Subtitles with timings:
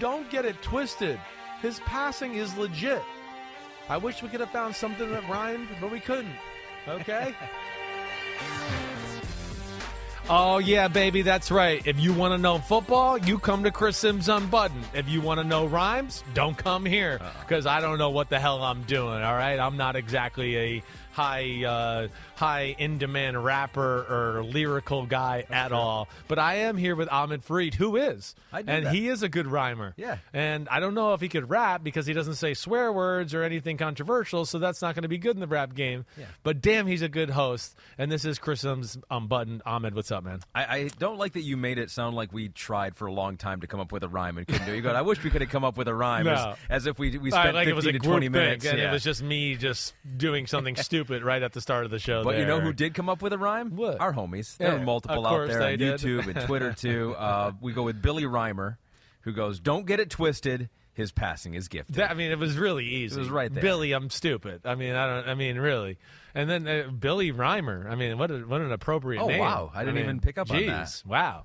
[0.00, 1.20] Don't get it twisted.
[1.60, 3.02] His passing is legit.
[3.90, 6.34] I wish we could have found something that rhymed, but we couldn't.
[6.88, 7.34] Okay?
[10.30, 11.86] oh, yeah, baby, that's right.
[11.86, 14.86] If you want to know football, you come to Chris Sims Unbuttoned.
[14.94, 17.32] If you want to know rhymes, don't come here uh-uh.
[17.40, 19.58] because I don't know what the hell I'm doing, all right?
[19.58, 20.82] I'm not exactly a
[21.20, 26.08] high uh, high in demand rapper or lyrical guy at all.
[26.28, 28.34] But I am here with Ahmed Fareed, who is.
[28.52, 28.94] I and that.
[28.94, 29.92] he is a good rhymer.
[29.96, 30.18] Yeah.
[30.32, 33.42] And I don't know if he could rap because he doesn't say swear words or
[33.42, 36.06] anything controversial, so that's not going to be good in the rap game.
[36.18, 36.24] Yeah.
[36.42, 37.76] But damn, he's a good host.
[37.98, 39.62] And this is Chris Sims Unbuttoned.
[39.66, 40.40] Ahmed, what's up, man?
[40.54, 43.36] I, I don't like that you made it sound like we tried for a long
[43.36, 44.76] time to come up with a rhyme and couldn't do it.
[44.76, 46.32] You go, I wish we could have come up with a rhyme No.
[46.32, 48.64] as, as if we we I- spent like 15 it was a to 20 minutes.
[48.64, 48.88] and yeah.
[48.88, 52.22] it was just me just doing something stupid right at the start of the show.
[52.24, 53.76] But you know who did come up with a rhyme?
[53.76, 54.00] What?
[54.00, 54.56] Our homies.
[54.56, 56.00] There Yeah, are multiple out there on did.
[56.00, 57.14] YouTube and Twitter too.
[57.20, 58.76] Uh, we go with Billy Reimer,
[59.22, 60.68] who goes, "Don't get it twisted.
[60.92, 63.16] His passing is gifted." That, I mean, it was really easy.
[63.16, 63.62] It was right there.
[63.62, 64.62] Billy, I'm stupid.
[64.64, 65.28] I mean, I don't.
[65.28, 65.98] I mean, really.
[66.34, 67.90] And then uh, Billy Reimer.
[67.90, 69.38] I mean, what a, what an appropriate Oh, name.
[69.40, 69.70] wow.
[69.74, 71.02] I didn't mean, even pick up on that.
[71.06, 71.44] Wow,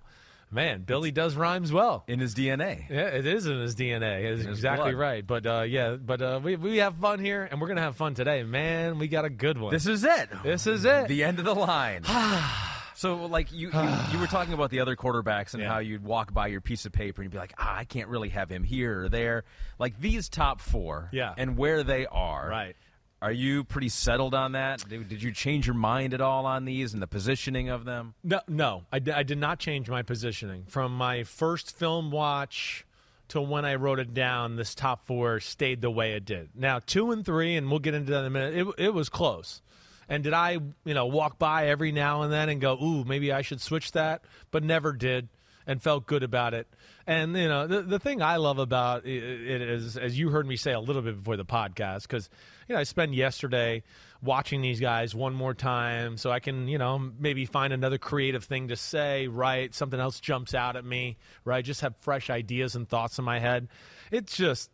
[0.52, 2.04] man, Billy does rhymes well.
[2.08, 2.90] in his DNA.
[2.90, 4.24] Yeah, it is in his DNA.
[4.24, 5.00] It's exactly blood.
[5.02, 5.26] right.
[5.28, 8.14] But uh, yeah, but uh, we we have fun here, and we're gonna have fun
[8.14, 9.00] today, man.
[9.00, 9.74] We got a good one.
[9.74, 10.30] This is it.
[10.44, 11.08] This is it.
[11.08, 12.04] The end of the line.
[12.96, 15.70] so, like you, you, you were talking about the other quarterbacks and Yeah.
[15.70, 18.08] how you'd walk by your piece of paper and you'd be like, ah, I can't
[18.08, 19.44] really have him here or there.
[19.80, 21.34] Like these top four, Yeah.
[21.38, 22.76] and where they are, Right.
[23.26, 24.88] Are you pretty settled on that?
[24.88, 28.14] Did, you change your mind at all on these and the positioning of them?
[28.24, 32.86] No, no, I, did not change my positioning from my first film watch
[33.30, 34.58] to when I wrote it down.
[34.58, 36.50] This top four stayed the way it did.
[36.54, 38.56] Now two and three, and we'll get into that in a minute.
[38.60, 39.64] It, it was close.
[40.08, 43.32] And did I, you know, walk by every now and then and go, "Ooh, maybe
[43.32, 45.30] I should switch that," but never did,
[45.68, 46.68] and felt good about it.
[47.08, 50.56] And you know, the the thing I love about it is, as you heard me
[50.56, 52.30] say a little bit before the podcast, because
[52.68, 53.84] you know I spent yesterday
[54.22, 58.44] watching these guys one more time, so I can you know maybe find another creative
[58.44, 59.74] thing to say, right?
[59.74, 61.64] Something else jumps out at me, right?
[61.64, 63.68] Just have fresh ideas and thoughts in my head.
[64.12, 64.72] It's just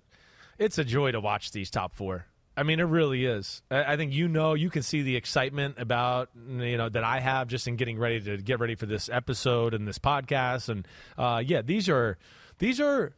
[0.58, 2.26] it's a joy to watch these top four.
[2.62, 3.64] I mean, it really is.
[3.72, 7.20] I I think you know, you can see the excitement about you know that I
[7.20, 10.70] have just in getting ready to get ready for this episode and this podcast.
[10.70, 12.20] And uh, yeah, these are
[12.60, 13.16] these are.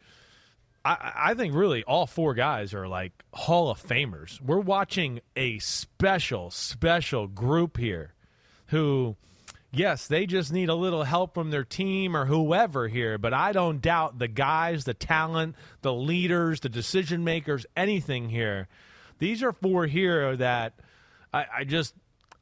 [0.85, 4.39] I, I think really all four guys are like Hall of Famers.
[4.39, 8.13] We're watching a special, special group here
[8.67, 9.17] who,
[9.73, 13.51] yes, they just need a little help from their team or whoever here, but I
[13.51, 18.69] don't doubt the guys, the talent, the leaders, the decision makers, anything here.
[19.19, 20.73] These are four here that
[21.33, 21.93] I, I just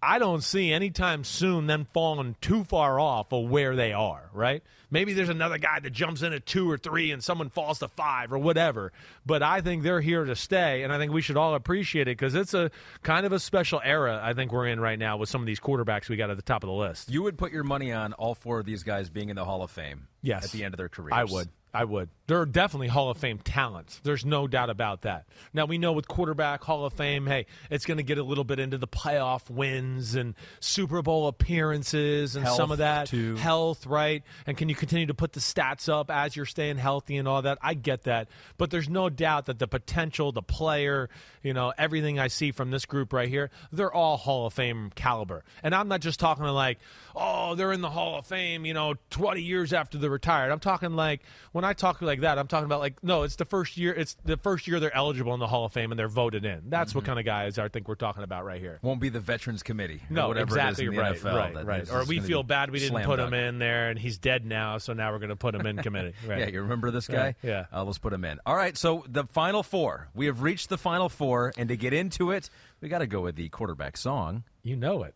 [0.04, 4.64] I don't see anytime soon them falling too far off of where they are, right?
[4.90, 7.88] Maybe there's another guy that jumps in at two or three and someone falls to
[7.88, 8.92] five or whatever.
[9.28, 12.18] But I think they're here to stay, and I think we should all appreciate it
[12.18, 12.72] because it's a
[13.04, 15.60] kind of a special era I think we're in right now with some of these
[15.60, 17.12] quarterbacks we got at the top of the list.
[17.12, 19.62] You would put your money on all four of these guys being in the Hall
[19.62, 20.46] of Fame Yes.
[20.46, 21.14] at the end of their careers.
[21.14, 21.48] I would.
[21.74, 22.10] I would.
[22.28, 24.00] There are definitely Hall of Fame talents.
[24.04, 25.26] There's no doubt about that.
[25.54, 28.44] Now we know with quarterback Hall of Fame, hey, it's going to get a little
[28.44, 33.36] bit into the playoff wins and Super Bowl appearances and Health, some of that too.
[33.36, 34.24] health, right?
[34.46, 37.42] And can you continue to put the stats up as you're staying healthy and all
[37.42, 37.58] that?
[37.62, 41.10] I get that, but there's no doubt that the potential, the player,
[41.44, 44.92] you know, everything I see from this group right here, they're all Hall of Fame
[44.96, 45.44] caliber.
[45.64, 46.80] And I'm not just talking to like,
[47.16, 50.52] oh, they're in the Hall of Fame, you know, 20 years after they're retired.
[50.52, 51.22] I'm talking like
[51.52, 53.94] when when I talk like that, I'm talking about like no, it's the first year.
[53.94, 56.64] It's the first year they're eligible in the Hall of Fame and they're voted in.
[56.70, 58.80] That's what kind of guys I think we're talking about right here.
[58.82, 60.02] Won't be the Veterans Committee.
[60.10, 61.56] or No, whatever exactly it is in the right, NFL.
[61.56, 61.92] right, right.
[61.92, 64.80] Or we feel bad we didn't slam put him in there, and he's dead now,
[64.80, 66.14] so now we're going to put him in committee.
[66.28, 66.32] Right.
[66.42, 67.18] Yeah, you remember this guy?
[67.18, 67.66] Right, yeah.
[67.72, 68.40] Uh, let's put him in.
[68.48, 70.08] All right, so the final four.
[70.16, 72.50] We have reached the final four, and to get into it,
[72.80, 74.44] we got to go with the quarterback song.
[74.64, 75.14] You know it.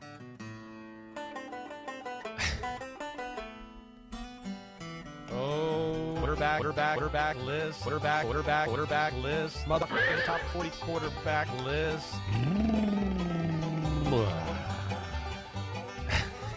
[5.34, 5.71] Oh,
[6.36, 12.06] quarterback, quarterback, quarterback list, quarterback, quarterback, quarterback list, motherfucking top 40 quarterback list.
[12.32, 14.28] Mm.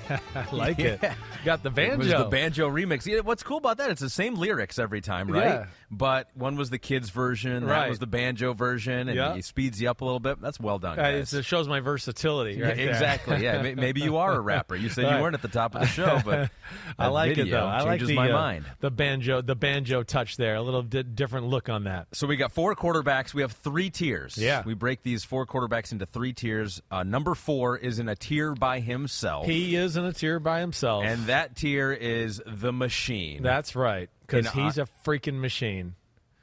[0.36, 1.01] I like it.
[1.44, 2.24] Got the It was banjo.
[2.24, 3.06] the banjo remix.
[3.07, 3.89] Yeah, what's cool about that?
[3.89, 5.45] It's the same lyrics every time, right?
[5.45, 5.66] Yeah.
[5.97, 7.89] But one was the kids' version, that Right.
[7.89, 9.33] was the banjo version, and Yeah.
[9.36, 10.42] he speeds you up a little bit.
[10.42, 11.33] That's well done, guys.
[11.33, 12.56] it shows my versatility.
[12.59, 12.89] Yeah, Right there.
[12.89, 13.44] exactly.
[13.44, 14.75] Yeah, maybe you are a rapper.
[14.75, 15.15] You said Right.
[15.15, 16.50] you weren't at the top of the show, but
[17.00, 17.65] I that like it though.
[17.65, 18.65] I like changes the my uh, mind.
[18.80, 20.56] the banjo, the banjo touch there.
[20.56, 22.07] A little di- different look on that.
[22.13, 23.33] So we got four quarterbacks.
[23.33, 24.38] We have three tiers.
[24.38, 24.63] Yeah.
[24.65, 26.81] We break these four quarterbacks into three tiers.
[26.91, 29.45] Uh, number four is in a tier by himself.
[29.45, 33.41] He is in a tier by himself, and that tier is the machine.
[33.44, 35.95] that's right because he's a freaking machine.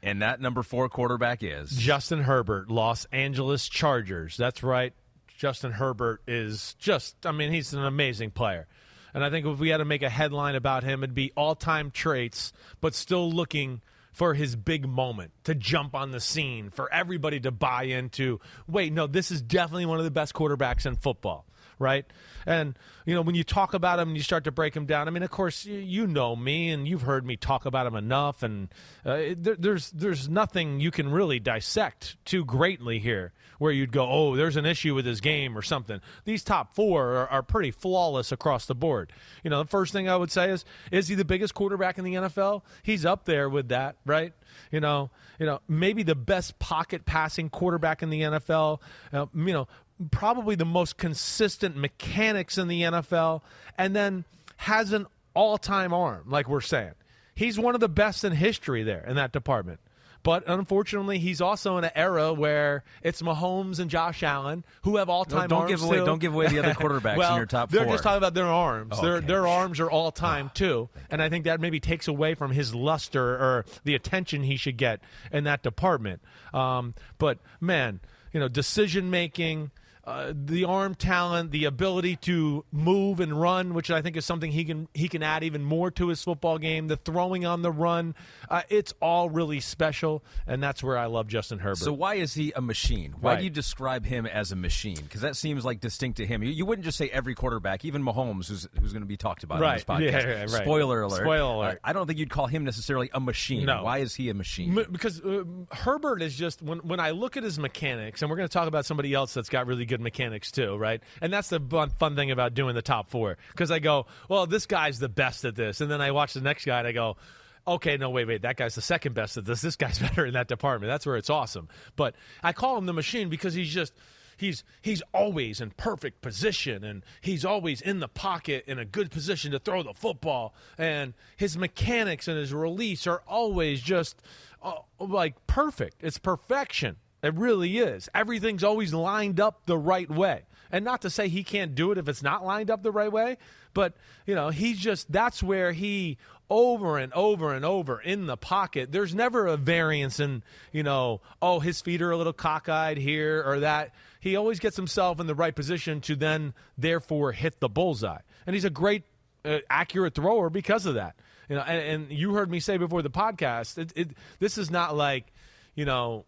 [0.02, 4.36] and that number four quarterback is Justin Herbert, Los Angeles Chargers.
[4.36, 4.92] That's right.
[5.36, 8.66] Justin Herbert is just, I mean, he's an amazing player.
[9.14, 11.54] And I think if we had to make a headline about him, it'd be all
[11.54, 13.82] time traits, but still looking
[14.12, 18.40] for his big moment to jump on the scene, for everybody to buy into.
[18.68, 21.46] Wait, no, this is definitely one of the best quarterbacks in football,
[21.78, 22.04] right?
[22.46, 25.08] And, you know, when you talk about him and you start to break him down,
[25.08, 27.94] I mean, of course, you, you know me and you've heard me talk about him
[27.94, 28.42] enough.
[28.42, 28.68] And
[29.04, 34.08] uh, there, there's, there's nothing you can really dissect too greatly here where you'd go,
[34.10, 36.00] oh, there's an issue with his game or something.
[36.24, 39.12] These top four are, are pretty flawless across the board.
[39.44, 42.04] You know, the first thing I would say is, is he the biggest quarterback in
[42.04, 42.62] the NFL?
[42.82, 44.32] He's up there with that, right?
[44.72, 48.80] You know, you know, maybe the best pocket passing quarterback in the NFL.
[49.12, 49.68] Uh, you know,
[50.10, 53.42] probably the most consistent mechanics in the NFL,
[53.78, 54.24] and then
[54.58, 56.92] has an all-time arm, like we're saying.
[57.34, 59.80] He's one of the best in history there in that department.
[60.24, 65.08] But unfortunately, he's also in an era where it's Mahomes and Josh Allen who have
[65.08, 65.72] all-time don't arms.
[65.72, 66.04] give away- too.
[66.04, 67.94] don't give away the other quarterbacks in your top They're four.
[67.94, 69.00] just talking about their arms.
[69.00, 69.26] Their Okay.
[69.26, 73.20] their arms are all-time too, and I think that maybe takes away from his luster
[73.34, 75.00] or the attention he should get
[75.32, 76.22] in that department.
[76.54, 77.98] Um, but man,
[78.32, 79.72] you know, decision making.
[80.04, 84.50] Uh, the arm talent, the ability to move and run, which I think is something
[84.50, 86.88] he can he can add even more to his football game.
[86.88, 88.16] The throwing on the run,
[88.50, 91.76] uh, it's all really special, and that's where I love Justin Herbert.
[91.78, 93.14] So why is he a machine?
[93.20, 93.38] Why Right.
[93.38, 94.96] do you describe him as a machine?
[94.96, 96.42] Because that seems like distinct to him.
[96.42, 99.44] You, you wouldn't just say every quarterback, even Mahomes, who's who's going to be talked
[99.44, 99.84] about Right.
[99.88, 100.24] on this podcast.
[100.24, 100.50] Yeah, right.
[100.50, 101.20] Spoiler alert.
[101.20, 101.76] Spoiler alert.
[101.84, 103.66] Uh, I don't think you'd call him necessarily a machine.
[103.66, 103.84] No.
[103.84, 104.76] Why is he a machine?
[104.76, 108.36] M- because uh, Herbert is just when when I look at his mechanics, and we're
[108.36, 111.02] going to talk about somebody else that's got really good mechanics too, right?
[111.20, 114.46] And that's the fun, fun thing about doing the top four because I go, well,
[114.46, 116.92] this guy's the best at this, and then I watch the next guy and I
[116.92, 117.16] go.
[117.64, 118.42] Okay, no, wait, wait.
[118.42, 119.60] That guy's the second best at this.
[119.60, 120.90] This guy's better in that department.
[120.90, 121.68] That's where it's awesome.
[121.94, 123.92] But I call him the machine because he's just
[124.36, 129.10] he's he's always in perfect position and he's always in the pocket in a good
[129.10, 134.20] position to throw the football and his mechanics and his release are always just
[134.62, 138.08] uh, like perfect it's perfection it really is.
[138.14, 140.42] Everything's always lined up the right way.
[140.70, 143.12] And not to say he can't do it if it's not lined up the right
[143.12, 143.36] way
[143.74, 143.94] but
[144.26, 146.18] you know he's just that's where he
[146.50, 151.20] over and over and over in the pocket there's never a variance in you know
[151.40, 153.94] oh his feet are a little cockeyed here or that.
[154.20, 158.20] He always gets himself in the right position to then therefore hit the bullseye.
[158.46, 159.02] And he's a great
[159.44, 161.16] uh, accurate thrower because of that.
[161.48, 164.70] You know and, and you heard me say before the podcast it, it, this is
[164.70, 165.32] not like
[165.74, 166.24] you know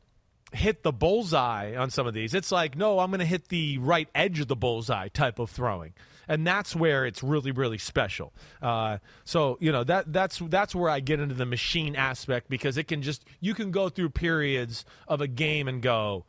[0.54, 2.34] hit the bullseye on some of these.
[2.34, 5.50] It's like, no, I'm going to hit the right edge of the bullseye type of
[5.50, 5.94] throwing,
[6.28, 8.32] and that's where it's really, really special.
[8.62, 12.78] Uh, so you know that that's that's where I get into the machine aspect because
[12.78, 16.24] it can just you can go through periods of a game and go.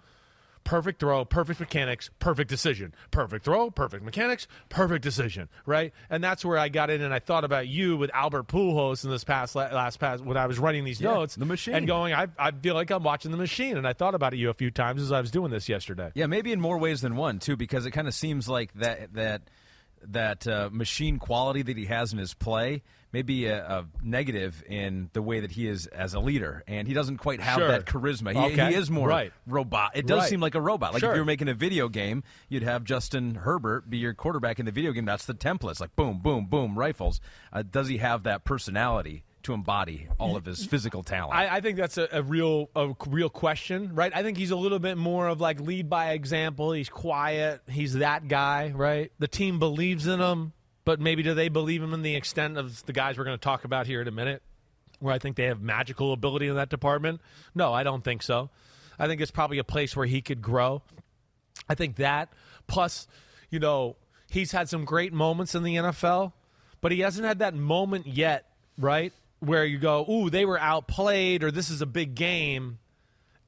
[0.65, 2.93] Perfect throw, perfect mechanics, perfect decision.
[3.11, 5.47] Perfect throw, perfect mechanics, perfect decision.
[5.65, 9.05] Right, and that's where I got in, and I thought about you with Albert Pujols
[9.05, 11.35] in this past last past when I was writing these Yeah, notes.
[11.35, 11.75] the machine.
[11.75, 14.49] and going, I, I feel like I'm watching the machine, and I thought about you
[14.49, 16.11] a few times as I was doing this yesterday.
[16.15, 19.13] Yeah, maybe in more ways than one too, because it kind of seems like that
[19.13, 19.43] that
[20.11, 22.83] that uh, machine quality that he has in his play
[23.13, 26.85] may be a, a negative in the way that he is as a leader, and
[26.87, 27.67] he doesn't quite have Sure.
[27.69, 28.33] that charisma.
[28.33, 28.71] He, Okay.
[28.71, 29.31] he is more Right.
[29.47, 29.91] robot.
[29.95, 30.29] It does Right.
[30.29, 30.91] seem like a robot.
[30.93, 31.11] Like Sure.
[31.11, 34.65] if you were making a video game, you'd have Justin Herbert be your quarterback in
[34.65, 35.05] the video game.
[35.05, 35.71] That's the template.
[35.71, 37.21] It's like boom, boom, boom, rifles.
[37.53, 39.23] Uh, does he have that personality?
[39.45, 41.33] To embody all of his physical talent.
[41.33, 44.11] I, I think that's a, a real a real question, right?
[44.13, 46.71] I think he's a little bit more of like lead by example.
[46.71, 47.61] He's quiet.
[47.69, 49.11] He's that guy, right?
[49.19, 52.85] The team believes in him, but maybe do they believe him in the extent of
[52.85, 54.41] the guys we're going to talk about here in a minute?
[54.99, 57.21] Where I think they have magical ability in that department.
[57.53, 58.49] No, I don't think so.
[58.97, 60.81] I think it's probably a place where he could grow.
[61.67, 62.31] I think that
[62.67, 63.07] plus,
[63.49, 63.95] you know,
[64.29, 66.33] he's had some great moments in the NFL,
[66.81, 69.13] but he hasn't had that moment yet, right?
[69.39, 72.79] Where you go, ooh, they were outplayed, or this is a big game,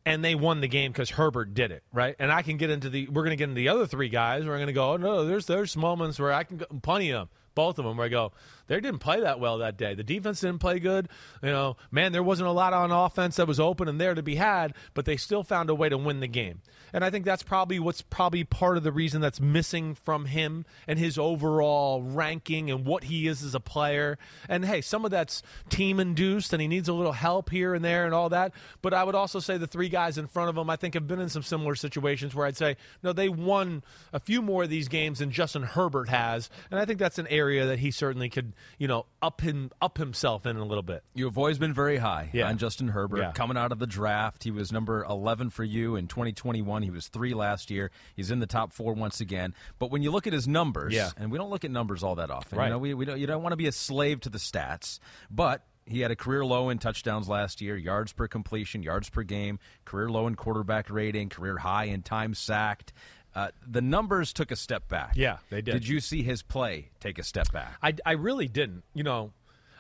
[0.06, 2.16] and they won the game because Herbert did it, right?
[2.20, 4.46] And I can get into the, we're going to get into the other three guys.
[4.46, 7.22] We're going to go, oh, no, there's there's moments where I can go, plenty of
[7.22, 8.32] them, both of them, where I go,
[8.68, 9.96] they didn't play that well that day.
[9.96, 11.10] The defense didn't play good.
[11.42, 14.24] You know, man, there wasn't a lot on offense that was open and there to
[14.24, 16.62] be had, but they still found a way to win the game.
[16.94, 20.66] And I think that's probably what's probably part of the reason that's missing from him
[20.88, 24.18] and his overall ranking and what he is as a player.
[24.48, 27.84] And hey, some of that's team induced and he needs a little help here and
[27.84, 28.54] there and all that.
[28.82, 31.08] But I would also say the three guys in front of him, I think, have
[31.08, 33.84] been in some similar situations where I'd say, no, they won
[34.14, 36.50] a few more of these games than Justin Herbert has.
[36.72, 39.98] And I think that's an area that he certainly could, you know, up him up
[39.98, 41.04] himself in a little bit.
[41.14, 42.48] You have always been very high Yeah.
[42.50, 43.20] on Justin Herbert.
[43.20, 43.32] Yeah.
[43.32, 46.84] Coming out of the draft, he was number 11 for you in 2021.
[46.84, 47.92] He was three last year.
[48.16, 49.54] He's in the top four once again.
[49.80, 51.10] But when you look at his numbers, Yeah.
[51.18, 52.58] and we don't look at numbers all that often.
[52.58, 52.66] Right.
[52.66, 55.00] You know, we, we don't, you don't want to be a slave to the stats,
[55.32, 55.64] but.
[55.90, 59.58] He had a career low in touchdowns last year, yards per completion, yards per game,
[59.86, 62.92] career low in quarterback rating, career high in time sacked.
[63.38, 65.12] Uh, the numbers took a step back.
[65.16, 65.74] Yeah, they did.
[65.74, 67.78] Did you see his play take a step back?
[67.84, 68.84] I, I really didn't.
[68.96, 69.32] You know,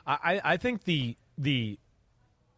[0.05, 1.79] I, I I think the the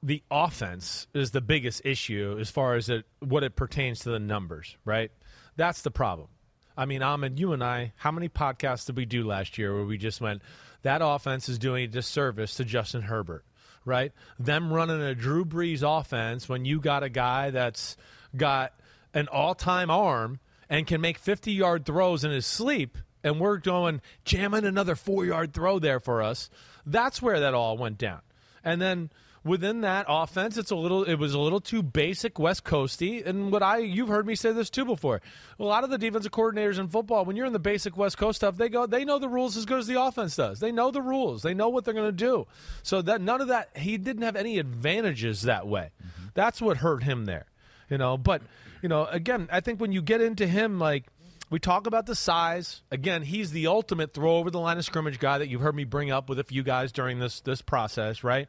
[0.03, 4.19] the offense is the biggest issue as far as it what it pertains to the
[4.19, 5.09] numbers, right?
[5.55, 6.27] That's the problem.
[6.75, 9.85] I mean, Ahmed, you and I, how many podcasts did we do last year where
[9.85, 10.41] we just went,
[10.81, 13.45] that offense is doing a disservice to Justin Herbert,
[13.85, 14.11] right?
[14.37, 17.95] Them running a Drew Brees offense when you got a guy that's
[18.35, 18.73] got
[19.13, 23.57] an all time arm and can make 50 yard throws in his sleep, and we're
[23.57, 26.49] going jamming another four yard throw there for us.
[26.85, 28.21] That's where that all went down.
[28.63, 29.09] And then
[29.43, 33.25] within that offense, it's a little it was a little too basic West Coasty.
[33.25, 35.21] And what I you've heard me say this too before.
[35.59, 38.37] A lot of the defensive coordinators in football, when you're in the basic West Coast
[38.37, 40.59] stuff, they go they know the rules as good as the offense does.
[40.59, 41.41] They know the rules.
[41.41, 42.47] They know what they're gonna do.
[42.83, 45.91] So that none of that he didn't have any advantages that way.
[46.01, 46.27] Mm-hmm.
[46.33, 47.45] That's what hurt him there.
[47.89, 48.41] You know, but
[48.81, 51.05] you know, again, I think when you get into him like
[51.49, 52.81] we talk about the size.
[52.91, 55.83] Again, he's the ultimate throw over the line of scrimmage guy that you've heard me
[55.83, 58.47] bring up with a few guys during this this process, right?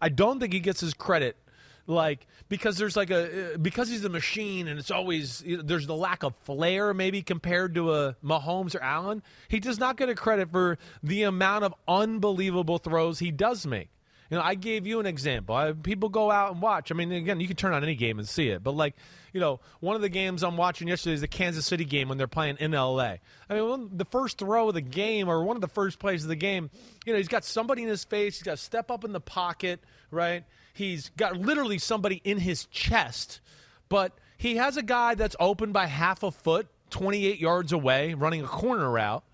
[0.00, 1.36] I don't think he gets his credit
[1.86, 5.96] like because there's like a uh, because he's a machine and it's always there's the
[5.96, 9.22] lack of flair maybe compared to a Mahomes or Allen.
[9.48, 13.88] He does not get a credit for the amount of unbelievable throws he does make.
[14.30, 15.56] You know, I gave you an example.
[15.56, 16.92] I, people go out and watch.
[16.92, 18.62] I mean, again, you can turn on any game and see it.
[18.62, 18.94] But like,
[19.32, 22.18] you know, one of the games I'm watching yesterday is the Kansas City game when
[22.18, 23.16] they're playing in LA.
[23.48, 26.28] I mean, the first throw of the game or one of the first plays of
[26.28, 26.70] the game,
[27.04, 28.36] you know, he's got somebody in his face.
[28.36, 30.44] He's got to step up in the pocket, right?
[30.72, 33.40] He's got literally somebody in his chest,
[33.88, 38.42] but he has a guy that's open by half a foot, 28 yards away, running
[38.42, 39.24] a corner route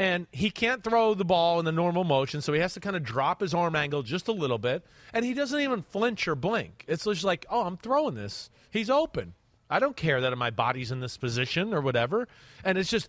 [0.00, 2.96] and he can't throw the ball in the normal motion, so he has to kind
[2.96, 6.34] of drop his arm angle just a little bit, and he doesn't even flinch or
[6.34, 6.86] blink.
[6.88, 8.48] It's just like, oh, I'm throwing this.
[8.70, 9.34] He's open.
[9.68, 12.28] I don't care that my body's in this position or whatever,
[12.64, 13.08] and it's just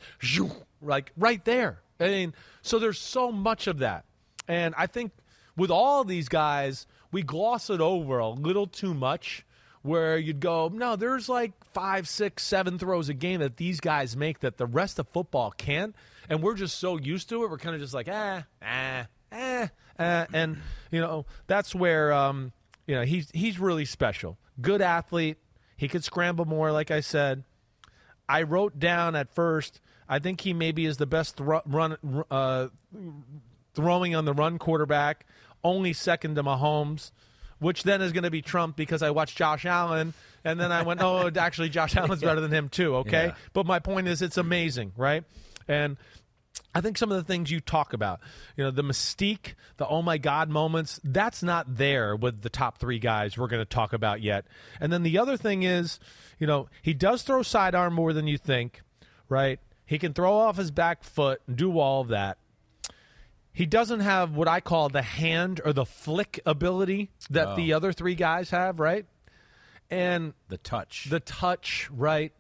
[0.82, 1.80] like right there.
[1.98, 4.04] I mean, so there's so much of that,
[4.50, 5.14] and I think
[5.56, 9.46] with all these guys, we gloss it over a little too much.
[9.84, 14.16] Where you'd go, no, there's like five, six, seven throws a game that these guys
[14.16, 15.96] make that the rest of football can't
[16.30, 17.50] and we're just so used to it.
[17.50, 20.58] We're kind of just like, ah, ah, ah, ah, and
[20.92, 22.52] you know that's where um,
[22.88, 24.38] you know he's he's really special.
[24.62, 25.38] Good athlete.
[25.78, 27.44] He could scramble more, like I said.
[28.30, 29.82] I wrote down at first.
[30.08, 31.98] I think he maybe is the best thro- run
[32.30, 32.68] uh,
[33.74, 35.26] throwing on the run quarterback,
[35.64, 37.12] only second to Mahomes.
[37.60, 40.82] Which then is going to be Trump because I watched Josh Allen, and then I
[40.82, 42.96] went, oh, actually, Josh Allen's better than him too.
[42.98, 43.36] Okay, Yeah.
[43.54, 45.24] but my point is, it's amazing, right?
[45.68, 45.98] And
[46.74, 48.20] I think some of the things you talk about,
[48.56, 52.78] you know, the mystique, the oh my God moments, that's not there with the top
[52.78, 54.46] three guys we're going to talk about yet.
[54.80, 56.00] And then the other thing is,
[56.40, 58.82] you know, he does throw sidearm more than you think,
[59.28, 59.60] right?
[59.86, 62.38] He can throw off his back foot and do all of that.
[63.54, 67.92] He doesn't have what I call the hand or the flick ability that the other
[67.92, 69.06] three guys have, right?
[69.90, 71.08] And The touch.
[71.10, 72.32] the touch, right?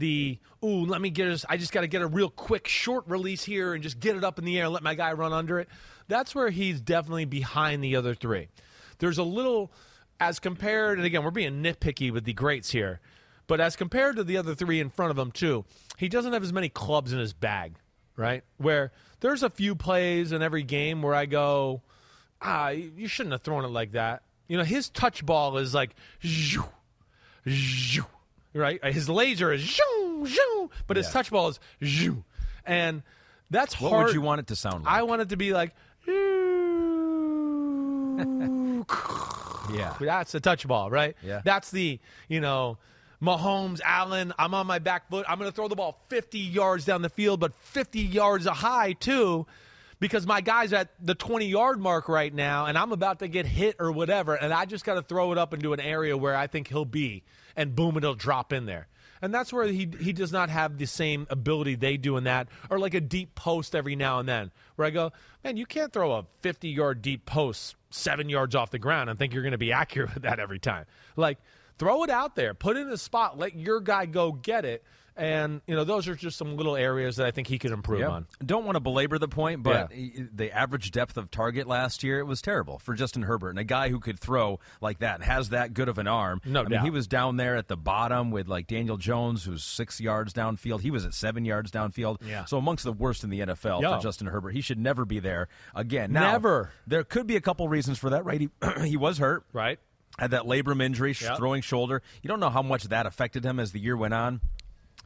[0.00, 1.44] The ooh, let me get us.
[1.46, 4.24] I just got to get a real quick short release here and just get it
[4.24, 5.68] up in the air and let my guy run under it.
[6.08, 8.48] That's where he's definitely behind the other three.
[8.98, 9.70] There's a little,
[10.18, 13.00] as compared, and again, we're being nitpicky with the greats here,
[13.46, 15.66] but as compared to the other three in front of him, too,
[15.98, 17.74] he doesn't have as many clubs in his bag,
[18.16, 18.42] right?
[18.56, 21.82] Where there's a few plays in every game where I go,
[22.40, 24.22] ah, you shouldn't have thrown it like that.
[24.48, 26.66] You know, his touch ball is like, zhoo,
[27.46, 28.06] zhoo,
[28.54, 28.82] right?
[28.84, 31.12] His laser is zhoo, zhoo, but his Yeah.
[31.12, 32.24] touch ball is zhoo.
[32.66, 33.02] And
[33.50, 34.06] that's What hard.
[34.06, 34.92] would you want it to sound like?
[34.94, 35.74] I want it to be like,
[39.72, 39.94] yeah.
[40.00, 41.16] that's the touch ball, right?
[41.22, 41.42] Yeah.
[41.44, 42.78] That's the, you know,
[43.22, 45.26] Mahomes, Allen, I'm on my back foot.
[45.28, 48.92] I'm going to throw the ball 50 yards down the field, but 50 yards high,
[48.94, 49.46] too,
[50.00, 53.44] because my guy's at the 20 yard mark right now, and I'm about to get
[53.46, 56.34] hit or whatever, and I just got to throw it up into an area where
[56.34, 57.22] I think he'll be,
[57.60, 58.88] and boom, it'll drop in there.
[59.22, 62.48] And that's where he he does not have the same ability they do in that,
[62.70, 65.12] or like a deep post every now and then, where I go,
[65.44, 69.18] man, you can't throw a 50 yard deep post seven yards off the ground and
[69.18, 70.86] think you're going to be accurate with that every time.
[71.16, 71.36] Like,
[71.78, 74.82] throw it out there, put it in a spot, let your guy go get it.
[75.20, 78.08] And, you know, those are just some little areas that I think he can improve
[78.08, 78.26] on.
[78.44, 82.24] Don't want to belabor the point, but the average depth of target last year it
[82.24, 85.50] was terrible for Justin Herbert, and a guy who could throw like that and has
[85.50, 86.40] that good of an arm.
[86.46, 89.62] No I mean, he was down there at the bottom with like Daniel Jones, who's
[89.62, 90.80] six yards downfield.
[90.80, 92.26] He was at seven yards downfield.
[92.26, 92.46] Yeah.
[92.46, 93.96] So amongst the worst in the NFL Yo.
[93.96, 96.12] for Justin Herbert, he should never be there again.
[96.12, 96.70] Now, Never.
[96.86, 98.24] There could be a couple reasons for that.
[98.24, 98.40] Right?
[98.40, 98.48] He,
[98.86, 99.44] he was hurt.
[99.52, 99.78] Right?
[100.18, 101.36] Had that labrum injury, Yep.
[101.36, 102.02] throwing shoulder.
[102.22, 104.40] You don't know how much that affected him as the year went on.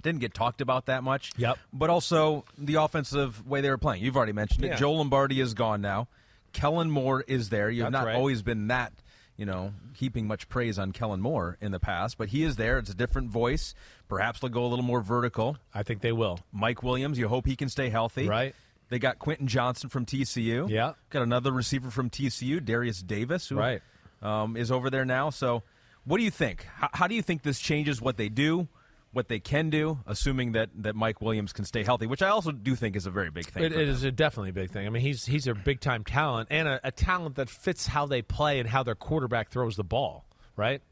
[0.04, 1.32] Didn't get talked about that much.
[1.36, 1.58] Yep.
[1.72, 4.04] But also the offensive way they were playing.
[4.04, 4.68] You've already mentioned it.
[4.68, 4.76] Yeah.
[4.76, 6.06] Joe Lombardi is gone now.
[6.52, 7.68] Kellen Moore is there.
[7.68, 8.14] You've That's not right.
[8.14, 8.92] always been that,
[9.36, 12.78] you know, heaping much praise on Kellen Moore in the past, but he is there.
[12.78, 13.74] It's a different voice.
[14.08, 15.56] Perhaps they'll go a little more vertical.
[15.74, 16.38] I think they will.
[16.52, 18.28] Mike Williams, you hope he can stay healthy.
[18.28, 18.54] Right.
[18.90, 20.68] They got Quentin Johnston from TCU.
[20.68, 20.92] Yeah.
[21.10, 23.80] Got another receiver from TCU, Derius Davis, who Right.
[24.22, 25.30] um, is over there now.
[25.30, 25.62] So,
[26.04, 26.66] what do you think?
[26.76, 28.68] How, how do you think this changes what they do,
[29.14, 32.50] what they can do, assuming that, that Mike Williams can stay healthy, which I also
[32.50, 33.62] do think is a very big thing.
[33.62, 34.86] It, it is a definitely a big thing.
[34.86, 38.06] I mean, he's he's a big time talent and a, a talent that fits how
[38.06, 40.82] they play and how their quarterback throws the ball, right?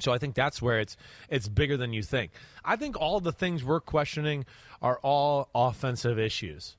[0.00, 0.96] So I think that's where it's
[1.28, 2.32] it's bigger than you think.
[2.64, 4.44] I think all the things we're questioning
[4.80, 6.76] are all offensive issues.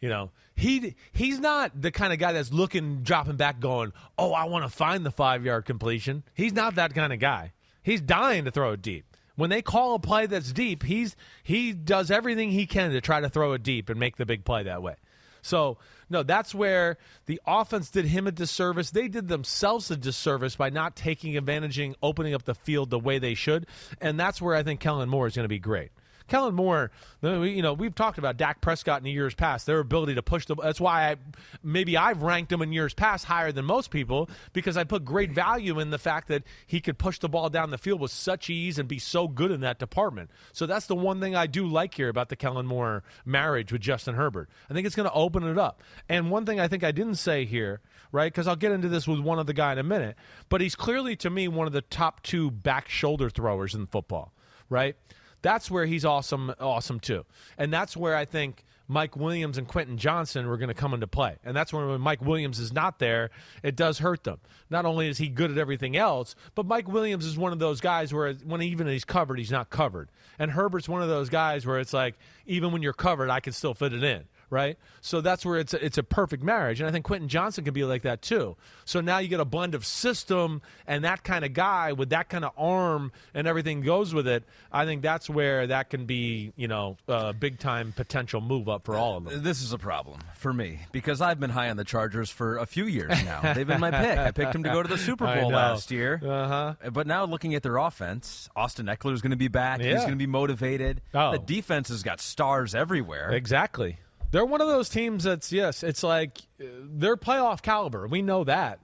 [0.00, 4.32] You know, he he's not the kind of guy that's looking, dropping back, going, "Oh,
[4.32, 7.52] I want to find the five yard completion." He's not that kind of guy.
[7.82, 9.15] He's dying to throw it deep.
[9.36, 13.20] When they call a play that's deep, he's he does everything he can to try
[13.20, 14.96] to throw it deep and make the big play that way.
[15.42, 15.78] So,
[16.10, 18.90] no, that's where the offense did him a disservice.
[18.90, 23.20] They did themselves a disservice by not taking advantage, opening up the field the way
[23.20, 23.66] they should.
[24.00, 25.92] And that's where I think Kellen Moore is going to be great.
[26.28, 26.90] Kellen Moore,
[27.22, 30.46] you know, we've talked about Dak Prescott in the years past, their ability to push
[30.46, 30.56] the.
[30.56, 31.16] That's why I
[31.62, 35.30] maybe I've ranked him in years past higher than most people because I put great
[35.30, 38.50] value in the fact that he could push the ball down the field with such
[38.50, 40.30] ease and be so good in that department.
[40.52, 43.80] So that's the one thing I do like here about the Kellen Moore marriage with
[43.80, 44.48] Justin Herbert.
[44.68, 45.82] I think it's going to open it up.
[46.08, 47.80] And one thing I think I didn't say here,
[48.12, 48.32] right?
[48.32, 50.16] Because I'll get into this with one other guy in a minute,
[50.48, 54.32] but he's clearly to me one of the top two back shoulder throwers in football,
[54.68, 54.96] right?
[55.46, 57.24] That's where he's awesome, awesome too,
[57.56, 61.06] and that's where I think Mike Williams and Quentin Johnston were going to come into
[61.06, 63.30] play, and that's where when Mike Williams is not there,
[63.62, 64.40] it does hurt them.
[64.70, 67.80] Not only is he good at everything else, but Mike Williams is one of those
[67.80, 71.64] guys where when even he's covered, he's not covered, and Herbert's one of those guys
[71.64, 74.78] where it's like even when you're covered, I can still fit it in right?
[75.00, 77.74] So that's where it's a, it's a perfect marriage, and I think Quentin Johnston can
[77.74, 78.56] be like that too.
[78.84, 82.28] So now you get a blend of system and that kind of guy with that
[82.28, 84.44] kind of arm and everything goes with it.
[84.72, 88.84] I think that's where that can be, you know, a big time potential move up
[88.84, 89.42] for all of them.
[89.42, 92.66] This is a problem for me because I've been high on the Chargers for a
[92.66, 93.52] few years now.
[93.54, 94.18] They've been my pick.
[94.18, 96.20] I picked them to go to the Super Bowl last year.
[96.22, 96.74] Uh-huh.
[96.92, 99.80] But now looking at their offense, Austin Ekeler is going to be back.
[99.80, 101.00] He's going to be motivated.
[101.14, 101.32] Oh.
[101.32, 103.30] The defense has got stars everywhere.
[103.32, 103.98] Exactly.
[104.30, 108.06] They're one of those teams that's yes, it's like they're playoff caliber.
[108.06, 108.80] We know that.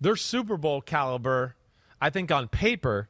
[0.00, 1.54] They're Super Bowl caliber,
[2.00, 3.08] I think on paper,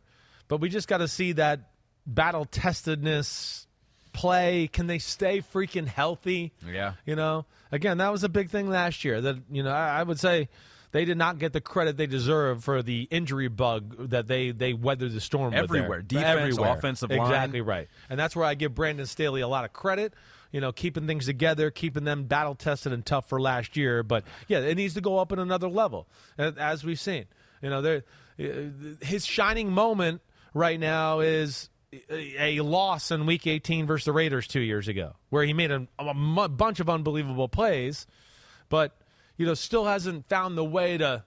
[0.48, 1.60] but we just got to see that
[2.06, 3.66] battle testedness
[4.12, 4.68] play.
[4.68, 6.52] Can they stay freaking healthy?
[6.64, 6.92] Yeah.
[7.06, 9.20] You know, again, that was a big thing last year.
[9.20, 10.48] That you know, I, I would say
[10.92, 14.72] they did not get the credit they deserve for the injury bug that they they
[14.74, 15.62] weathered the storm with.
[15.64, 16.02] Everywhere.
[16.02, 16.76] Defense, Everywhere.
[16.76, 17.20] offensive line.
[17.22, 20.12] exactly right, and that's where I give Brandon Staley a lot of credit.
[20.54, 24.04] You know, keeping things together, keeping them battle tested and tough for last year.
[24.04, 26.06] But yeah, it needs to go up in another level,
[26.38, 27.24] as we've seen.
[27.60, 28.00] You know,
[28.38, 28.44] uh,
[29.04, 30.20] his shining moment
[30.54, 31.70] right now is
[32.08, 35.88] a loss in Week 18 versus the Raiders two years ago, where he made a,
[36.48, 38.06] bunch of unbelievable plays,
[38.68, 38.96] but
[39.36, 41.24] you know, still hasn't found the way to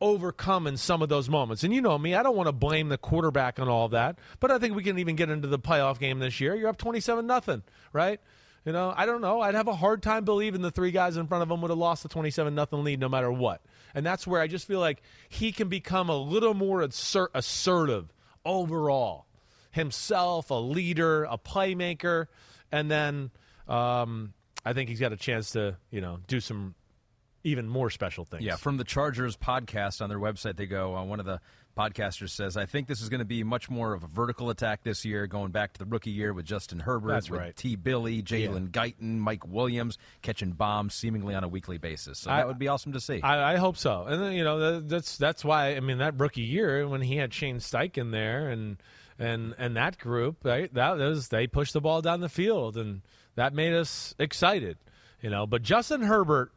[0.00, 1.64] overcome in some of those moments.
[1.64, 4.50] And you know me, I don't want to blame the quarterback on all that, but
[4.50, 6.54] I think we can even get into the playoff game this year.
[6.54, 8.20] You're up 27 nothing, right?
[8.64, 9.40] You know, I don't know.
[9.42, 11.78] I'd have a hard time believing the three guys in front of him would have
[11.78, 13.60] lost the 27 nothing lead no matter what.
[13.94, 18.12] And that's where I just feel like he can become a little more assert- assertive
[18.44, 19.26] overall.
[19.70, 22.26] Himself, a leader, a playmaker,
[22.70, 23.30] and then
[23.68, 24.32] um,
[24.64, 26.74] I think he's got a chance to, you know, do some
[27.42, 28.44] even more special things.
[28.44, 31.40] Yeah, from the Chargers podcast on their website, they go, uh, one of the
[31.76, 34.82] podcasters says, I think this is going to be much more of a vertical attack
[34.82, 37.56] this year, going back to the rookie year with Justin Herbert, That's with right.
[37.56, 37.76] T.
[37.76, 38.82] Billy, Jalen Yeah.
[38.84, 42.18] Guyton, Mike Williams, catching bombs seemingly on a weekly basis.
[42.20, 43.20] So I- that would be awesome to see.
[43.22, 44.04] I, I hope so.
[44.04, 47.16] And then, you know that, that's that's why I mean that rookie year when he
[47.16, 48.76] had Shane Steichen there and
[49.18, 53.02] and and that group right, that was they pushed the ball down the field and
[53.36, 54.78] that made us excited.
[55.20, 56.52] You know, but Justin Herbert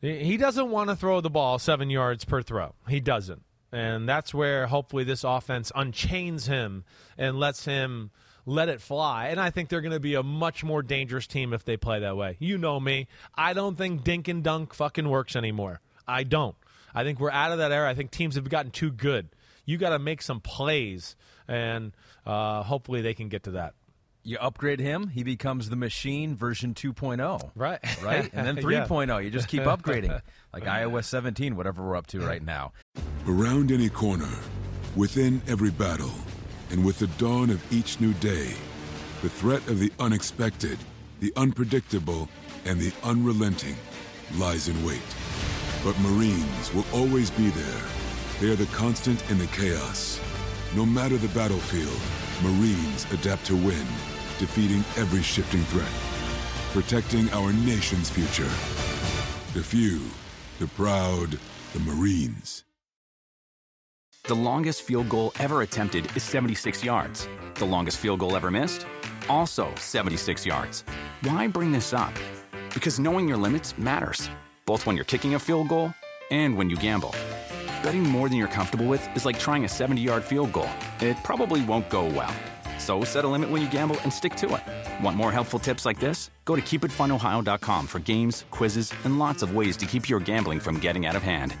[0.00, 2.74] he he doesn't want to throw the ball seven yards per throw.
[2.88, 3.42] He doesn't.
[3.72, 6.84] And that's where hopefully this offense unchains him
[7.18, 8.10] and lets him
[8.46, 9.28] let it fly.
[9.28, 12.00] And I think they're going to be a much more dangerous team if they play
[12.00, 12.36] that way.
[12.38, 13.08] You know me.
[13.34, 15.80] I don't think dink and dunk fucking works anymore.
[16.06, 16.56] I don't.
[16.94, 17.88] I think we're out of that era.
[17.88, 19.28] I think teams have gotten too good.
[19.66, 21.14] You got to make some plays,
[21.46, 21.92] and
[22.24, 23.74] uh, hopefully they can get to that.
[24.28, 27.50] You upgrade him, he becomes the machine version 2.0.
[27.54, 27.78] Right.
[28.02, 28.30] Right?
[28.32, 28.86] And then Yeah.
[28.86, 29.24] 3.0.
[29.24, 30.20] You just keep upgrading,
[30.52, 32.72] like iOS 17, whatever we're up to right now.
[33.26, 34.28] Around any corner,
[34.94, 36.12] within every battle,
[36.70, 38.52] and with the dawn of each new day,
[39.22, 40.78] the threat of the unexpected,
[41.20, 42.28] the unpredictable,
[42.66, 43.76] and the unrelenting
[44.36, 45.00] lies in wait.
[45.82, 47.82] But Marines will always be there.
[48.40, 50.20] They are the constant in the chaos.
[50.76, 51.98] No matter the battlefield,
[52.42, 53.86] Marines adapt to win,
[54.38, 55.92] defeating every shifting threat,
[56.72, 58.50] protecting our nation's future.
[59.54, 60.00] The few,
[60.58, 61.38] the proud,
[61.72, 62.64] the Marines.
[64.24, 67.26] The longest field goal ever attempted is 76 yards.
[67.54, 68.86] The longest field goal ever missed?
[69.28, 70.84] Also 76 yards.
[71.22, 72.12] Why bring this up?
[72.74, 74.28] Because knowing your limits matters,
[74.66, 75.94] both when you're kicking a field goal
[76.30, 77.14] and when you gamble.
[77.82, 80.68] Betting more than you're comfortable with is like trying a 70 yard field goal.
[81.00, 82.34] It probably won't go well.
[82.88, 85.04] So set a limit when you gamble and stick to it.
[85.04, 86.30] Want more helpful tips like this?
[86.46, 90.80] Go to keepitfunohio.com for games, quizzes, and lots of ways to keep your gambling from
[90.80, 91.54] getting out of hand.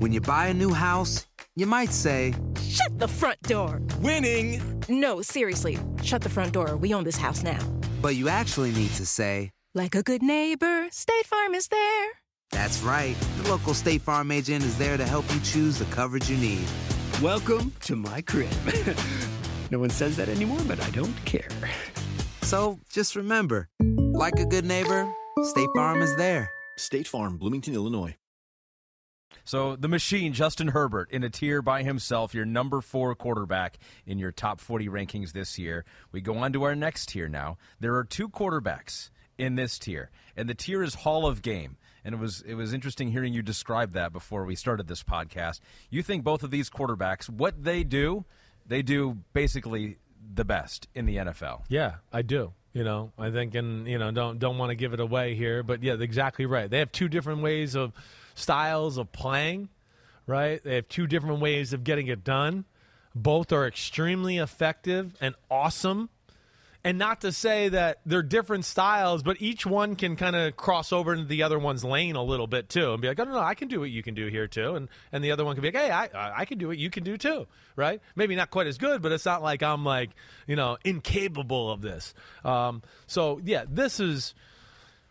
[0.00, 3.80] When you buy a new house, you might say, Shut the front door.
[4.00, 4.82] Winning.
[4.88, 5.78] No, seriously.
[6.02, 6.76] Shut the front door.
[6.76, 7.60] We own this house now.
[8.02, 12.08] but you actually need to say, Like a good neighbor, State Farm is there.
[12.50, 13.16] That's right.
[13.42, 16.66] The local State Farm agent is there to help you choose the coverage you need.
[17.22, 18.50] Welcome to my crib.
[19.70, 21.48] no one says that anymore, but I don't care.
[22.42, 25.12] So just remember, like a good neighbor,
[25.44, 26.50] State Farm is there.
[26.76, 28.16] State Farm, Bloomington, Illinois.
[29.44, 34.18] So the machine, Justin Herbert, in a tier by himself, your number four quarterback in
[34.18, 35.84] your top 40 rankings this year.
[36.12, 37.56] We go on to our next tier now.
[37.80, 41.76] There are two quarterbacks in this tier, and the tier is Hall of Game.
[42.04, 45.60] And it was it was interesting hearing you describe that before we started this podcast.
[45.90, 48.24] You think both of these quarterbacks, what they do,
[48.66, 49.98] they do basically
[50.34, 51.62] the best in the NFL.
[51.68, 52.52] Yeah, I do.
[52.72, 55.62] You know, I think, and you know, don't don't want to give it away here,
[55.62, 56.70] but yeah, exactly right.
[56.70, 57.92] They have two different ways of
[58.34, 59.68] styles of playing,
[60.26, 60.62] right?
[60.62, 62.66] They have two different ways of getting it done.
[63.14, 66.10] Both are extremely effective and awesome.
[66.84, 70.92] And not to say that they're different styles, but each one can kind of cross
[70.92, 73.32] over into the other one's lane a little bit too, and be like, "Oh no,
[73.32, 75.56] no, I can do what you can do here too," and and the other one
[75.56, 78.00] can be like, "Hey, I I can do what you can do too," right?
[78.14, 80.10] Maybe not quite as good, but it's not like I'm like
[80.46, 82.14] you know incapable of this.
[82.44, 84.34] Um, so yeah, this is.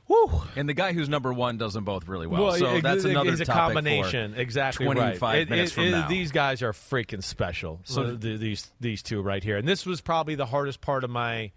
[0.07, 0.41] Whew.
[0.55, 2.43] And the guy who's number one does them both really well.
[2.43, 4.35] Well, so it- that's it- another it's a combination.
[4.35, 5.49] Exactly 25 right.
[5.49, 6.07] Minutes it- from now.
[6.07, 7.81] These guys are freaking special.
[7.83, 11.03] So- So the, these these two right here, and this was probably the hardest part
[11.03, 11.51] of my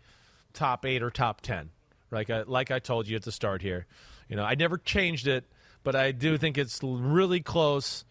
[0.52, 1.70] top eight or top ten.
[2.10, 3.86] Like I, like I told you at the start here,
[4.28, 5.44] you know, I never changed it,
[5.84, 8.04] but I do think it's really close.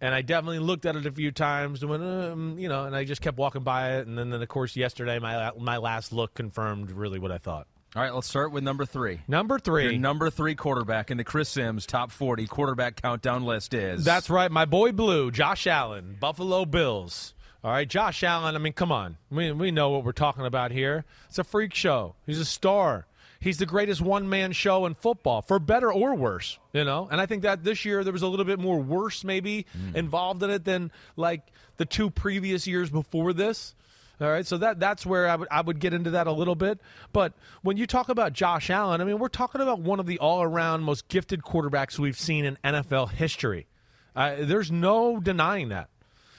[0.00, 2.96] And I definitely looked at it a few times, and went, um, you know, and
[2.96, 4.08] I just kept walking by it.
[4.08, 7.68] And then, then of course, yesterday my my last look confirmed really what I thought.
[7.96, 9.20] All right, let's start with number three.
[9.28, 13.72] Number three, Your number three quarterback in the Chris Sims top 40 quarterback countdown list
[13.72, 14.04] is.
[14.04, 17.34] That's right, my boy Blue, Josh Allen, Buffalo Bills.
[17.62, 18.56] All right, Josh Allen.
[18.56, 21.04] I mean, come on, we we know what we're talking about here.
[21.28, 22.16] It's a freak show.
[22.26, 23.06] He's a star.
[23.38, 26.58] He's the greatest one man show in football, for better or worse.
[26.72, 29.22] You know, and I think that this year there was a little bit more worse
[29.22, 29.96] maybe hmm.
[29.96, 31.42] involved in it than like
[31.76, 33.76] the two previous years before this.
[34.20, 36.54] All right, so that that's where I would I would get into that a little
[36.54, 36.80] bit.
[37.12, 40.18] But when you talk about Josh Allen, I mean, we're talking about one of the
[40.18, 43.66] all-around most gifted quarterbacks we've seen in NFL history.
[44.14, 45.88] Uh, there's no denying that.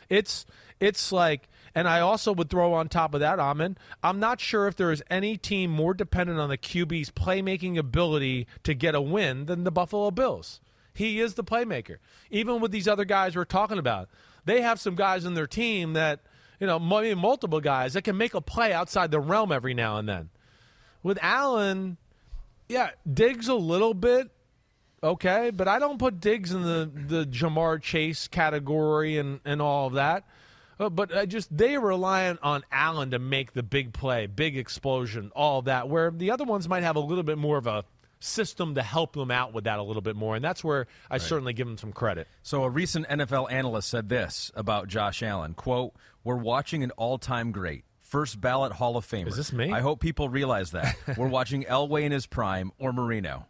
[0.10, 0.46] It's
[0.80, 3.78] it's like, and I also would throw on top of that, Amon.
[4.02, 8.48] I'm not sure if there is any team more dependent on the QB's playmaking ability
[8.64, 10.62] to get a win than the Buffalo Bills.
[10.94, 11.98] He is the playmaker.
[12.32, 14.10] Even with these other guys we're talking about,
[14.46, 16.22] they have some guys in their team that
[16.60, 20.08] you know, multiple guys that can make a play outside the realm every now and
[20.08, 20.30] then.
[21.04, 21.98] With Allen,
[22.68, 24.30] yeah, Diggs a little bit,
[25.04, 29.88] okay, but I don't put Diggs in the, the Ja'Marr Chase category and, and all
[29.88, 30.24] of that.
[30.80, 34.58] Uh, but I just they are reliant on Allen to make the big play, big
[34.58, 35.88] explosion, all that.
[35.88, 37.86] Where the other ones might have a little bit more of a
[38.20, 41.16] system to help them out with that a little bit more, and that's where I
[41.16, 41.22] right.
[41.22, 42.28] certainly give them some credit.
[42.44, 45.94] So a recent NFL analyst said this about Josh Allen: "quote
[46.26, 49.28] We're watching an all-time great." First ballot Hall of Famer.
[49.28, 49.72] Is this me?
[49.72, 50.96] I hope people realize that.
[51.18, 53.48] We're watching Elway in his prime or Marino.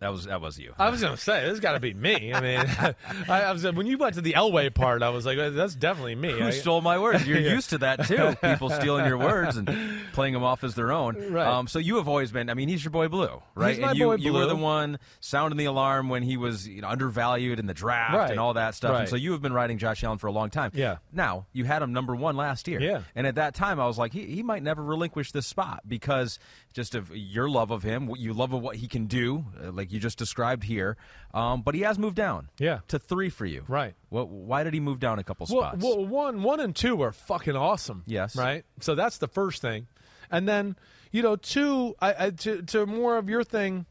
[0.00, 0.74] That was that was you.
[0.78, 2.32] I was going to say this got to be me.
[2.32, 2.60] I mean,
[3.28, 6.14] I, I, was when you went to the Elway part, I was like, that's definitely
[6.14, 6.30] me.
[6.30, 7.26] Who I, stole my words?
[7.26, 7.50] You're yeah.
[7.50, 8.36] used to that too.
[8.40, 9.68] People stealing your words and
[10.12, 11.32] playing them off as their own.
[11.32, 11.46] Right.
[11.46, 12.48] Um, so you have always been.
[12.48, 13.70] I mean, he's your boy Blue, right?
[13.70, 14.42] He's my and you boy you Blue.
[14.42, 18.14] were the one sounding the alarm when he was you know, undervalued in the draft
[18.14, 18.30] right.
[18.30, 18.92] and all that stuff.
[18.92, 19.00] Right.
[19.00, 20.70] And so you have been riding Josh Allen for a long time.
[20.74, 20.98] Yeah.
[21.12, 22.80] Now you had him number one last year.
[22.80, 23.02] Yeah.
[23.16, 26.38] And at that time, I was like, he he might never relinquish this spot because
[26.72, 29.94] just of your love of him, you love of what he can do, uh, like
[29.94, 30.96] you just described here.
[31.34, 33.94] Um, but he has moved down, yeah, to three for you, right?
[34.10, 35.82] Well, why did he move down a couple spots?
[35.82, 38.02] Well, one, one and two are fucking awesome.
[38.06, 38.64] Yes, right.
[38.80, 39.86] So that's the first thing,
[40.30, 40.76] and then
[41.10, 43.86] you know, two, I, I to to more of your thing.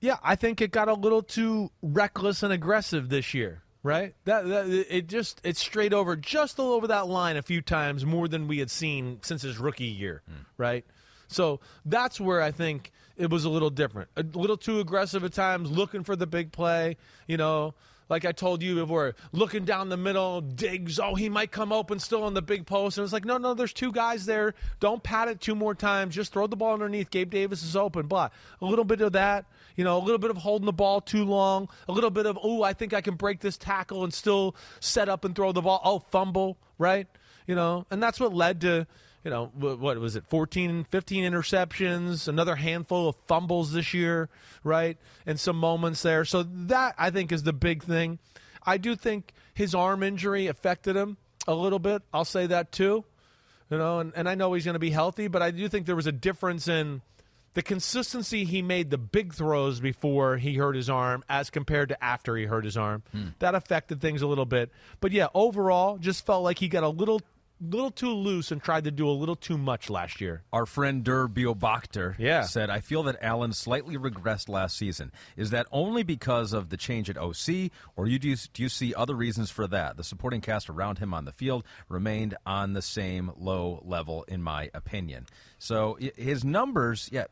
[0.00, 4.14] Yeah, I think it got a little too reckless and aggressive this year right?
[4.24, 8.04] That, that, it just it's straight over just all over that line a few times
[8.04, 10.44] more than we had seen since his rookie year, mm.
[10.58, 10.84] right?
[11.28, 15.32] So that's where I think it was a little different, a little too aggressive at
[15.32, 16.96] times, looking for the big play.
[17.26, 17.74] You know,
[18.08, 20.98] like I told you before, looking down the middle, Diggs.
[20.98, 23.54] Oh, he might come open still on the big post, and it's like, no, no,
[23.54, 24.54] there's two guys there.
[24.80, 26.14] Don't pat it two more times.
[26.14, 27.10] Just throw the ball underneath.
[27.10, 28.06] Gabe Davis is open.
[28.06, 28.30] Blah.
[28.62, 29.44] A little bit of that.
[29.76, 31.68] You know, a little bit of holding the ball too long.
[31.88, 35.08] A little bit of, oh, I think I can break this tackle and still set
[35.08, 35.80] up and throw the ball.
[35.84, 37.06] Oh, fumble, right?
[37.46, 38.86] You know, and that's what led to
[39.28, 44.30] you know, what was it, 14, 15 interceptions, another handful of fumbles this year,
[44.64, 44.96] right?
[45.26, 46.24] And some moments there.
[46.24, 48.20] So that, I think, is the big thing.
[48.64, 52.00] I do think his arm injury affected him a little bit.
[52.10, 53.04] I'll say that too.
[53.70, 55.84] You know, and, and I know he's going to be healthy, but I do think
[55.84, 57.02] there was a difference in
[57.52, 62.02] the consistency he made the big throws before he hurt his arm as compared to
[62.02, 63.02] after he hurt his arm.
[63.12, 63.26] Hmm.
[63.40, 64.70] That affected things a little bit.
[65.00, 67.20] But yeah, overall, just felt like he got a little
[67.60, 70.42] little too loose and tried to do a little too much last year.
[70.52, 72.42] Our friend Der Beobachter yeah.
[72.42, 75.12] said, I feel that Allen slightly regressed last season.
[75.36, 78.94] Is that only because of the change at OC, or you do, do you see
[78.94, 79.96] other reasons for that?
[79.96, 84.42] The supporting cast around him on the field remained on the same low level, in
[84.42, 85.26] my opinion.
[85.58, 87.24] So his numbers, yeah,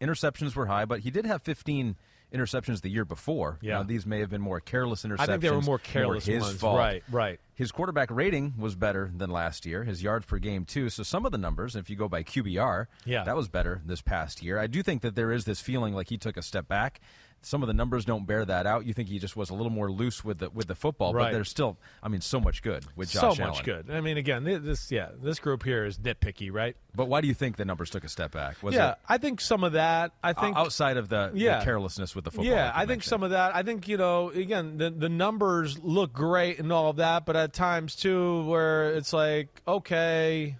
[0.00, 1.96] interceptions were high, but he did have 15-
[2.34, 3.58] interceptions the year before.
[3.62, 5.20] Yeah, now, these may have been more careless interceptions.
[5.20, 6.58] I think they were more careless his ones.
[6.58, 6.78] Fault.
[6.78, 7.40] Right, right.
[7.54, 9.84] His quarterback rating was better than last year.
[9.84, 10.90] His yards per game too.
[10.90, 13.22] So some of the numbers, if you go by QBR, yeah.
[13.24, 14.58] that was better this past year.
[14.58, 17.00] I do think that there is this feeling like he took a step back
[17.44, 18.86] some of the numbers don't bear that out.
[18.86, 21.26] You think he just was a little more loose with the with the football, right.
[21.26, 23.64] but there's still, I mean, so much good with Josh so much Allen.
[23.64, 23.90] good.
[23.90, 26.76] I mean, again, this yeah, this group here is nitpicky, right?
[26.94, 28.62] But why do you think the numbers took a step back?
[28.62, 30.12] Was yeah, it, I think some of that.
[30.22, 32.46] I think outside of the, yeah, the carelessness with the football.
[32.46, 33.04] Yeah, like I think mentioned.
[33.04, 33.54] some of that.
[33.54, 37.36] I think you know, again, the the numbers look great and all of that, but
[37.36, 40.56] at times too, where it's like, okay,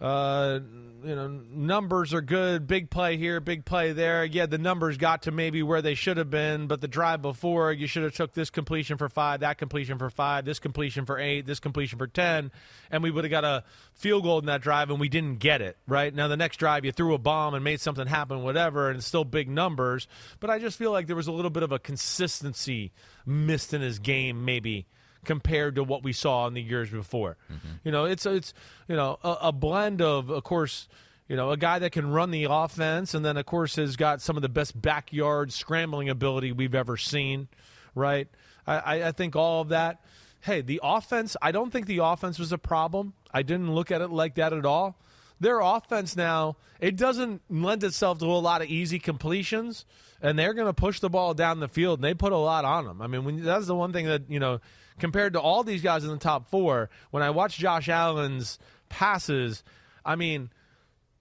[0.00, 0.60] uh,
[1.04, 2.66] you know, numbers are good.
[2.66, 4.24] Big play here, big play there.
[4.24, 7.72] Yeah, the numbers got to maybe where they should have been, but the drive before,
[7.72, 11.18] you should have took this completion for five, that completion for five, this completion for
[11.18, 12.50] eight, this completion for ten,
[12.90, 15.60] and we would have got a field goal in that drive, and we didn't get
[15.60, 15.76] it.
[15.86, 19.02] Right now, the next drive, you threw a bomb and made something happen, whatever, and
[19.02, 20.08] still big numbers.
[20.38, 22.92] But I just feel like there was a little bit of a consistency
[23.26, 24.86] missed in his game, maybe
[25.24, 27.36] compared to what we saw in the years before.
[27.52, 27.68] Mm-hmm.
[27.84, 28.54] You know, it's it's
[28.88, 30.88] you know a, a, blend of, of course,
[31.28, 34.20] you know, a guy that can run the offense, and then of course has got
[34.20, 37.48] some of the best backyard scrambling ability we've ever seen.
[37.94, 38.28] Right?
[38.66, 40.04] I, I think all of that.
[40.42, 41.36] Hey, the offense.
[41.42, 43.14] I don't think the offense was a problem.
[43.32, 44.96] I didn't look at it like that at all.
[45.40, 49.86] Their offense now, it doesn't lend itself to a lot of easy completions,
[50.20, 52.66] and they're going to push the ball down the field, and they put a lot
[52.66, 53.00] on them.
[53.00, 54.60] I mean, when, that's the one thing that you know
[55.00, 58.58] compared to all these guys in the top four, when I watch Josh Allen's
[58.88, 59.64] passes,
[60.04, 60.50] I mean,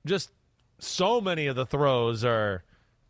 [0.06, 0.32] just
[0.80, 2.64] so many of the throws are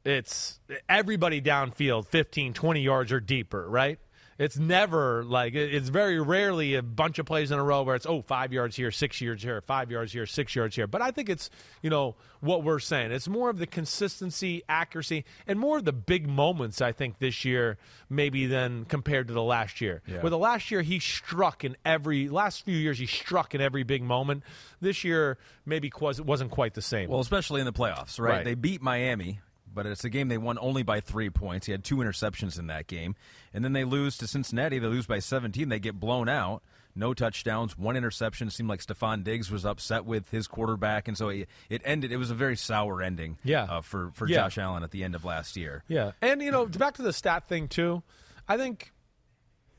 [0.05, 3.99] it's everybody downfield 15 20 yards or deeper right
[4.39, 8.05] it's never like it's very rarely a bunch of plays in a row where it's
[8.07, 11.11] oh five yards here six yards here five yards here six yards here but i
[11.11, 11.49] think it's
[11.83, 15.91] you know what we're saying it's more of the consistency accuracy and more of the
[15.93, 17.77] big moments i think this year
[18.09, 20.21] maybe than compared to the last year Yeah.
[20.21, 23.83] where the last year he struck in every last few years he struck in every
[23.83, 24.43] big moment
[24.79, 28.29] this year maybe quas- wasn't quite the same Well, especially in the playoffs, right?
[28.37, 28.45] Right.
[28.45, 29.41] They beat Miami,
[29.73, 31.65] but it's a game they won only by three points.
[31.65, 33.15] He had two interceptions in that game.
[33.53, 34.79] And then they lose to Cincinnati.
[34.79, 35.69] They lose by 17.
[35.69, 36.61] They get blown out.
[36.95, 38.47] No touchdowns, one interception.
[38.47, 41.07] It seemed like Stefon Diggs was upset with his quarterback.
[41.07, 42.11] And so it, it ended.
[42.11, 43.63] It was a very sour ending Yeah.
[43.63, 44.37] uh, for, for Yeah.
[44.37, 45.83] Josh Allen at the end of last year.
[45.87, 48.01] Yeah, and you know, back to the stat thing too.
[48.47, 48.91] I think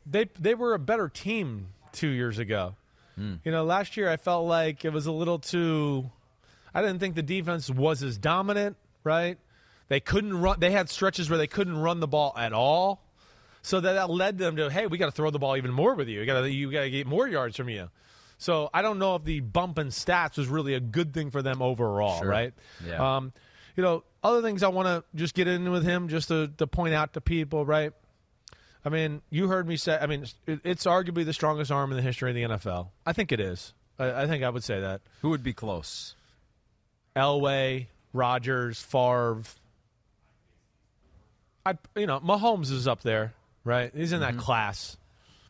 [0.06, 2.76] they they were a better team two years ago.
[3.44, 6.10] You know, last year I felt like it was a little too.
[6.72, 8.78] I didn't think the defense was as dominant.
[9.04, 9.36] Right?
[9.90, 10.58] They couldn't run.
[10.60, 13.02] They had stretches where they couldn't run the ball at all.
[13.62, 15.94] So that, that led them to, hey, we got to throw the ball even more
[15.94, 16.20] with you.
[16.20, 17.90] You got to you got to get more yards from you.
[18.38, 21.42] So I don't know if the bump in stats was really a good thing for
[21.42, 22.28] them overall, Sure.
[22.28, 22.54] right?
[22.86, 23.16] Yeah.
[23.16, 23.32] Um,
[23.76, 26.66] you know, other things I want to just get in with him, just to, to
[26.68, 27.92] point out to people, right?
[28.84, 29.98] I mean, you heard me say.
[30.00, 32.88] I mean, it, it's arguably the strongest arm in the history of the NFL.
[33.04, 33.74] I think it is.
[33.98, 35.00] I, I think I would say that.
[35.20, 36.14] Who would be close?
[37.16, 39.42] Elway, Rodgers, Favre.
[41.64, 43.92] I, you know, Mahomes is up there, right?
[43.94, 44.40] He's in that mm-hmm.
[44.40, 44.96] class.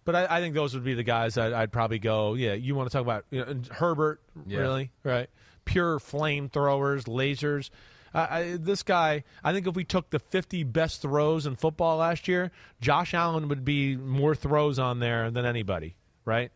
[0.04, 2.34] But I, I think those would be the guys I'd, I'd probably go.
[2.34, 4.60] Yeah, you want to talk about you know, Herbert, Yeah.
[4.60, 5.28] really, right?
[5.64, 7.70] Pure flamethrowers, lasers.
[8.12, 11.98] I, I, this guy, I think if we took the 50 best throws in football
[11.98, 15.94] last year, Josh Allen would be more throws on there than anybody,
[16.24, 16.50] right?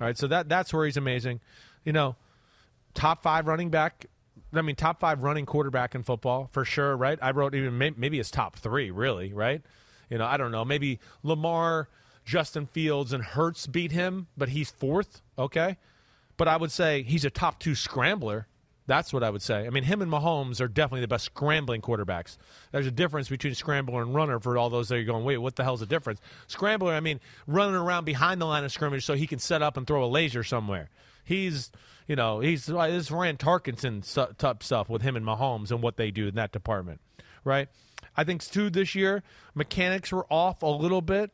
[0.00, 1.40] All right, so that that's where he's amazing.
[1.84, 2.16] You know,
[2.94, 4.06] top five running back.
[4.58, 7.18] I mean, top five running quarterback in football for sure, right?
[7.20, 9.62] I wrote even maybe it's top three, really, right?
[10.10, 10.64] You know, I don't know.
[10.64, 11.88] Maybe Lamar,
[12.24, 15.22] Justin Fields, and Hurts beat him, but he's fourth.
[15.38, 15.76] Okay,
[16.36, 18.46] but I would say he's a top two scrambler.
[18.86, 19.66] That's what I would say.
[19.66, 22.36] I mean, him and Mahomes are definitely the best scrambling quarterbacks.
[22.70, 25.56] There's a difference between scrambler and runner for all those that are going, wait, what
[25.56, 26.20] the hell's the difference?
[26.48, 29.78] Scrambler, I mean, running around behind the line of scrimmage so he can set up
[29.78, 30.90] and throw a laser somewhere.
[31.24, 31.72] He's,
[32.06, 36.10] you know, he's this Fran Tarkenton type stuff with him and Mahomes and what they
[36.10, 37.00] do in that department,
[37.44, 37.68] right?
[38.16, 39.22] I think too this year
[39.54, 41.30] mechanics were off a little bit.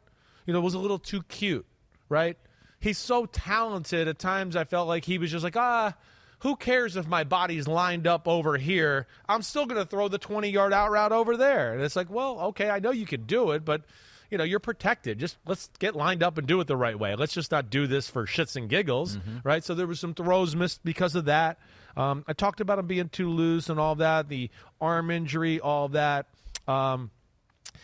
[0.47, 1.67] You know, it was a little too cute,
[2.09, 2.37] right?
[2.81, 4.09] He's so talented.
[4.09, 5.95] At times, I felt like he was just like, ah,
[6.41, 9.07] who cares if my body's lined up over here?
[9.29, 11.75] I'm still going to throw the 20 yard out route over there.
[11.75, 13.83] And it's like, well, okay, I know you can do it, but
[14.31, 15.19] you know, you're protected.
[15.19, 17.17] Just let's get lined up and do it the right way.
[17.17, 19.65] Let's just not do this for shits and giggles, right?
[19.65, 21.59] So there was some throws missed because of that.
[21.97, 25.89] Um, I talked about him being too loose and all that, the arm injury, all
[25.89, 26.27] that.
[26.69, 27.11] Um,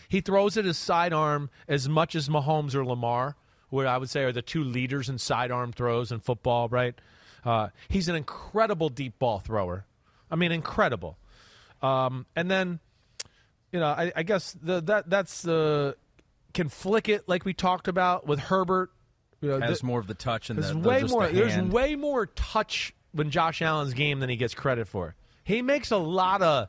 [0.09, 3.35] he throws it his sidearm as much as Mahomes or Lamar,
[3.71, 6.95] where I would say are the two leaders in sidearm throws in football, right?
[7.45, 9.85] Uh, he's an incredible deep ball thrower.
[10.31, 11.19] I mean, incredible.
[11.83, 12.79] Um, and then,
[13.73, 15.95] you know, I, I guess the, that that's uh,
[16.55, 18.91] can flick it like we talked about with Herbert.
[19.41, 21.27] You know, Has the- more of the touch and there's the, way more.
[21.29, 25.15] the There's way more touch in Josh Allen's game than he gets credit for.
[25.45, 26.69] He makes a lot of.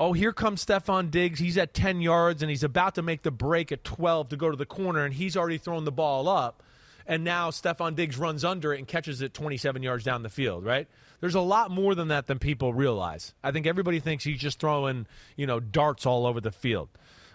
[0.00, 1.40] Oh, here comes Stefon Diggs.
[1.40, 4.48] He's at 10 yards and he's about to make the break at 12 to go
[4.50, 6.62] to the corner, and he's already thrown the ball up.
[7.04, 10.64] And now Stefon Diggs runs under it and catches it 27 yards down the field,
[10.64, 10.86] right?
[11.20, 13.34] There's a lot more than that than people realize.
[13.42, 16.90] I think everybody thinks he's just throwing, you know, darts all over the field.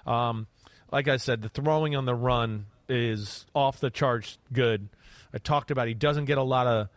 [0.05, 0.47] Um,
[0.93, 4.87] like I said, the throwing on the run is off the charts good.
[5.33, 6.89] I talked about he doesn't get a lot of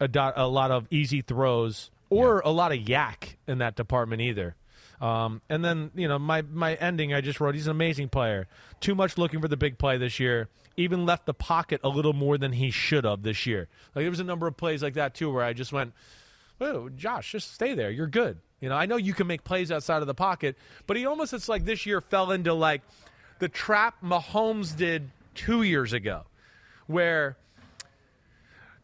[0.00, 4.22] a, dot, a lot of easy throws or a lot of YAC in that department
[4.22, 4.54] either.
[5.00, 8.46] Um, and then you know my my ending I just wrote he's an amazing player.
[8.80, 10.48] Too much looking for the big play this year.
[10.76, 13.66] Even left the pocket a little more than he should have this year.
[13.94, 15.94] Like there was a number of plays like that too where I just went,
[16.60, 17.90] "Oh, Josh, just stay there.
[17.90, 20.98] You're good." You know, I know you can make plays outside of the pocket, but
[20.98, 22.82] he almost it's like this year fell into like
[23.40, 26.22] the trap Mahomes did 2 years ago
[26.86, 27.36] where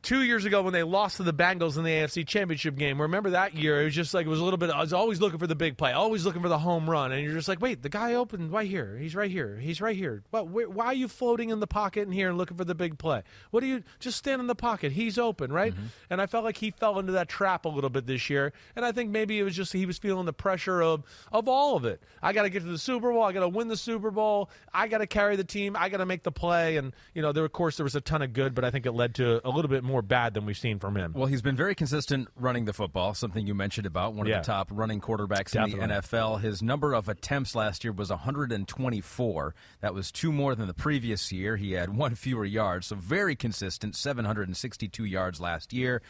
[0.07, 3.03] two years ago when they lost to the Bengals in the AFC Championship game.
[3.03, 3.81] Remember that year?
[3.81, 4.71] It was just like it was a little bit.
[4.71, 7.25] I was always looking for the big play, always looking for the home run, and
[7.25, 8.97] you're just like, wait, the guy opened right here.
[8.97, 9.59] He's right here.
[9.59, 10.23] He's right here.
[10.31, 10.47] What?
[10.47, 12.99] Where, why are you floating in the pocket in here and looking for the big
[12.99, 13.25] play?
[13.51, 14.93] What do you just stand in the pocket?
[14.93, 15.75] He's open, right?
[15.75, 15.87] Mm-hmm.
[16.09, 18.85] And I felt like he fell into that trap a little bit this year, and
[18.85, 21.03] I think maybe it was just he was feeling the pressure of
[21.33, 22.01] of all of it.
[22.23, 23.25] I got to get to the Super Bowl.
[23.25, 24.51] I got to win the Super Bowl.
[24.73, 25.75] I got to carry the team.
[25.77, 28.01] I got to make the play, and you know, there of course there was a
[28.01, 30.35] ton of good, but I think it led to a little bit more more bad
[30.35, 31.15] than we've seen from him.
[31.15, 34.41] Well, he's been very consistent running the football, something you mentioned about one Yeah.
[34.41, 36.37] of the top running quarterbacks in the NFL.
[36.37, 39.55] His number of attempts last year was 124.
[39.81, 41.57] That was two more than the previous year.
[41.57, 46.03] He had one fewer yards, so very consistent, 762 yards last year.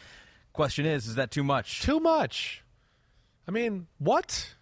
[0.51, 1.81] Question is, is that too much?
[1.81, 2.65] Too much.
[3.47, 4.53] I mean, what?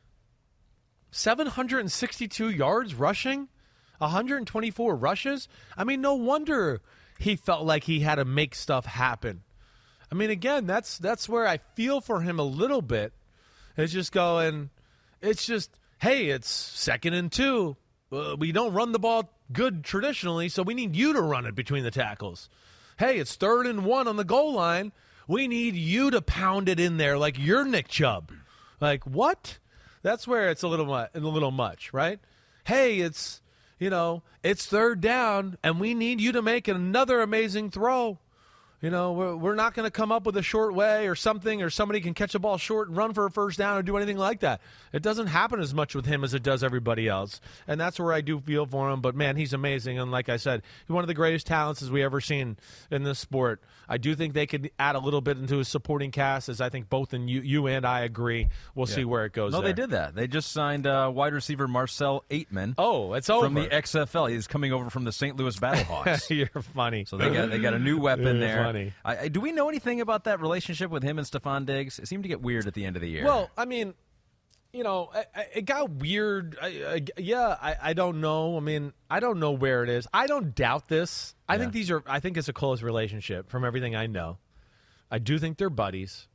[1.10, 3.48] 762 yards rushing?
[3.98, 5.48] 124 rushes?
[5.76, 6.82] I mean, no wonder
[7.18, 9.44] he felt like he had to make stuff happen.
[10.12, 13.14] I mean, again, that's that's where I feel for him a little bit.
[13.78, 14.70] It's just going
[15.26, 17.76] it's just, hey, it's second and 2.
[18.12, 21.56] Uh, we don't run the ball good traditionally, so we need you to run it
[21.56, 22.50] between the tackles.
[22.98, 24.92] Hey, it's third and 1 on the goal line.
[25.28, 28.32] We need you to pound it in there like you're Nick Chubb.
[28.80, 29.58] Like what?
[30.04, 32.20] That's where it's a little mu- a little much, right?
[32.64, 33.42] Hey, it's
[33.80, 38.20] you know, it's third down, and we need you to make another amazing throw.
[38.86, 41.64] You know, we're, we're not going to come up with a short way or something,
[41.64, 43.98] or somebody can catch a ball short and run for a first down or do
[43.98, 44.62] anything like that.
[44.94, 47.42] It doesn't happen as much with him as it does everybody else.
[47.68, 49.02] And that's where I do feel for him.
[49.02, 49.98] But man, he's amazing.
[49.98, 52.58] And like I said, he's one of the greatest talents as we ever seen
[52.92, 53.60] in this sport.
[53.90, 56.70] I do think they could add a little bit into his supporting cast, as I
[56.70, 58.50] think both and you, you and I agree.
[58.76, 59.52] We'll see where it goes.
[59.52, 59.74] No, there.
[59.74, 60.14] they did that.
[60.14, 62.76] They just signed uh, wide receiver Marcell Ateman.
[62.78, 63.48] Oh, it's over.
[63.48, 64.30] from the XFL.
[64.30, 65.38] He's coming over from the St.
[65.38, 66.30] Louis Battlehawks.
[66.36, 67.06] You're funny.
[67.06, 68.64] So they got they got a new weapon there.
[68.64, 68.75] funny.
[69.04, 72.00] I, I, do we know anything about that relationship with him and Stefon Diggs?
[72.00, 73.26] It seemed to get weird at the end of the year.
[73.26, 73.94] Well, I mean,
[74.74, 76.58] you know, I, I, it got weird.
[76.62, 78.58] I, I, yeah, I, I don't know.
[78.58, 80.08] I mean, I don't know where it is.
[80.14, 81.34] I don't doubt this.
[81.48, 82.04] I think these are.
[82.06, 84.38] I think it's a close relationship from everything I know.
[85.10, 86.28] I do think they're buddies.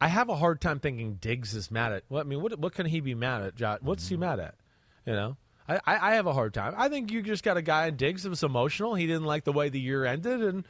[0.00, 2.04] I have a hard time thinking Diggs is mad at.
[2.08, 3.56] Well, I mean, what what can he be mad at?
[3.56, 3.80] Josh?
[3.82, 4.20] What's he mm-hmm.
[4.20, 4.54] mad at?
[5.06, 5.36] You know,
[5.68, 6.74] I, I, I have a hard time.
[6.76, 8.94] I think you just got a guy in Diggs that was emotional.
[8.94, 10.64] He didn't like the way the year ended, and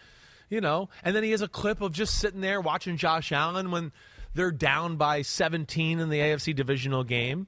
[0.51, 3.71] you know, and then he has a clip of just sitting there watching Josh Allen
[3.71, 3.93] when
[4.35, 7.47] they're down by 17 in the AFC divisional game,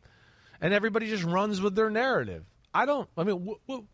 [0.61, 2.45] and everybody just runs with their narrative.
[2.73, 3.09] I don't.
[3.19, 3.92] I mean, wh- wh-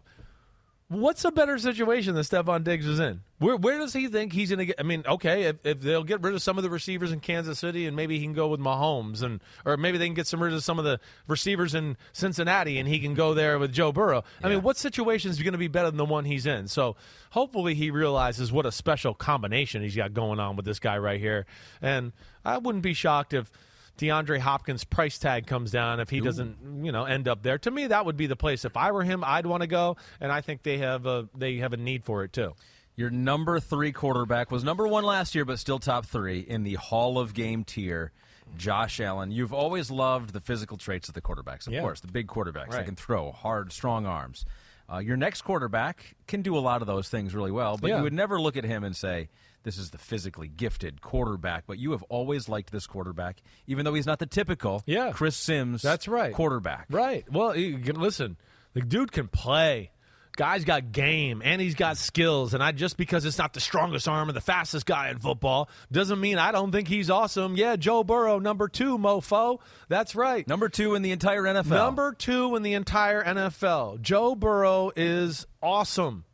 [0.88, 3.20] what's a better situation than Stefon Diggs is in?
[3.38, 4.76] Where where does he think he's going to get?
[4.78, 7.58] I mean, okay, if, if they'll get rid of some of the receivers in Kansas
[7.58, 10.42] City, and maybe he can go with Mahomes, and or maybe they can get some
[10.42, 13.92] rid of some of the receivers in Cincinnati, and he can go there with Joe
[13.92, 14.24] Burrow.
[14.42, 16.68] I mean, what situation is going to be better than the one he's in?
[16.68, 16.96] So
[17.30, 21.20] hopefully he realizes what a special combination he's got going on with this guy right
[21.20, 21.46] here,
[21.80, 22.12] and
[22.44, 23.50] I wouldn't be shocked if.
[23.98, 27.58] DeAndre Hopkins' price tag comes down if he doesn't, you know, end up there.
[27.58, 28.64] To me, that would be the place.
[28.64, 31.56] If I were him, I'd want to go, and I think they have a they
[31.56, 32.54] have a need for it too.
[32.96, 36.74] Your number three quarterback was number one last year, but still top three in the
[36.74, 38.12] Hall of Game tier.
[38.56, 39.30] Josh Allen.
[39.30, 41.82] You've always loved the physical traits of the quarterbacks, of Yeah.
[41.82, 42.72] course, the big quarterbacks.
[42.72, 42.86] Right.
[42.86, 44.46] can throw hard, strong arms.
[44.90, 47.98] Uh, your next quarterback can do a lot of those things really well, but Yeah.
[47.98, 49.28] you would never look at him and say,
[49.64, 51.64] this is the physically gifted quarterback.
[51.66, 55.12] But you have always liked this quarterback, even though he's not the typical Yeah.
[55.12, 56.32] Chris Sims That's right.
[56.34, 56.86] quarterback.
[56.90, 57.30] Right.
[57.30, 58.36] Well, you can- listen,
[58.74, 59.90] the dude can play.
[60.36, 62.54] Guy's got game and he's got skills.
[62.54, 65.68] And I just because it's not the strongest arm or the fastest guy in football
[65.90, 67.56] doesn't mean I don't think he's awesome.
[67.56, 69.58] Yeah, Joe Burrow, number two, mofo.
[69.88, 70.46] That's right.
[70.46, 71.70] Number two in the entire NFL.
[71.70, 74.00] Number two in the entire NFL.
[74.00, 76.24] Joe Burrow is awesome.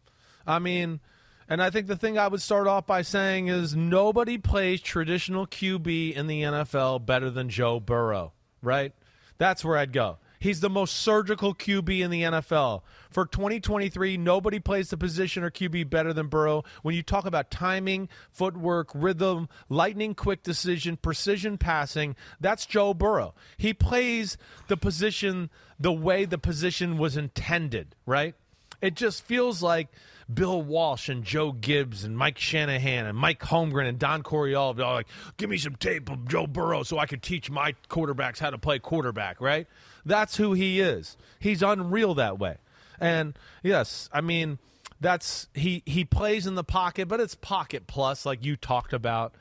[0.46, 1.00] I mean,
[1.48, 5.46] and I think the thing I would start off by saying is nobody plays traditional
[5.46, 8.32] QB in the NFL better than Joe Burrow,
[8.62, 8.92] right?
[9.38, 10.18] That's where I'd go.
[10.44, 12.82] He's the most surgical QB in the NFL.
[13.08, 16.64] For 2023, nobody plays the position or QB better than Burrow.
[16.82, 23.34] When you talk about timing, footwork, rhythm, lightning quick decision, precision passing, that's Joe Burrow.
[23.56, 24.36] He plays
[24.68, 25.48] the position
[25.80, 28.34] the way the position was intended, right?
[28.82, 29.88] It just feels like
[30.32, 34.94] Bill Walsh and Joe Gibbs and Mike Shanahan and Mike Holmgren and Don Coryell all
[34.94, 38.50] like, give me some tape of Joe Burrow so I can teach my quarterbacks how
[38.50, 39.66] to play quarterback, right?
[40.04, 41.16] That's who he is.
[41.38, 42.56] He's unreal that way.
[43.00, 44.58] And yes, I mean,
[45.00, 49.34] that's he he plays in the pocket, but it's pocket plus like you talked about.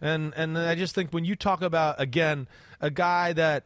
[0.00, 2.48] And and I just think when you talk about again
[2.80, 3.64] a guy that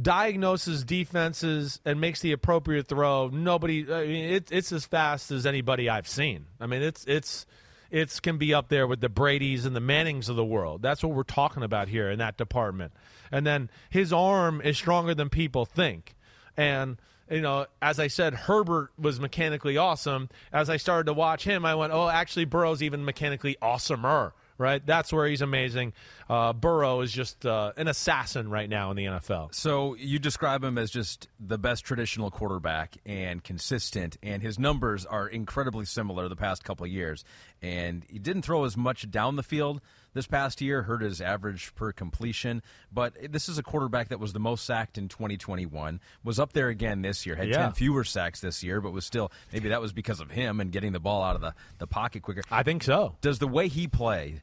[0.00, 3.28] diagnoses defenses and makes the appropriate throw.
[3.28, 6.46] Nobody, I mean, it, it's as fast as anybody I've seen.
[6.60, 7.46] I mean, it's it's
[7.90, 10.82] it's can be up there with the Brady's and the Mannings of the world.
[10.82, 12.92] That's what we're talking about here in that department.
[13.30, 16.14] And then his arm is stronger than people think.
[16.56, 16.98] And
[17.30, 20.28] you know, as I said, Herbert was mechanically awesome.
[20.52, 24.84] As I started to watch him, I went, "Oh, actually, Burrow's even mechanically awesomer." Right?
[24.84, 25.92] That's where he's amazing.
[26.28, 29.54] Uh, Burrow is just uh, an assassin right now in the NFL.
[29.54, 35.06] So you describe him as just the best traditional quarterback and consistent, and his numbers
[35.06, 37.24] are incredibly similar the past couple years.
[37.62, 39.80] And he didn't throw as much down the field
[40.16, 42.62] this past year, hurt his average per completion.
[42.92, 46.68] But this is a quarterback that was the most sacked in 2021, was up there
[46.68, 47.58] again this year, had Yeah.
[47.66, 50.72] 10 fewer sacks this year, but was still, maybe that was because of him and
[50.72, 52.42] getting the ball out of the, the pocket quicker.
[52.50, 53.14] I think so.
[53.20, 54.42] Does the way he played,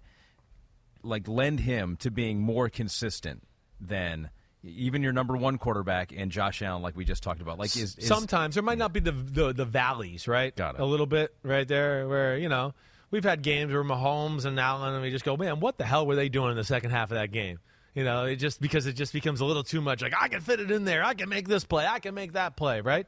[1.01, 3.43] like, lend him to being more consistent
[3.81, 4.29] than
[4.63, 7.59] even your number one quarterback and Josh Allen, like we just talked about?
[7.59, 10.55] Like, is, is Sometimes there might not be the, the the valleys, right?
[10.55, 10.81] Got it.
[10.81, 12.73] A little bit right there, where you know
[13.13, 16.07] we've had games where Mahomes and Allen, and we just go, man, what the hell
[16.07, 17.59] were they doing in the second half of that game?
[17.93, 20.01] You know, it just because it just becomes a little too much.
[20.01, 22.33] Like I can fit it in there, I can make this play, I can make
[22.33, 23.05] that play, right?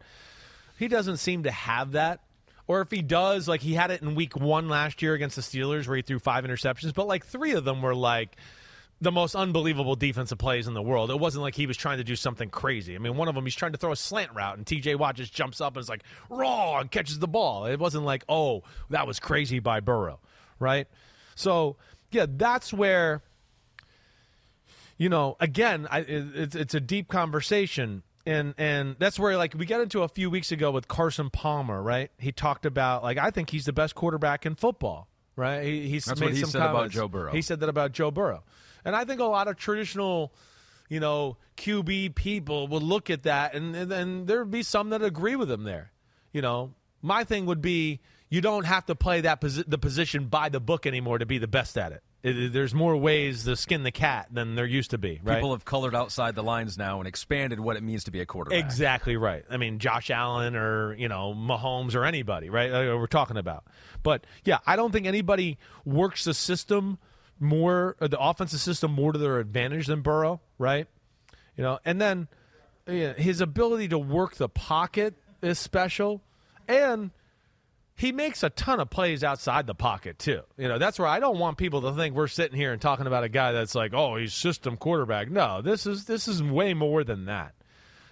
[0.77, 2.21] He doesn't seem to have that.
[2.67, 5.41] Or if he does, like he had it in week one last year against the
[5.41, 8.35] Steelers where he threw five interceptions, but like three of them were like
[9.01, 11.11] the most unbelievable defensive plays in the world.
[11.11, 12.95] It wasn't like he was trying to do something crazy.
[12.95, 15.15] I mean, one of them he's trying to throw a slant route, and TJ Watt
[15.15, 17.65] just jumps up and is like raw and catches the ball.
[17.65, 20.19] It wasn't like, oh, that was crazy by Burrow,
[20.59, 20.87] right?
[21.35, 21.75] So
[22.11, 23.21] yeah, that's where
[24.97, 29.53] you know, again, I, it, it's it's a deep conversation, and and that's where like
[29.53, 32.11] we got into a few weeks ago with Carson Palmer, right?
[32.17, 35.63] He talked about like I think he's the best quarterback in football, right?
[35.63, 36.91] He, he's That's made what he some said about.
[36.91, 37.33] Joe Burrow.
[37.33, 38.43] He said that about Joe Burrow,
[38.85, 40.33] and I think a lot of traditional,
[40.87, 45.03] you know, QB people would look at that, and and, and there'd be some that
[45.03, 45.91] agree with him there.
[46.31, 50.27] You know, my thing would be you don't have to play that posi- the position
[50.27, 52.03] by the book anymore to be the best at it.
[52.53, 55.21] There's more ways to skin the cat than there used to be.
[55.23, 55.35] Right?
[55.35, 58.25] people have colored outside the lines now and expanded what it means to be a
[58.25, 58.65] quarterback?
[58.65, 59.45] Exactly right.
[59.47, 62.71] I mean, Josh Allen or you know Mahomes or anybody, right?
[62.71, 63.65] Uh, we're talking about.
[64.01, 66.97] But yeah, I don't think anybody works the system
[67.39, 70.87] more, uh, the offensive system more to their advantage than Burrow, right?
[71.57, 72.27] You know, and then
[72.85, 76.21] his ability to work the pocket is special,
[76.67, 77.11] and
[77.95, 80.41] he makes a ton of plays outside the pocket too.
[80.57, 83.07] You know, that's where I don't want people to think we're sitting here and talking
[83.07, 85.29] about a guy that's like, oh, he's system quarterback.
[85.31, 87.55] No, this is this is way more than that.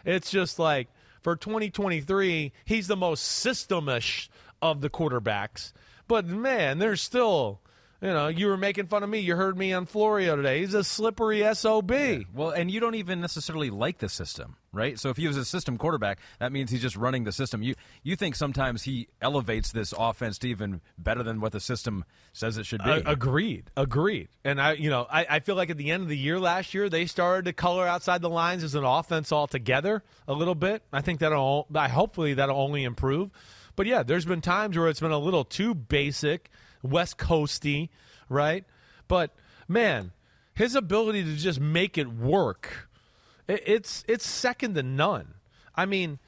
[0.05, 0.87] It's just like
[1.21, 4.29] for 2023, he's the most systemish
[4.61, 5.73] of the quarterbacks.
[6.07, 7.61] But man, there's still,
[8.03, 9.19] you know, you were making fun of me.
[9.19, 10.59] You heard me on Florio today.
[10.59, 11.89] He's a slippery sob.
[12.33, 14.99] Well, and you don't even necessarily like the system, right?
[14.99, 17.63] So if he was a system quarterback, that means he's just running the system.
[17.63, 22.03] You you think sometimes he elevates this offense to even better than what the system
[22.33, 22.89] says it should be.
[22.89, 24.27] Uh, agreed, agreed.
[24.43, 26.73] And I, you know, I, I feel like at the end of the year last
[26.73, 30.83] year they started to color outside the lines as an offense altogether a little bit.
[30.91, 33.31] I think that'll, I hopefully that'll only improve.
[33.75, 36.49] But yeah, there's been times where it's been a little too basic,
[36.83, 37.89] West Coasty,
[38.29, 38.65] right?
[39.07, 39.31] But
[39.67, 40.11] man,
[40.53, 42.87] his ability to just make it work,
[43.47, 45.33] it's it's second to none.
[45.75, 46.19] I mean,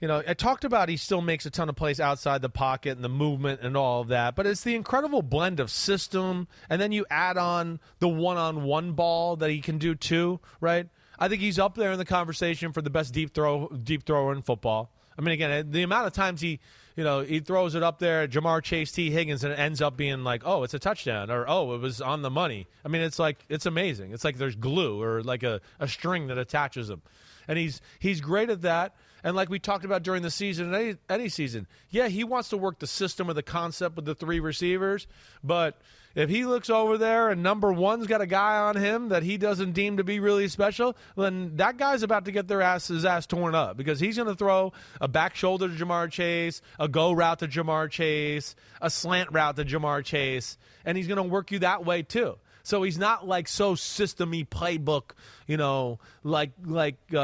[0.00, 2.96] you know, I talked about he still makes a ton of plays outside the pocket
[2.96, 6.80] and the movement and all of that, but it's the incredible blend of system, and
[6.80, 10.88] then you add on the one-on-one ball that he can do too, right?
[11.18, 14.32] I think he's up there in the conversation for the best deep throw deep thrower
[14.32, 14.90] in football.
[15.16, 16.58] I mean, again, the amount of times he,
[16.96, 19.96] you know, he throws it up there, Ja'Marr Chase, Tee Higgins, and it ends up
[19.96, 22.66] being like, oh, it's a touchdown, or oh, it was on the money.
[22.84, 24.12] I mean, it's like it's amazing.
[24.12, 27.02] It's like there's glue or like a, a string that attaches him,
[27.48, 28.94] and he's he's great at that.
[29.24, 32.56] And like we talked about during the season, any any season, yeah, he wants to
[32.56, 35.06] work the system or the concept with the three receivers,
[35.44, 35.80] but
[36.14, 39.36] if he looks over there and number one's got a guy on him that he
[39.36, 43.04] doesn't deem to be really special, then that guy's about to get their ass his
[43.04, 46.88] ass torn up because he's going to throw a back shoulder to Ja'Marr Chase, a
[46.88, 51.22] go route to Ja'Marr Chase, a slant route to Ja'Marr Chase, and he's going to
[51.22, 52.36] work you that way too.
[52.62, 55.10] So he's not like so systemy playbook,
[55.46, 57.18] you know, like like uh,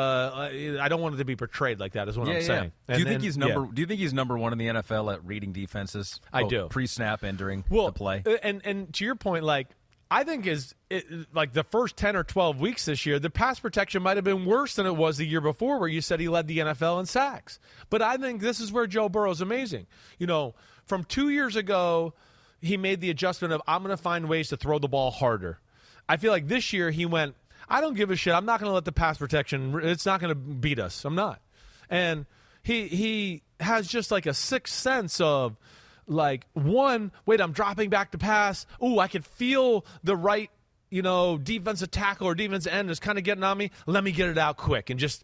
[0.80, 2.09] I don't want it to be portrayed like that.
[2.09, 2.47] Is what yeah, I'm yeah.
[2.47, 2.72] saying.
[2.89, 3.61] Do And you think then- he's number?
[3.61, 3.70] yeah.
[3.74, 6.20] Do you think he's number one in the NFL at reading defenses?
[6.32, 6.66] I both do.
[6.68, 8.22] pre-snap and during well, the play.
[8.26, 9.68] uh, And and to your point, like
[10.11, 13.61] I think is it, like the first ten or twelve weeks this year, the pass
[13.61, 16.28] protection might have been worse than it was the year before, where you said he
[16.28, 17.61] led the NFL in sacks.
[17.91, 19.86] But I think this is where Joe Burrow's amazing.
[20.18, 20.55] You know,
[20.86, 22.14] from two years ago,
[22.61, 25.59] he made the adjustment of I'm going to find ways to throw the ball harder.
[26.09, 27.34] I feel like this year he went.
[27.68, 28.34] I don't give a shit.
[28.34, 29.78] I'm not going to let the pass protection.
[29.82, 31.04] It's not going to beat us.
[31.04, 31.40] I'm not.
[31.90, 32.26] And
[32.62, 35.56] he he has just like a sixth sense of
[36.06, 40.50] like one wait i'm dropping back to pass ooh i can feel the right
[40.90, 44.12] you know defensive tackle or defensive end is kind of getting on me let me
[44.12, 45.22] get it out quick and just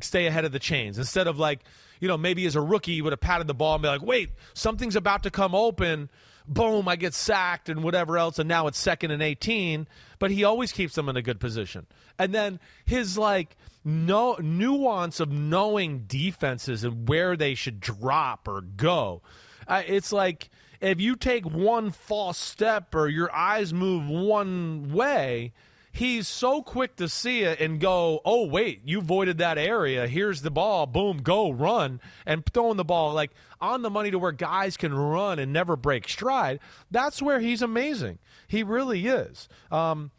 [0.00, 1.60] stay ahead of the chains instead of like
[2.00, 4.02] you know maybe as a rookie you would have patted the ball and be like
[4.02, 6.08] wait something's about to come open
[6.46, 9.86] boom, I get sacked and whatever else, and now it's second and 18.
[10.18, 11.86] But he always keeps them in a good position.
[12.18, 18.60] And then his like no nuance of knowing defenses and where they should drop or
[18.60, 19.22] go.
[19.66, 25.52] Uh, it's like if you take one false step or your eyes move one way,
[25.92, 30.08] he's so quick to see it and go, oh, wait, you voided that area.
[30.08, 30.86] Here's the ball.
[30.86, 32.00] Boom, go, run.
[32.26, 33.30] And throwing the ball like
[33.60, 36.60] on the money to where guys can run and never break stride.
[36.90, 38.18] That's where he's amazing.
[38.48, 39.48] He really is.
[39.70, 40.10] Um,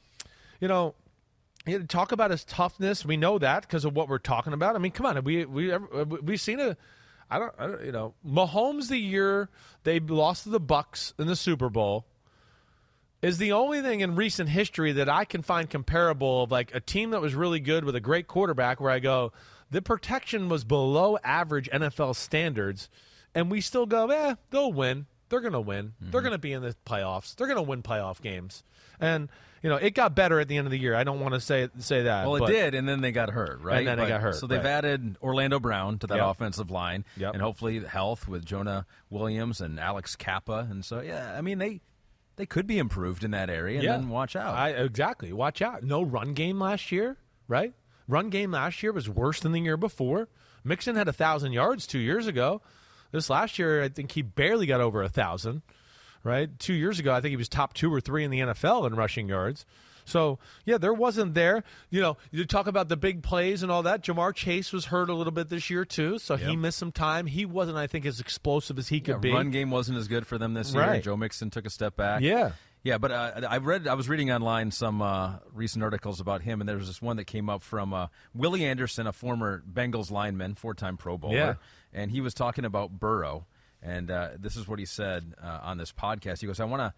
[0.61, 0.93] you know,
[1.87, 3.05] talk about his toughness.
[3.05, 4.75] We know that because of what we're talking about.
[4.75, 6.77] I mean, come on, we we we've seen a.
[7.29, 9.49] I don't, I don't, you know, Mahomes the year
[9.83, 12.05] they lost to the Bucs in the Super Bowl
[13.23, 16.79] is the only thing in recent history that I can find comparable of like a
[16.79, 19.31] team that was really good with a great quarterback where I go,
[19.71, 22.89] the protection was below average NFL standards,
[23.33, 25.07] and we still go, eh, they'll win.
[25.29, 25.93] They're going to win.
[26.01, 26.11] Mm-hmm.
[26.11, 27.35] They're going to be in the playoffs.
[27.35, 28.63] They're going to win playoff games.
[28.99, 29.29] And
[29.63, 30.93] you know, it got better at the end of the year.
[30.93, 32.27] I don't want to say say that.
[32.27, 33.79] Well, it did, and then they got hurt, right?
[33.79, 34.35] And then but, they got hurt.
[34.35, 34.65] So they've right.
[34.65, 36.25] added Orlando Brown to that yep.
[36.25, 37.33] offensive line, yep.
[37.33, 41.59] and hopefully the health with Jonah Williams and Alex Cappa, and so yeah, I mean
[41.59, 41.79] they
[42.35, 43.75] they could be improved in that area.
[43.75, 43.97] And yeah.
[43.97, 44.55] then watch out.
[44.55, 45.83] I, exactly, watch out.
[45.83, 47.17] No run game last year,
[47.47, 47.73] right?
[48.07, 50.27] Run game last year was worse than the year before.
[50.63, 52.61] Mixon had a thousand yards two years ago.
[53.11, 55.61] This last year, I think he barely got over a thousand.
[56.25, 58.87] Right, two years ago, I think he was top two or three in the NFL
[58.87, 59.65] in rushing yards.
[60.05, 61.63] So yeah, there wasn't there.
[61.89, 64.03] You know, you talk about the big plays and all that.
[64.03, 66.49] Ja'Marr Chase was hurt a little bit this year too, so yep.
[66.49, 67.25] he missed some time.
[67.25, 69.31] He wasn't, I think, as explosive as he could yeah, be.
[69.31, 71.01] Run game wasn't as good for them this year.
[71.01, 72.21] Joe Mixon took a step back.
[72.21, 72.51] Yeah.
[72.83, 76.59] Yeah, but uh, I read, I was reading online some uh, recent articles about him,
[76.59, 80.11] and there was this one that came up from uh, Willie Anderson, a former Bengals
[80.11, 81.53] lineman, four-time Pro Bowler, yeah.
[81.93, 83.45] and he was talking about Burrow,
[83.81, 86.41] and uh, this is what he said uh, on this podcast.
[86.41, 86.93] He goes, "I want to."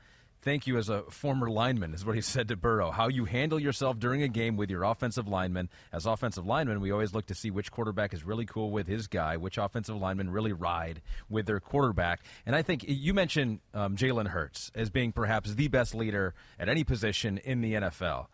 [0.46, 2.92] Thank you as a former lineman, is what he said to Burrow.
[2.92, 5.70] How you handle yourself during a game with your offensive lineman.
[5.92, 9.08] As offensive linemen, we always look to see which quarterback is really cool with his
[9.08, 12.22] guy, which offensive linemen really ride with their quarterback.
[12.46, 16.70] And I think you mentioned um, Jalen Hurts as being perhaps the best leader at
[16.70, 18.28] any position in the NFL.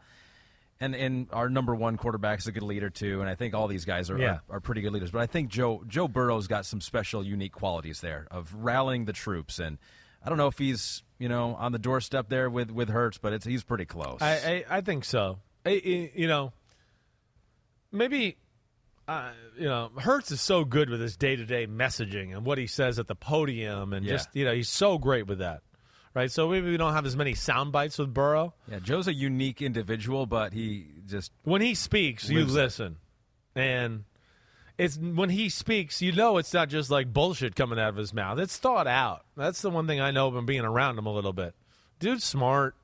[0.82, 3.70] And, and our number one quarterback is a good leader too, and I think all
[3.70, 4.40] these guys are, yeah.
[4.50, 5.12] are, are pretty good leaders.
[5.12, 9.14] But I think Joe Joe Burrow's got some special, unique qualities there of rallying the
[9.14, 9.78] troops and
[10.24, 13.32] I don't know if he's you know on the doorstep there with with Hurts, but
[13.32, 14.18] it's he's pretty close.
[14.22, 15.40] I I, I think so.
[15.66, 15.70] I,
[16.16, 16.52] you know,
[17.92, 18.38] maybe
[19.08, 22.58] uh, you know Hurts is so good with his day to day messaging and what
[22.58, 24.14] he says at the podium, and Yeah.
[24.14, 25.62] just you know he's so great with that.
[26.14, 28.54] Right, so maybe we don't have as many sound bites with Burrow.
[28.70, 32.60] yeah, Joe's a unique individual, but he just When he speaks, you Lives it.
[32.60, 32.98] listen,
[33.56, 34.04] and
[34.84, 38.14] it's when he speaks, you know it's not just like bullshit coming out of his
[38.14, 38.40] mouth.
[38.40, 39.26] It's thought out.
[39.38, 41.54] That's the one thing I know from being around him a little bit.
[42.00, 42.76] Dude's smart.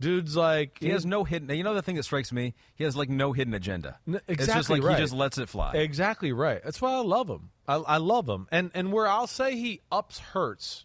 [0.00, 1.48] Dude's like he has no hidden.
[1.56, 3.98] You know the thing that strikes me, he has like no hidden agenda.
[4.06, 4.96] N- It's just exactly like right.
[4.98, 5.72] he just lets it fly.
[5.74, 6.60] Exactly right.
[6.62, 7.50] That's why I love him.
[7.66, 8.46] I, I love him.
[8.52, 10.84] And and where I'll say he ups Hurts,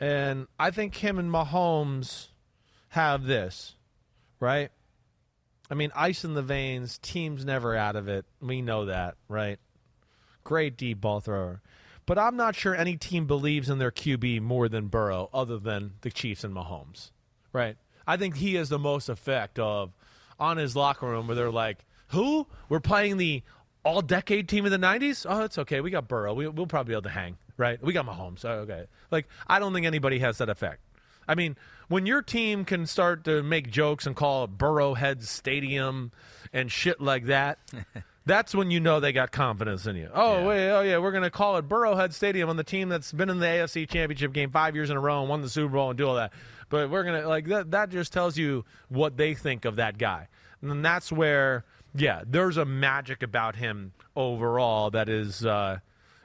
[0.00, 2.28] and I think him and Mahomes
[2.90, 3.76] have this,
[4.40, 4.70] right?
[5.70, 6.98] I mean, ice in the veins.
[6.98, 8.26] Team's never out of it.
[8.40, 9.58] We know that, right?
[10.44, 11.62] Great deep ball thrower.
[12.06, 15.92] But I'm not sure any team believes in their QB more than Burrow, other than
[16.02, 17.10] the Chiefs and Mahomes,
[17.52, 17.76] right?
[18.06, 19.92] I think he has the most effect of
[20.38, 22.46] on his locker room where they're like, "Who?
[22.68, 23.42] We're playing the
[23.84, 25.24] all-decade team of the '90s?
[25.26, 25.80] Oh, it's okay.
[25.80, 26.34] We got Burrow.
[26.34, 27.82] We, we'll probably be able to hang, right?
[27.82, 28.44] We got Mahomes.
[28.44, 28.84] Oh, okay.
[29.10, 30.80] Like, I don't think anybody has that effect.
[31.26, 31.56] I mean,
[31.88, 36.12] when your team can start to make jokes and call it Burrowhead Stadium
[36.52, 37.58] and shit like that,
[38.26, 40.08] that's when you know they got confidence in you.
[40.14, 40.46] Oh, Yeah.
[40.46, 43.28] wait, oh yeah, we're going to call it Burrowhead Stadium on the team that's been
[43.30, 45.90] in the AFC Championship game five years in a row and won the Super Bowl
[45.90, 46.32] and do all that.
[46.70, 47.70] But we're going to like that.
[47.72, 50.28] That just tells you what they think of that guy,
[50.62, 51.64] and then that's where,
[51.94, 55.44] yeah, there's a magic about him overall that is.
[55.44, 55.78] Uh,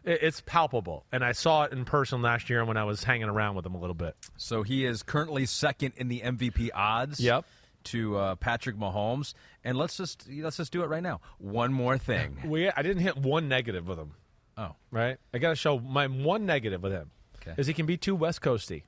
[0.09, 3.55] it's palpable, and I saw it in person last year when I was hanging around
[3.55, 4.15] with him a little bit.
[4.37, 7.19] So he is currently second in the MVP odds.
[7.19, 7.45] Yep.
[7.85, 9.33] To uh, Patrick Mahomes,
[9.63, 11.21] and let's just let's just do it right now.
[11.37, 12.37] One more thing.
[12.45, 14.11] We I didn't hit one negative with him.
[14.57, 15.17] Oh, right?
[15.33, 17.09] I got to show my one negative with him
[17.41, 17.53] Okay.
[17.57, 18.83] is he can be too West Coasty,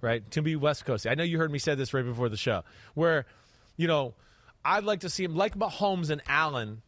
[0.00, 0.28] right?
[0.30, 1.10] To be West Coasty.
[1.10, 2.62] I know you heard me say this right before the show,
[2.94, 3.26] where,
[3.76, 4.14] you know,
[4.64, 6.82] I'd like to see him like Mahomes and Allen.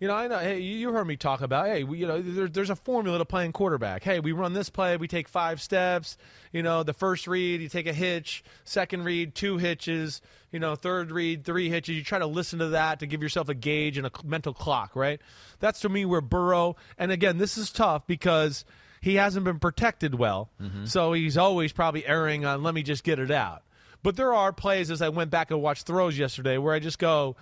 [0.00, 0.38] You know, I know.
[0.38, 1.66] Hey, you you heard me talk about.
[1.66, 4.02] Hey, we, you know, there, there's a formula to playing quarterback.
[4.02, 4.96] Hey, we run this play.
[4.96, 6.16] We take five steps.
[6.52, 8.42] You know, the first read, you take a hitch.
[8.64, 10.22] Second read, two hitches.
[10.52, 11.96] You know, third read, three hitches.
[11.96, 14.96] You try to listen to that to give yourself a gauge and a mental clock.
[14.96, 15.20] Right.
[15.58, 16.76] That's to me where Burrow.
[16.96, 18.64] And again, this is tough because
[19.02, 20.48] he hasn't been protected well.
[20.62, 20.86] Mm-hmm.
[20.86, 23.64] So he's always probably erring on let me just get it out.
[24.02, 26.98] But there are plays as I went back and watched throws yesterday where I just
[26.98, 27.36] go,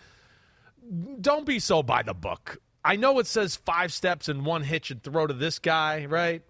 [1.20, 2.59] don't be so by the book.
[2.84, 6.43] I know it says five steps and one hitch and throw to this guy, right?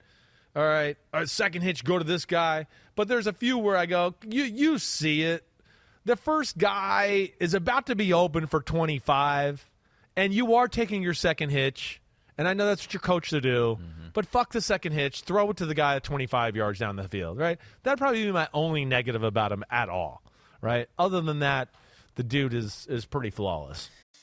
[0.55, 0.97] All right.
[1.13, 2.67] A second hitch, go to this guy.
[2.95, 5.45] But there's a few where I go, you you see it.
[6.05, 9.69] The first guy is about to be open for 25,
[10.17, 12.01] and you are taking your second hitch.
[12.39, 14.09] And I know that's what your coach to do, mm-hmm.
[14.15, 15.23] but fuck the second hitch.
[15.23, 17.59] Throw it to the guy at 25 yards down the field, right?
[17.83, 20.23] That'd probably be my only negative about him at all,
[20.63, 20.89] right?
[20.99, 21.69] Other than that,
[22.15, 23.91] the dude is is pretty flawless.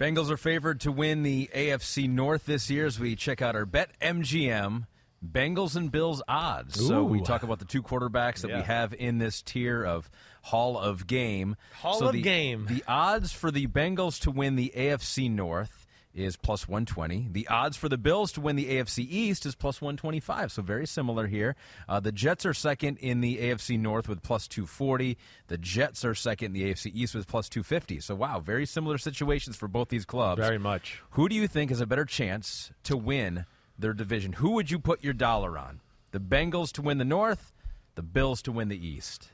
[0.00, 3.66] Bengals are favored to win the AFC North this year as we check out our
[3.66, 4.86] Bet MGM
[5.22, 6.82] Bengals and Bills odds.
[6.86, 10.78] So we talk about the two quarterbacks that we have in this tier of Hall
[10.78, 11.54] of Game.
[11.74, 12.64] Hall so of the, Game.
[12.66, 15.79] The odds for the Bengals to win the AFC North
[16.14, 17.28] is plus 120.
[17.30, 20.52] The odds for the Bills to win the AFC East is plus 125.
[20.52, 21.56] So very similar here.
[21.88, 25.16] Uh, the Jets are second in the AFC North with plus 240.
[25.46, 28.00] The Jets are second in the AFC East with plus 250.
[28.00, 30.40] So wow, very similar situations for both these clubs.
[30.40, 31.00] Very much.
[31.10, 33.46] Who do you think has a better chance to win
[33.78, 34.34] their division?
[34.34, 35.80] Who would you put your dollar on?
[36.12, 37.54] The Bengals to win the North,
[37.94, 39.30] the Bills to win the East.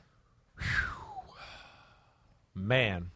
[2.53, 3.11] Man.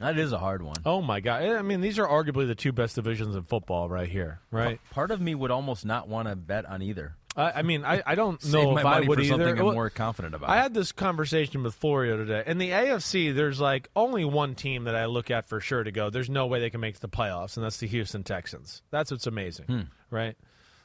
[0.00, 0.76] That is a hard one.
[0.86, 1.42] Oh my god.
[1.42, 4.78] I mean, these are arguably the two best divisions in football right here, right?
[4.90, 7.14] Part of me would almost not want to bet on either.
[7.36, 9.28] I, I mean, I, I don't know my if I money would for either.
[9.44, 10.50] something I'm more confident about.
[10.50, 12.42] I had this conversation with Florio today.
[12.46, 15.90] In the AFC, there's like only one team that I look at for sure to
[15.90, 16.10] go.
[16.10, 18.82] There's no way they can make the playoffs, and that's the Houston Texans.
[18.90, 19.80] That's what's amazing, Hmm.
[20.10, 20.36] right?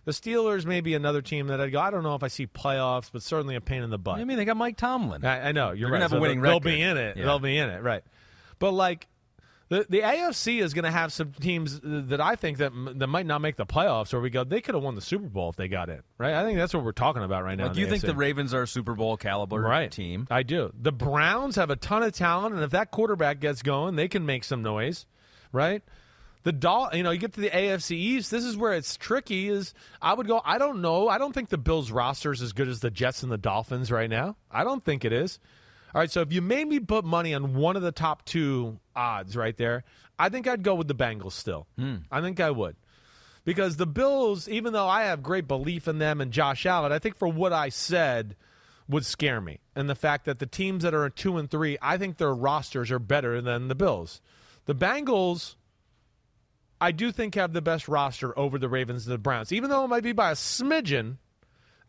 [0.05, 1.79] The Steelers may be another team that I'd go.
[1.79, 4.19] I don't know if I see playoffs, but certainly a pain in the butt.
[4.19, 5.23] I mean, they got Mike Tomlin.
[5.23, 5.97] I, I know you're They're right.
[5.99, 7.15] gonna have a So winning they'll, they'll be in it.
[7.15, 7.23] Yeah.
[7.25, 8.03] They'll be in it, right?
[8.59, 9.07] But like
[9.69, 13.25] the the AFC is going to have some teams that I think that that might
[13.25, 15.55] not make the playoffs, or we go they could have won the Super Bowl if
[15.55, 16.33] they got in, right?
[16.33, 17.67] I think that's what we're talking about right now.
[17.67, 18.07] Like you think AFC.
[18.07, 20.27] the Ravens are a Super Bowl caliber right team?
[20.29, 20.71] I do.
[20.79, 24.25] The Browns have a ton of talent, and if that quarterback gets going, they can
[24.25, 25.05] make some noise,
[25.51, 25.81] right?
[26.43, 28.29] The Dol- you know, you get to the AFC East.
[28.29, 29.47] This is where it's tricky.
[29.47, 30.41] Is I would go.
[30.43, 31.07] I don't know.
[31.07, 33.91] I don't think the Bills roster is as good as the Jets and the Dolphins
[33.91, 34.35] right now.
[34.51, 35.39] I don't think it is.
[35.93, 36.11] All right.
[36.11, 39.55] So if you made me put money on one of the top two odds right
[39.57, 39.83] there,
[40.17, 41.67] I think I'd go with the Bengals still.
[41.77, 41.97] Hmm.
[42.11, 42.75] I think I would
[43.45, 46.99] because the Bills, even though I have great belief in them and Josh Allen, I
[46.99, 48.35] think for what I said
[48.87, 49.59] would scare me.
[49.75, 52.33] And the fact that the teams that are at two and three, I think their
[52.33, 54.21] rosters are better than the Bills.
[54.65, 55.55] The Bengals,
[56.79, 59.83] I do think have the best roster over the Ravens and the Browns, even though
[59.83, 61.17] it might be by a smidgen.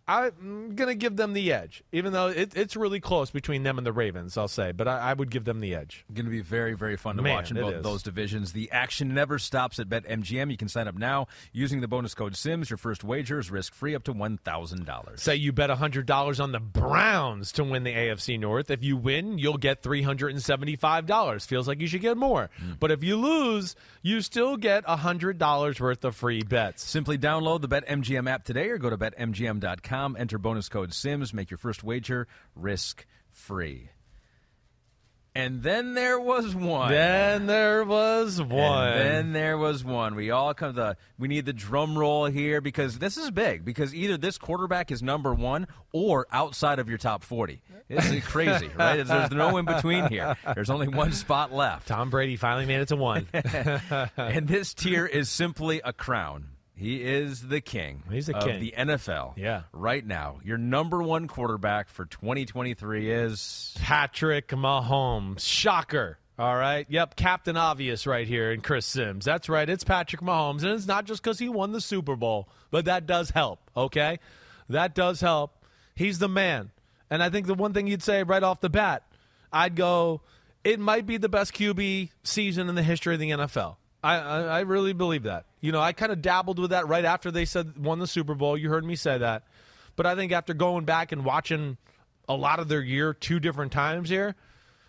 [0.07, 3.79] I'm going to give them the edge, even though it, it's really close between them
[3.79, 4.73] and the Ravens, I'll say.
[4.73, 6.05] But I, I would give them the edge.
[6.13, 7.83] Going to be very, very fun to Man, watch in both is.
[7.83, 8.53] those divisions.
[8.53, 10.51] The action never stops at BetMGM.
[10.51, 12.69] You can sign up now using the bonus code SIMS.
[12.69, 15.19] Your first wager is risk free up to $1,000.
[15.19, 18.71] Say you bet $100 on the Browns to win the AFC North.
[18.71, 21.47] If you win, you'll get $375.
[21.47, 22.51] Feels like you should get more.
[22.59, 22.73] Hmm.
[22.79, 26.85] But if you lose, you still get $100 worth of free bets.
[26.85, 29.94] Simply download the BetMGM app today or go to BetMGM.com.
[30.19, 31.33] Enter bonus code SIMS.
[31.33, 33.91] Make your first wager risk free.
[35.37, 36.93] And then there was one.
[36.93, 38.89] Then there was one.
[38.89, 40.15] And then there was one.
[40.15, 40.97] We all come to.
[41.19, 43.65] We need the drum roll here because this is big.
[43.65, 47.63] Because either this quarterback is number one or outside of your top forty.
[47.89, 49.05] This is crazy, right?
[49.05, 50.37] There's no in between here.
[50.55, 51.89] There's only one spot left.
[51.89, 53.27] Tom Brady finally made it to one.
[54.17, 56.54] and this tier is simply a crown.
[56.77, 58.03] He is the king.
[58.11, 58.61] He's the of king.
[58.61, 59.37] the NFL.
[59.37, 59.63] Yeah.
[59.73, 65.41] Right now, your number one quarterback for 2023 is Patrick Mahomes.
[65.41, 66.19] Shocker.
[66.37, 66.85] All right.
[66.89, 67.15] Yep.
[67.15, 69.25] Captain Obvious right here in Chris Sims.
[69.25, 69.69] That's right.
[69.69, 70.63] It's Patrick Mahomes.
[70.63, 73.61] And it's not just because he won the Super Bowl, but that does help.
[73.77, 74.19] Okay.
[74.69, 75.65] That does help.
[75.95, 76.73] He's the man.
[77.09, 79.05] And I think the one thing you'd say right off the bat,
[79.53, 80.23] I'd go,
[80.65, 83.77] it might be the best QB season in the history of the NFL.
[84.05, 85.47] I, I, really believe that.
[85.63, 88.35] You know, I kind of dabbled with that right after they said won the Super
[88.35, 88.59] Bowl.
[88.59, 89.45] You heard me say that.
[89.97, 91.79] But I think after going back and watching
[92.29, 94.35] a lot of their year two different times here,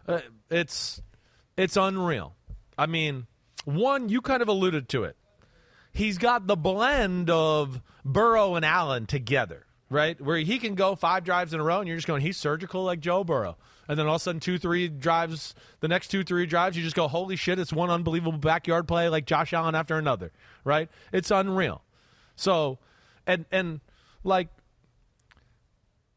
[0.08, 1.02] uh, it's
[1.56, 2.36] it's unreal.
[2.78, 3.28] I mean,
[3.64, 5.16] one you kind of alluded to it.
[5.94, 10.20] He's got the blend of Burrow and Allen together, right?
[10.20, 12.84] Where he can go five drives in a row, and you're just going, he's surgical
[12.84, 13.58] like Joe Burrow.
[13.88, 16.84] And then all of a sudden, two, three drives, the next two, three drives, you
[16.84, 20.32] just go, holy shit, it's one unbelievable backyard play like Josh Allen after another,
[20.64, 20.90] right?
[21.14, 21.84] It's unreal.
[22.36, 22.80] So,
[23.28, 23.82] and, and
[24.24, 24.50] like,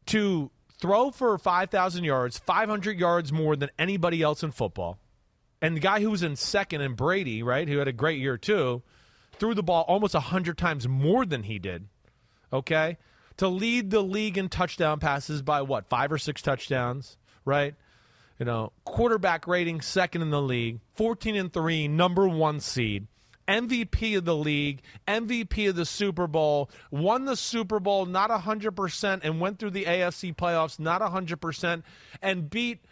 [0.07, 0.49] to
[0.79, 4.97] throw for 5,000 yards, 500 yards more than anybody else in football.
[5.61, 8.37] And the guy who was in second and Brady, right, who had a great year
[8.37, 8.81] too,
[9.37, 11.87] threw the ball almost 100 times more than he did.
[12.51, 12.97] Okay?
[13.39, 17.73] To lead the league in touchdown passes by what, five or six touchdowns, right?
[18.37, 23.07] You know, quarterback rating second in the league, 14 and 3, number one seed.
[23.47, 29.19] MVP of the league, MVP of the Super Bowl, won the Super Bowl not 100%
[29.23, 31.83] and went through the AFC playoffs not 100%
[32.21, 32.83] and beat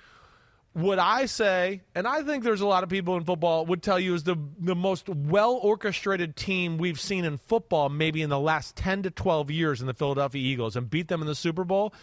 [0.78, 4.00] what I say, and I think there's a lot of people in football would tell
[4.00, 8.40] you is the the most well orchestrated team we've seen in football maybe in the
[8.40, 11.64] last 10 to 12 years in the Philadelphia Eagles and beat them in the Super
[11.64, 11.96] Bowl.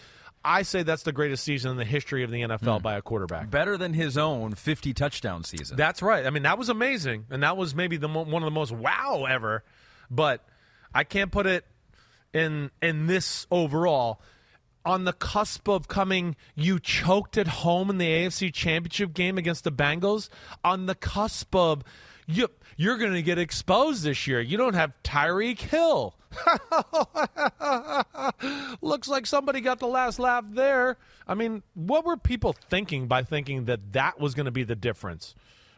[0.44, 2.82] I say that's the greatest season in the history of the NFL hmm.
[2.82, 3.48] by a quarterback.
[3.48, 5.76] better than his own 50 touchdown season.
[5.76, 6.26] That's right.
[6.26, 8.72] I mean, that was amazing, and that was maybe the mo- one of the most
[8.72, 9.62] wow ever.
[10.10, 10.44] But
[10.92, 11.64] I can't put it
[12.32, 14.20] in in this overall.
[14.84, 19.64] On the cusp of coming, you choked at home in the AFC Championship game against
[19.64, 20.28] the Bengals.
[20.62, 21.82] On the cusp of
[22.26, 24.40] you, you're going to get exposed this year.
[24.40, 26.14] You don't have Tyreek Hill.
[28.82, 30.96] Looks like somebody got the last laugh there.
[31.26, 34.76] I mean, what were people thinking by thinking that that was going to be the
[34.76, 35.34] difference?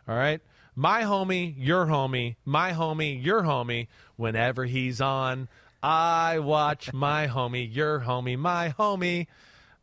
[0.08, 0.40] All right.
[0.74, 5.48] My homie, your homie, my homie, your homie, whenever he's on,
[5.82, 9.26] I watch my homie, your homie, my homie,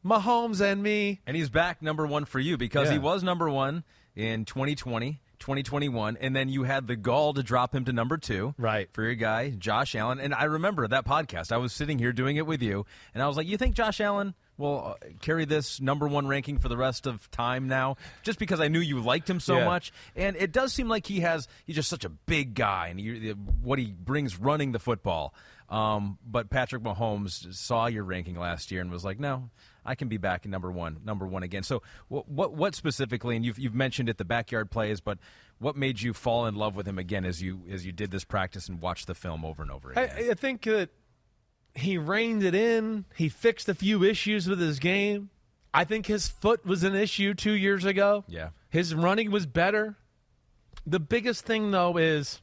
[0.05, 1.21] Mahomes and me.
[1.25, 3.83] And he's back number one for you because he was number one
[4.15, 8.53] in 2020, 2021, and then you had the gall to drop him to number two.
[8.57, 8.89] Right.
[8.91, 10.19] For your guy, Josh Allen.
[10.19, 11.51] And I remember that podcast.
[11.53, 14.01] I was sitting here doing it with you, and I was like, You think Josh
[14.01, 17.95] Allen will uh, carry this number one ranking for the rest of time now?
[18.23, 19.65] Just because I knew you liked him so Yeah.
[19.65, 19.93] much.
[20.17, 23.29] And it does seem like he has, he's just such a big guy, and he,
[23.61, 25.33] what he brings running the football.
[25.73, 29.49] Um, but Patrick Mahomes saw your ranking last year and was like, no,
[29.83, 31.63] I can be back in number one, number one again.
[31.63, 33.35] So, what, what, what specifically?
[33.35, 35.17] And you've you've mentioned it, the backyard plays, but
[35.57, 38.23] what made you fall in love with him again as you as you did this
[38.23, 40.11] practice and watched the film over and over again?
[40.15, 40.89] I, I think that
[41.73, 43.05] he reined it in.
[43.15, 45.31] He fixed a few issues with his game.
[45.73, 48.25] I think his foot was an issue two years ago.
[48.27, 48.49] Yeah.
[48.69, 49.95] His running was better.
[50.85, 52.41] The biggest thing, though, is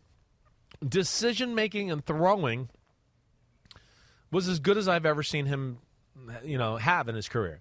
[0.85, 2.71] decision making and throwing
[4.31, 5.79] was as good as I've ever seen him,
[6.45, 7.61] you know, have in his career.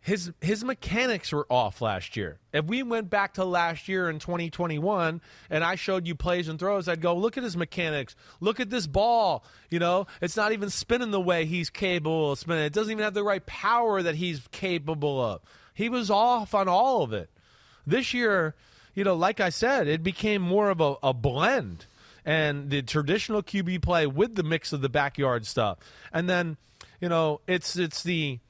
[0.00, 2.38] His his mechanics were off last year.
[2.52, 6.60] If we went back to last year in 2021 and I showed you plays and
[6.60, 8.14] throws, I'd go, look at his mechanics.
[8.38, 9.44] Look at this ball.
[9.68, 12.64] You know, it's not even spinning the way he's capable of spinning.
[12.64, 15.40] It doesn't even have the right power that he's capable of.
[15.74, 17.28] He was off on all of it.
[17.84, 18.54] This year,
[18.94, 21.86] you know, like I said, it became more of a, a blend
[22.26, 25.78] and the traditional QB play with the mix of the backyard stuff.
[26.12, 26.56] And then,
[27.00, 28.40] you know, it's it's the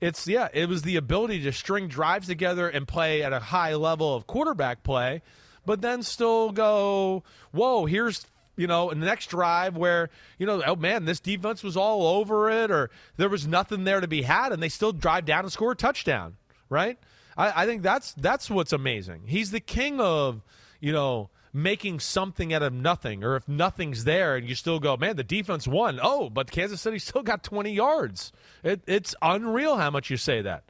[0.00, 3.74] it's yeah, it was the ability to string drives together and play at a high
[3.74, 5.22] level of quarterback play,
[5.64, 8.26] but then still go, whoa, here's
[8.58, 10.08] you know, in the next drive where,
[10.38, 14.00] you know, oh man, this defense was all over it or there was nothing there
[14.00, 16.36] to be had and they still drive down and score a touchdown,
[16.70, 16.98] right?
[17.36, 19.22] I, I think that's that's what's amazing.
[19.26, 20.42] He's the king of,
[20.80, 24.94] you know, making something out of nothing, or if nothing's there and you still go,
[24.94, 25.98] man, the defense won.
[26.02, 28.30] Oh, but Kansas City still got 20 yards.
[28.62, 30.64] It, it's unreal how much you say that.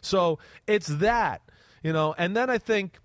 [0.00, 1.42] So it's that.
[1.84, 2.98] You know, and then I think,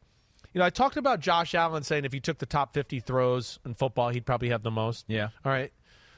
[0.54, 3.60] you know, I talked about Josh Allen saying if he took the top 50 throws
[3.64, 5.06] in football, he'd probably have the most.
[5.08, 5.30] Yeah.
[5.46, 5.72] All right.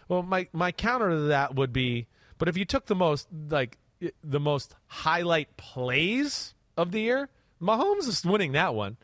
[0.07, 2.07] Well, my my counter to that would be,
[2.37, 3.77] but if you took the most like
[4.23, 7.29] the most highlight plays of the year,
[7.61, 8.97] Mahomes is winning that one.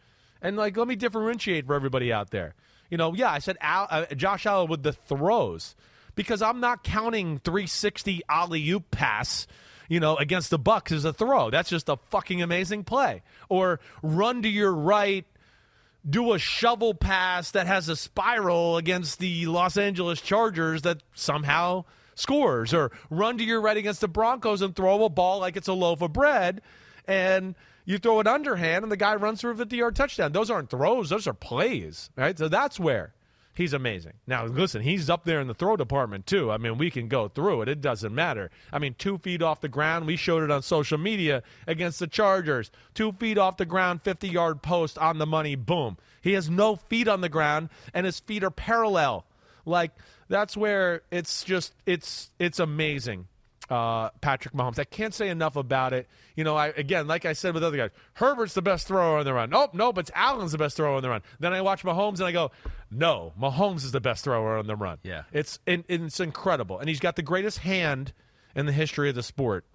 [0.45, 2.53] And like, let me differentiate for everybody out there.
[2.91, 5.75] You know, yeah, I said Al, uh, Josh Allen with the throws
[6.13, 9.47] because I'm not counting 360 alley oop pass.
[9.87, 11.51] You know, against the Bucs as a throw.
[11.51, 13.21] That's just a fucking amazing play.
[13.49, 15.25] Or run to your right,
[16.07, 21.85] do a shovel pass that has a spiral against the Los Angeles Chargers that somehow
[22.15, 25.67] scores, or run to your right against the Broncos and throw a ball like it's
[25.67, 26.61] a loaf of bread,
[27.07, 27.53] and
[27.85, 30.31] you throw it underhand and the guy runs for a 50 yard touchdown.
[30.31, 32.37] Those aren't throws, those are plays, right?
[32.37, 33.13] So that's where
[33.55, 34.13] he's amazing.
[34.27, 36.51] Now, listen, he's up there in the throw department, too.
[36.51, 38.51] I mean, we can go through it, it doesn't matter.
[38.71, 42.07] I mean, two feet off the ground, we showed it on social media against the
[42.07, 42.69] Chargers.
[42.93, 45.97] Two feet off the ground, 50 yard post on the money, boom.
[46.21, 49.25] He has no feet on the ground, and his feet are parallel.
[49.65, 49.91] Like,
[50.27, 53.27] that's where it's just, it's, it's amazing
[53.69, 54.79] uh, Patrick Mahomes.
[54.79, 56.07] I can't say enough about it.
[56.35, 59.25] You know, I again, like I said with other guys, Herbert's the best thrower on
[59.25, 59.49] the run.
[59.49, 61.21] Nope, nope, it's Allen's the best thrower on the run.
[61.39, 62.51] Then I watch Mahomes and I go,
[62.91, 64.99] no, Mahomes is the best thrower on the run.
[65.03, 65.23] Yeah.
[65.31, 68.13] it's and it's incredible, and he's got the greatest hand
[68.55, 69.65] in the history of the sport,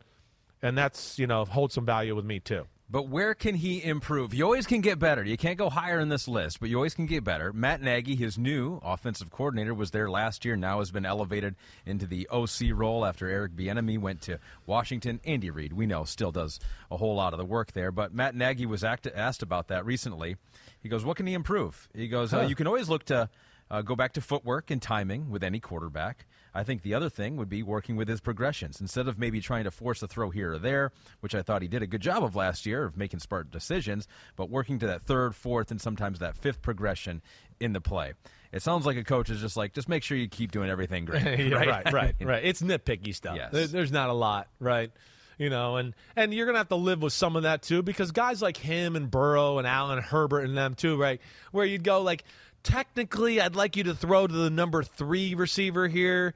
[0.63, 2.67] and that's you know holds some value with me too.
[2.93, 4.35] But where can he improve?
[4.35, 5.23] You always can get better.
[5.23, 7.53] You can't go higher in this list, but you always can get better.
[7.53, 10.57] Matt Nagy, his new offensive coordinator, was there last year.
[10.57, 11.55] Now has been elevated
[11.87, 15.21] into the OC role after Eric Bieniemy went to Washington.
[15.25, 16.59] Andy Reid, we know, still does
[16.91, 17.93] a whole lot of the work there.
[17.93, 20.35] But Matt Nagy was act- asked about that recently.
[20.83, 23.29] He goes, "What can he improve?" He goes, uh, "You can always look to."
[23.71, 26.27] Uh, go back to footwork and timing with any quarterback.
[26.53, 29.65] I think the other thing would be working with his progressions instead of maybe trying
[29.65, 30.91] to force a throw here or there,
[31.21, 34.09] which I thought he did a good job of last year of making smart decisions,
[34.35, 37.23] but working to that third, fourth, and sometimes that fifth progression
[37.61, 38.15] in the play.
[38.53, 41.05] It sounds like a coach is just like, just make sure you keep doing everything
[41.05, 41.39] great.
[41.51, 42.45] Yeah, right, right, right.
[42.45, 43.37] It's nitpicky stuff.
[43.37, 43.71] Yes.
[43.71, 44.91] There's not a lot, right?
[45.39, 48.11] You know, and and you're gonna have to live with some of that too, because
[48.13, 51.19] guys like him and Burrow and Allen Herbert and them too, right?
[51.51, 52.25] Where you'd go like,
[52.63, 56.35] technically, I'd like you to throw to the number three receiver here,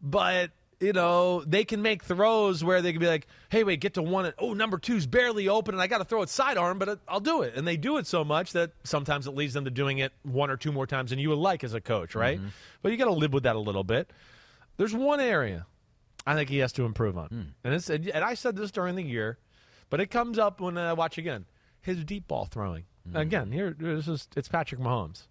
[0.00, 3.94] but you know they can make throws where they can be like, hey, wait, get
[3.94, 6.78] to one, and oh, number two's barely open, and I got to throw it sidearm,
[6.78, 9.64] but I'll do it, and they do it so much that sometimes it leads them
[9.64, 12.14] to doing it one or two more times than you would like as a coach,
[12.14, 12.38] right?
[12.38, 12.48] Mm-hmm.
[12.82, 14.10] But you got to live with that a little bit.
[14.76, 15.66] There's one area
[16.26, 17.46] I think he has to improve on, mm.
[17.64, 19.38] and it's and I said this during the year,
[19.90, 21.46] but it comes up when I watch again
[21.80, 22.84] his deep ball throwing.
[23.08, 23.16] Mm-hmm.
[23.16, 25.28] Again, here this is it's Patrick Mahomes,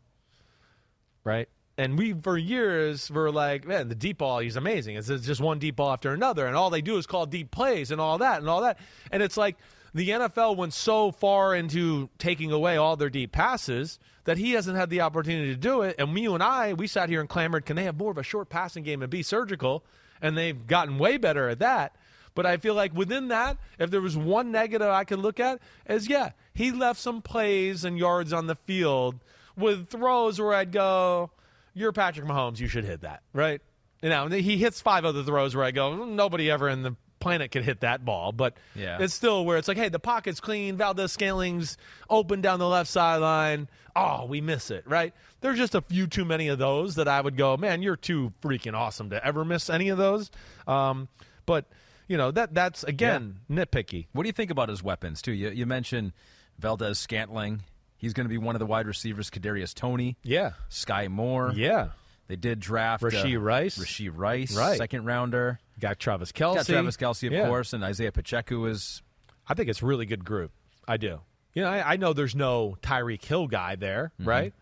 [1.26, 1.50] right?
[1.78, 4.96] And we for years were like, man, the deep ball he's amazing.
[4.96, 7.92] It's just one deep ball after another, and all they do is call deep plays
[7.92, 8.80] and all that and all that,
[9.12, 9.58] and it's like
[9.96, 14.76] the NFL went so far into taking away all their deep passes that he hasn't
[14.76, 15.96] had the opportunity to do it.
[15.98, 18.24] And you and I, we sat here and clamored, can they have more of a
[18.24, 19.86] short passing game and be surgical?
[20.22, 21.96] And they've gotten way better at that.
[22.34, 25.62] But I feel like within that, if there was one negative I could look at,
[25.88, 29.16] is yeah, he left some plays and yards on the field
[29.58, 31.32] with throws where I'd go,
[31.74, 33.62] you're Patrick Mahomes, you should hit that, right?
[34.02, 37.52] You know, he hits five other throws where I go, nobody ever in the planet
[37.52, 38.32] could hit that ball.
[38.32, 38.98] But Yeah.
[39.00, 41.78] it's still where it's like, hey, the pocket's clean, Valdes-Scantling's
[42.10, 43.68] open down the left sideline.
[43.96, 45.14] Oh, we miss it, right?
[45.42, 48.34] There's just a few too many of those that I would go, man, you're too
[48.44, 50.30] freaking awesome to ever miss any of those.
[50.68, 51.08] Um,
[51.46, 51.66] but
[52.08, 54.06] you know that that's again nitpicky.
[54.12, 55.32] What do you think about his weapons too?
[55.32, 56.12] You, you mentioned
[56.60, 57.62] Valdes-Scantling.
[57.98, 59.30] He's going to be one of the wide receivers.
[59.30, 60.18] Kadarius Toney.
[60.24, 60.52] Yeah.
[60.70, 61.54] Sky Moore.
[61.56, 61.90] Yeah.
[62.28, 63.78] They did draft Rasheed uh, Rice.
[63.78, 64.56] Rasheed Rice.
[64.56, 64.78] Right.
[64.78, 65.60] Second rounder.
[65.80, 66.56] Got Travis Kelce.
[66.56, 67.48] Got Travis Kelce, of Yeah.
[67.48, 69.02] course, and Isaiah Pacheco is.
[69.48, 70.52] I think it's a really good group.
[70.88, 71.20] I do.
[71.54, 74.30] You know, I, I know there's no Tyreek Hill guy there, Mm-hmm.
[74.30, 74.54] right?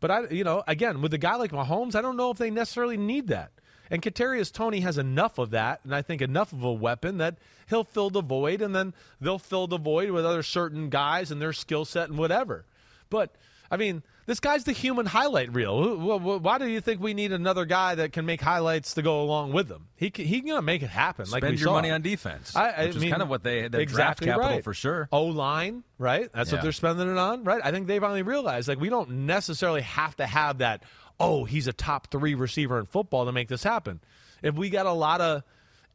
[0.00, 2.50] But I, you know, again, with a guy like Mahomes, I don't know if they
[2.50, 3.52] necessarily need that.
[3.92, 7.36] And Kadarius Toney has enough of that, and I think enough of a weapon that
[7.68, 11.42] he'll fill the void, and then they'll fill the void with other certain guys and
[11.42, 12.64] their skill set and whatever.
[13.10, 13.34] But
[13.70, 15.96] I mean, this guy's the human highlight reel.
[15.96, 18.94] Wh- wh- wh- Why do you think we need another guy that can make highlights
[18.94, 19.88] to go along with him?
[19.96, 21.26] He can, he's gonna make it happen.
[21.30, 21.72] like Spend we your saw.
[21.74, 24.38] money on defense, I, I which is mean, kind of what they their exactly draft
[24.40, 24.64] capital right.
[24.64, 25.08] for sure.
[25.12, 26.30] O line, right?
[26.32, 27.60] That's what they're spending it on, right?
[27.64, 30.84] I think they finally realized like we don't necessarily have to have that.
[31.20, 34.00] Oh, he's a top three receiver in football to make this happen.
[34.42, 35.42] If we got a lot of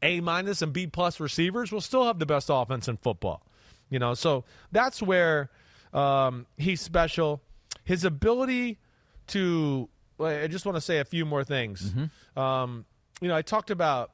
[0.02, 3.42] A minus and B plus receivers, we'll still have the best offense in football.
[3.90, 5.50] You know, so that's where
[5.92, 7.42] um, he's special.
[7.88, 8.76] His ability
[9.28, 9.88] to.
[10.20, 11.90] I just want to say a few more things.
[12.36, 12.84] Um,
[13.22, 14.10] you know, I talked about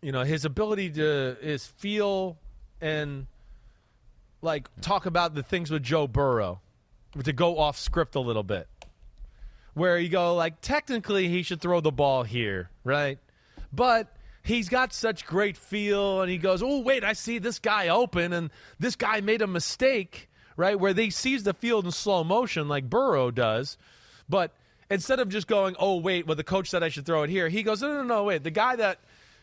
[0.00, 2.38] you know his ability to his feel
[2.80, 3.26] and
[4.40, 6.60] like talk about the things with Joe Burrow
[7.24, 8.68] to go off script a little bit.
[9.74, 13.18] Where you go like technically he should throw the ball here, right?
[13.72, 14.14] But
[14.44, 18.32] he's got such great feel and he goes, "Oh, wait, I see this guy open
[18.32, 20.25] and this guy made a mistake."
[20.56, 20.78] Right?
[20.78, 23.76] Where they sees the field in slow motion like Burrow does.
[24.28, 24.52] But
[24.90, 27.48] instead of just going, "Oh, wait, well the coach said I should throw it here."
[27.48, 28.42] He goes, "No, no, no, wait.
[28.42, 28.98] The guy that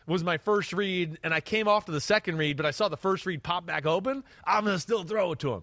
[0.06, 2.88] was my first read, and I came off to the second read, but I saw
[2.88, 4.22] the first read pop back open.
[4.44, 5.62] I'm going to still throw it to him.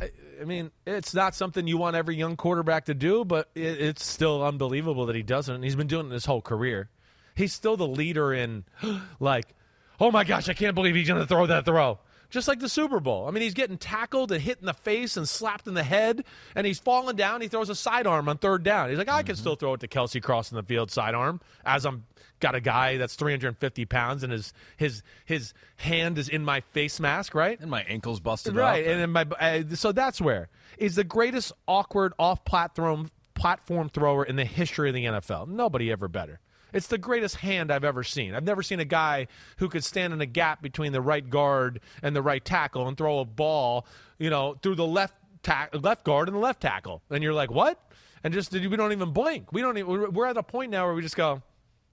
[0.00, 4.04] I, mean, it's not something you want every young quarterback to do, but it, it's
[4.04, 5.54] still unbelievable that he doesn't.
[5.54, 6.88] And he's been doing it his whole career.
[7.36, 8.64] He's still the leader in,
[9.20, 9.54] like,
[10.00, 11.98] oh my gosh, I can't believe he's going to throw that throw.
[12.34, 13.28] Just like the Super Bowl.
[13.28, 16.24] I mean, he's getting tackled and hit in the face and slapped in the head,
[16.56, 17.40] and he's falling down.
[17.40, 18.88] He throws a sidearm on third down.
[18.88, 19.40] He's like, I can mm-hmm.
[19.40, 22.06] still throw it to Kelce crossing the field sidearm as I'm
[22.40, 26.98] got a guy that's 350 pounds and his his his hand is in my face
[26.98, 27.60] mask, right?
[27.60, 28.90] And my ankles busted right, up.
[28.90, 34.34] and my uh, so that's where is the greatest awkward off platform platform thrower in
[34.34, 35.46] the history of the NFL.
[35.46, 36.40] Nobody ever better.
[36.74, 38.34] It's the greatest hand I've ever seen.
[38.34, 41.80] I've never seen a guy who could stand in a gap between the right guard
[42.02, 43.86] and the right tackle and throw a ball,
[44.18, 47.00] you know, through the left ta- left guard and the left tackle.
[47.10, 47.80] And you're like, what?
[48.24, 49.52] And just we don't even blink.
[49.52, 50.12] We don't even.
[50.12, 51.42] We're at a point now where we just go,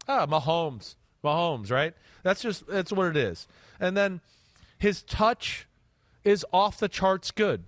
[0.07, 0.95] Ah, Mahomes.
[1.23, 1.93] Mahomes, right?
[2.23, 3.47] That's just that's what it is.
[3.79, 4.21] And then
[4.79, 5.67] his touch
[6.23, 7.63] is off the charts good.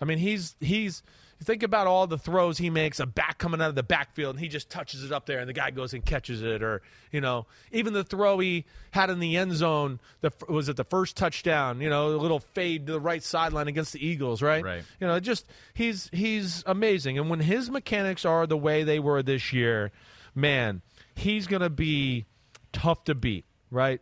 [0.00, 1.02] I mean, he's he's
[1.42, 4.40] think about all the throws he makes, a back coming out of the backfield, and
[4.40, 7.20] he just touches it up there, and the guy goes and catches it, or you
[7.20, 11.16] know, even the throw he had in the end zone, the was it the first
[11.16, 11.80] touchdown?
[11.80, 14.64] You know, a little fade to the right sideline against the Eagles, right?
[14.64, 14.84] Right.
[15.00, 19.22] You know, just he's he's amazing, and when his mechanics are the way they were
[19.22, 19.90] this year,
[20.34, 20.82] man
[21.20, 22.26] he's going to be
[22.72, 24.00] tough to beat, right?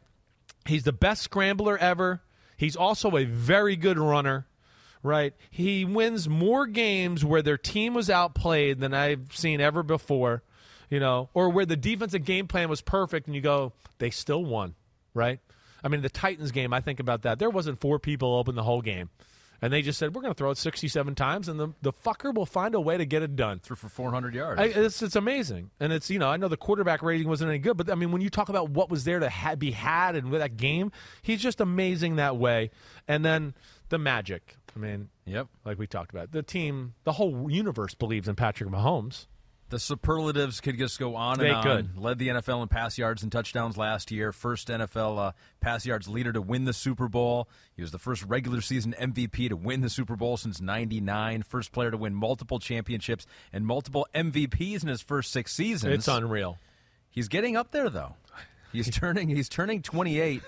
[0.66, 2.22] He's the best scrambler ever.
[2.56, 4.46] He's also a very good runner,
[5.02, 5.34] right?
[5.50, 10.42] He wins more games where their team was outplayed than I've seen ever before,
[10.90, 14.44] you know, or where the defensive game plan was perfect and you go, they still
[14.44, 14.74] won,
[15.14, 15.40] right?
[15.82, 17.38] I mean, the Titans game, I think about that.
[17.38, 19.10] There wasn't four people open the whole game
[19.60, 22.32] and they just said we're going to throw it 67 times, and the the fucker
[22.32, 23.58] will find a way to get it done.
[23.58, 24.60] Threw for 400 yards.
[24.60, 27.58] I, it's it's amazing, and it's you know I know the quarterback rating wasn't any
[27.58, 30.14] good, but I mean when you talk about what was there to ha- be had
[30.14, 30.92] and with that game,
[31.22, 32.70] he's just amazing that way.
[33.06, 33.54] And then
[33.88, 34.56] the magic.
[34.78, 38.70] I mean, yep, like we talked about, the team, the whole universe believes in Patrick
[38.70, 39.26] Mahomes.
[39.70, 41.62] The superlatives could just go on and on.
[41.62, 41.98] Could.
[41.98, 44.32] Led the NFL in pass yards and touchdowns last year.
[44.32, 47.50] First NFL uh, pass yards leader to win the Super Bowl.
[47.76, 51.42] He was the first regular season MVP to win the Super Bowl since '99.
[51.42, 55.92] First player to win multiple championships and multiple MVPs in his first six seasons.
[55.92, 56.56] It's unreal.
[57.10, 58.14] He's getting up there though.
[58.72, 59.28] He's turning.
[59.28, 60.40] He's turning 28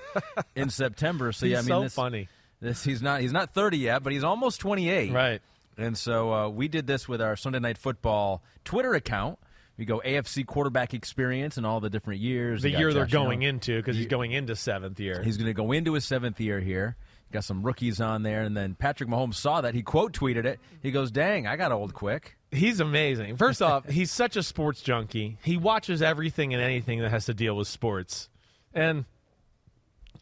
[0.54, 1.32] in September.
[1.32, 2.28] So yeah, I mean, so this, funny.
[2.60, 3.20] This he's not.
[3.20, 5.12] He's not 30 yet, but he's almost 28.
[5.12, 5.40] Right.
[5.78, 9.38] And so uh, we did this with our Sunday Night Football Twitter account.
[9.78, 12.60] We go AFC quarterback experience and all the different years.
[12.60, 15.22] The year they're going into because he's going into seventh year.
[15.22, 16.96] He's going to go into his seventh year here.
[17.32, 19.72] Got some rookies on there, and then Patrick Mahomes saw that.
[19.72, 20.58] He quote tweeted it.
[20.82, 23.36] He goes, "Dang, I got old quick." He's amazing.
[23.36, 25.38] First off, he's such a sports junkie.
[25.44, 28.28] He watches everything and anything that has to deal with sports,
[28.74, 29.06] and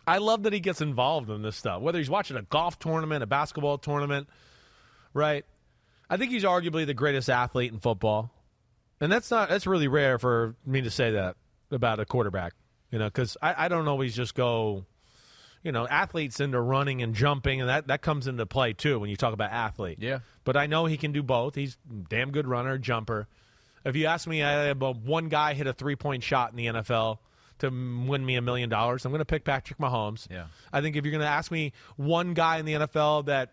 [0.09, 1.82] I love that he gets involved in this stuff.
[1.82, 4.28] Whether he's watching a golf tournament, a basketball tournament,
[5.12, 5.44] right?
[6.09, 8.30] I think he's arguably the greatest athlete in football,
[9.00, 11.36] and that's not that's really rare for me to say that
[11.70, 12.54] about a quarterback.
[12.90, 14.86] You know, because I, I don't always just go,
[15.62, 19.11] you know, athletes into running and jumping, and that that comes into play too when
[19.11, 19.98] you talk about athlete.
[20.00, 21.54] Yeah, but I know he can do both.
[21.54, 21.76] He's
[22.09, 23.28] damn good runner, jumper.
[23.84, 26.66] If you ask me, I have one guy hit a three point shot in the
[26.66, 27.18] NFL
[27.59, 29.04] to win me a million dollars.
[29.04, 30.26] I'm going to pick Patrick Mahomes.
[30.30, 30.46] Yeah.
[30.72, 33.53] I think if you're going to ask me one guy in the NFL that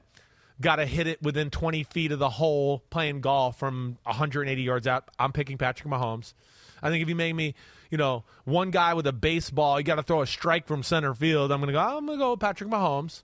[0.61, 4.87] got to hit it within 20 feet of the hole playing golf from 180 yards
[4.87, 5.09] out.
[5.19, 6.33] I'm picking Patrick Mahomes.
[6.81, 7.55] I think if you make me,
[7.89, 11.13] you know, one guy with a baseball, you got to throw a strike from center
[11.13, 11.51] field.
[11.51, 11.79] I'm going to go.
[11.79, 13.23] I'm going to go with Patrick Mahomes.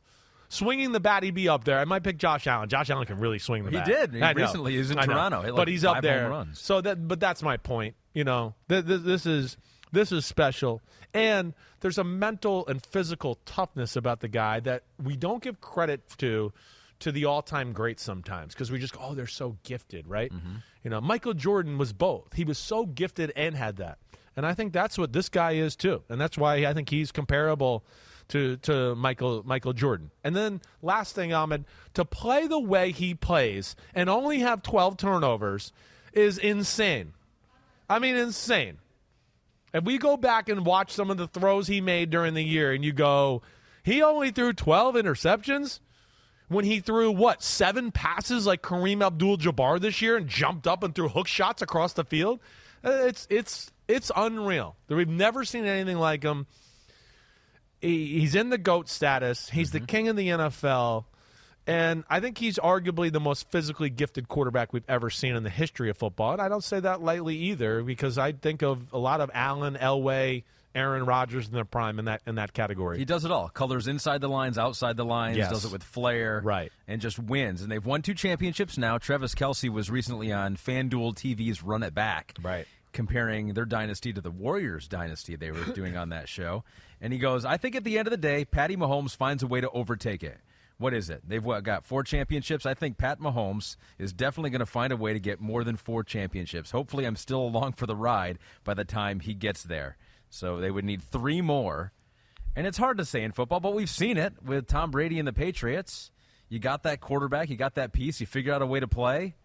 [0.49, 1.79] Swinging the bat, he'd be up there.
[1.79, 2.67] I might pick Josh Allen.
[2.67, 3.87] Josh Allen can really swing the he bat.
[3.87, 4.13] He did.
[4.15, 6.45] He I recently, he was in I Toronto, like but he's up there.
[6.53, 7.95] So that, but that's my point.
[8.13, 9.55] You know, th- th- this is
[9.91, 10.81] this is special,
[11.13, 16.01] and there's a mental and physical toughness about the guy that we don't give credit
[16.17, 16.53] to
[16.99, 20.31] to the all-time greats sometimes because we just go, oh, they're so gifted, right?
[20.31, 20.57] Mm-hmm.
[20.83, 22.33] You know, Michael Jordan was both.
[22.35, 23.97] He was so gifted and had that,
[24.35, 27.11] and I think that's what this guy is too, and that's why I think he's
[27.11, 27.83] comparable
[28.29, 30.11] to to Michael Michael Jordan.
[30.23, 34.97] And then last thing, Ahmed, to play the way he plays and only have 12
[34.97, 35.73] turnovers
[36.13, 37.13] is insane.
[37.89, 38.77] I mean, insane.
[39.73, 42.73] If we go back and watch some of the throws he made during the year,
[42.73, 43.41] and you go,
[43.83, 45.79] he only threw 12 interceptions
[46.49, 50.93] when he threw what seven passes like Kareem Abdul-Jabbar this year and jumped up and
[50.93, 52.39] threw hook shots across the field.
[52.83, 54.75] Uh, It's it's it's unreal.
[54.89, 56.47] We've never seen anything like him.
[57.79, 59.49] He, he's in the goat status.
[59.49, 61.05] He's the king of the NFL.
[61.67, 65.49] And I think he's arguably the most physically gifted quarterback we've ever seen in the
[65.49, 66.33] history of football.
[66.33, 69.77] And I don't say that lightly either, because I think of a lot of Allen,
[69.79, 70.43] Elway,
[70.73, 72.97] Aaron Rodgers in their prime in that in that category.
[72.97, 73.49] He does it all.
[73.49, 75.51] Colors inside the lines, outside the lines, Yes.
[75.51, 76.41] does it with flair.
[76.43, 76.71] Right.
[76.87, 77.61] And just wins.
[77.61, 78.97] And they've won two championships now.
[78.97, 82.35] Travis Kelce was recently on FanDuel TV's Run It Back.
[82.41, 82.65] Right.
[82.93, 86.63] Comparing their dynasty to the Warriors dynasty they were doing on that show.
[87.01, 89.47] And he goes, I think at the end of the day, Patty Mahomes finds a
[89.47, 90.37] way to overtake it.
[90.81, 91.21] What is it?
[91.27, 92.65] They've what, got four championships.
[92.65, 95.77] I think Pat Mahomes is definitely going to find a way to get more than
[95.77, 96.71] four championships.
[96.71, 99.97] Hopefully, I'm still along for the ride by the time he gets there.
[100.31, 101.91] So they would need three more.
[102.55, 105.27] And it's hard to say in football, but we've seen it with Tom Brady and
[105.27, 106.09] the Patriots.
[106.49, 109.35] You got that quarterback, you got that piece, you figure out a way to play.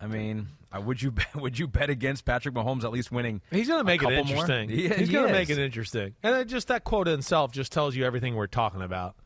[0.00, 3.40] I mean, would you bet, would you bet against Patrick Mahomes at least winning?
[3.50, 4.70] He's going to make it interesting.
[4.76, 6.14] Yeah, He's he going to make it interesting.
[6.22, 9.16] And it just that quote in itself just tells you everything we're talking about.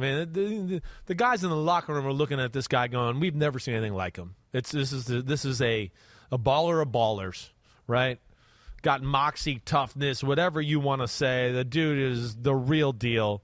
[0.00, 2.88] I mean, the, the, the guys in the locker room are looking at this guy
[2.88, 5.90] going, "We've never seen anything like him." It's this is the, this is a
[6.32, 7.50] a baller of ballers,
[7.86, 8.18] right?
[8.82, 11.52] Got moxie, toughness, whatever you want to say.
[11.52, 13.42] The dude is the real deal.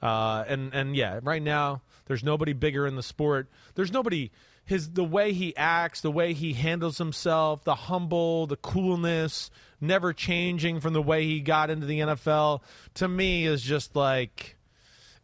[0.00, 3.48] Uh, and and yeah, right now there's nobody bigger in the sport.
[3.74, 4.30] There's nobody
[4.64, 10.12] his the way he acts, the way he handles himself, the humble, the coolness, never
[10.12, 12.62] changing from the way he got into the NFL.
[12.94, 14.57] To me, is just like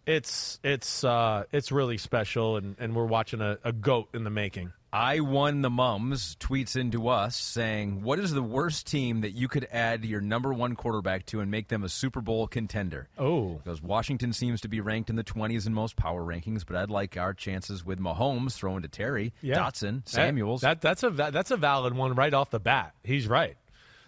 [0.06, 4.30] it's it's uh, it's really special, and, and we're watching a, a goat in the
[4.30, 4.72] making.
[4.92, 9.48] I won the mums tweets into us saying, "What is the worst team that you
[9.48, 13.54] could add your number one quarterback to and make them a Super Bowl contender?" Oh,
[13.64, 16.90] because Washington seems to be ranked in the 20s in most power rankings, but I'd
[16.90, 20.60] like our chances with Mahomes throwing to Terry, Dotson, Samuels.
[20.60, 22.94] That, that that's a that's a valid one right off the bat.
[23.02, 23.56] He's right.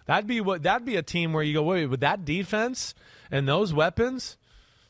[0.05, 2.95] That'd be what that'd be a team where you go, wait, with that defense
[3.29, 4.37] and those weapons,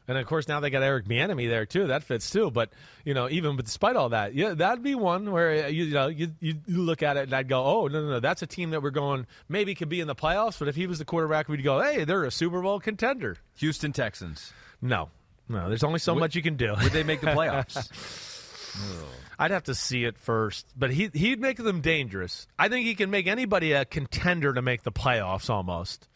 [0.07, 1.87] and of course now they got Eric Bieniemy there too.
[1.87, 2.49] That fits too.
[2.51, 2.69] But
[3.05, 6.07] you know, even despite all that, yeah, that'd be one where uh, you, you know
[6.07, 8.47] you, you you look at it and I'd go, oh no no no, that's a
[8.47, 10.59] team that we're going maybe could be in the playoffs.
[10.59, 13.37] But if he was the quarterback, we'd go, hey, they're a Super Bowl contender.
[13.57, 14.53] Houston Texans.
[14.81, 15.09] No,
[15.49, 16.73] no, there's only so Would- much you can do.
[16.81, 17.89] Would they make the playoffs?
[19.39, 22.47] I'd have to see it first, but he he'd make them dangerous.
[22.57, 26.07] I think he can make anybody a contender to make the playoffs almost.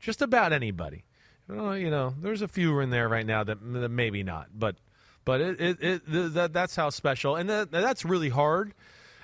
[0.00, 1.04] Just about anybody.
[1.48, 4.48] You know, you know, there's a few in there right now that, that maybe not,
[4.54, 4.76] but
[5.24, 8.74] but it, it, it th- that that's how special, and that, that's really hard,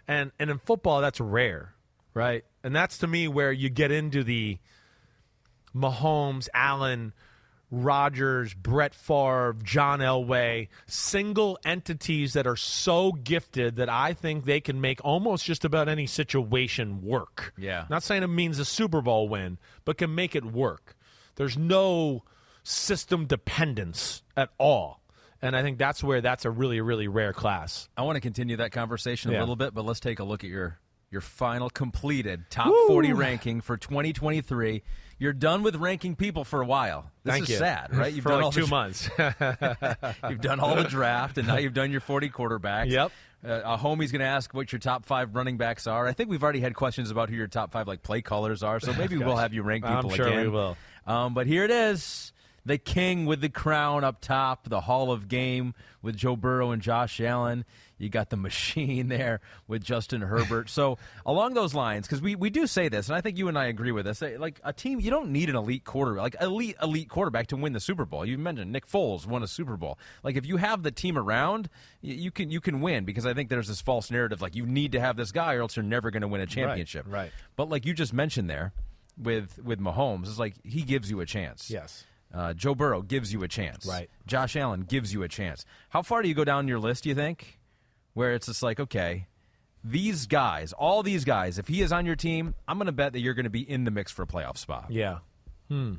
[0.07, 1.75] and and in football that's rare,
[2.15, 2.45] right?
[2.63, 4.59] And that's to me where you get into the
[5.75, 7.13] Mahomes, Allen,
[7.73, 14.61] Rodgers, Brett Favre, John Elway, single entities that are so gifted that I think they
[14.61, 17.55] can make almost just about any situation work.
[17.57, 17.87] Yeah.
[17.89, 20.95] Not saying it means a Super Bowl win, but can make it work.
[21.37, 22.25] There's no
[22.63, 25.01] system dependence at all.
[25.41, 27.89] And I think that's where that's a really, really rare class.
[27.97, 30.51] I want to continue that conversation a little bit, but let's take a look at
[30.51, 30.79] your
[31.11, 32.87] your final completed top Woo!
[32.87, 34.83] 40 ranking for 2023.
[35.19, 37.11] You're done with ranking people for a while.
[37.23, 37.57] This Thank is you.
[37.57, 38.13] sad, right?
[38.13, 39.11] You've For done like all two dra- months.
[40.31, 42.91] you've done all the draft, and now you've done your 40 quarterbacks.
[42.91, 43.13] Yep.
[43.45, 46.07] Uh, a homie's going to ask what your top five running backs are.
[46.07, 48.81] I think we've already had questions about who your top five like play callers are,
[48.81, 50.43] so maybe we'll have you rank people I'm sure again.
[50.43, 50.77] we will.
[51.07, 52.33] Um, but here it is.
[52.65, 56.81] The king with the crown up top, the Hall of Game with Joe Burrow and
[56.81, 57.65] Josh Allen.
[57.99, 60.71] You got the machine there with Justin Herbert.
[60.71, 60.97] So
[61.27, 63.67] along those lines, because we, we do say this, and I think you and I
[63.67, 64.23] agree with this.
[64.23, 67.73] Like a team, you don't need an elite quarterback, like elite elite quarterback to win
[67.73, 68.25] the Super Bowl.
[68.25, 69.99] You mentioned Nick Foles won a Super Bowl.
[70.23, 71.69] Like if you have the team around,
[72.01, 74.93] you can you can win because I think there's this false narrative like you need
[74.93, 77.07] to have this guy or else you're never going to win a championship.
[77.07, 77.33] Right, right.
[77.57, 78.73] But like you just mentioned there
[79.21, 81.71] with with Mahomes, it's like he gives you a chance.
[81.71, 82.05] Yes.
[82.33, 83.85] Uh, Joe Burrow gives you a chance.
[83.85, 84.09] Right.
[84.27, 85.67] Josh Allen gives you a chance.
[85.91, 87.59] How far do you go down your list, do you think?
[88.15, 89.27] Where it's just like, okay,
[89.85, 93.13] these guys, all these guys, if he is on your team, I'm going to bet
[93.13, 94.87] that you're going to be in the mix for a playoff spot.
[94.89, 95.19] Yeah.
[95.69, 95.95] Hmm.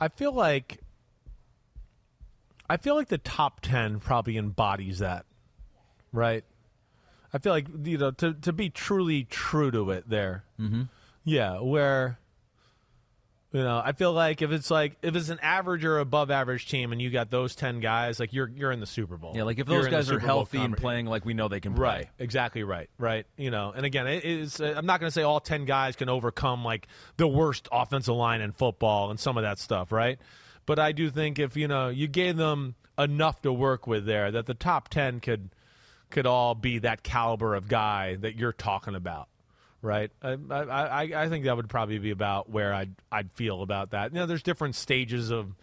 [0.00, 0.78] I feel like
[2.68, 5.24] I feel like the top 10 probably embodies that.
[6.12, 6.44] Right?
[7.32, 10.44] I feel like you know to to be truly true to it there.
[10.58, 10.88] Mhm.
[11.26, 12.18] Yeah, where
[13.52, 16.68] you know, I feel like if it's like if it's an average or above average
[16.68, 19.32] team and you got those 10 guys, like you're you're in the Super Bowl.
[19.34, 21.74] Yeah, like if You're those guys are healthy and playing like we know they can
[21.74, 21.82] play.
[21.82, 23.24] Right, exactly right, right.
[23.36, 24.60] You know, and again, it is.
[24.60, 26.86] I'm not going to say all ten guys can overcome like
[27.16, 30.18] the worst offensive line in football and some of that stuff, right?
[30.66, 34.30] But I do think if you know you gave them enough to work with there
[34.32, 35.48] that the top ten could
[36.10, 39.28] could all be that caliber of guy that you're talking about,
[39.86, 40.10] right?
[40.20, 44.12] I I, I, think that would probably be about where I'd I'd feel about that.
[44.12, 45.54] You know, there's different stages of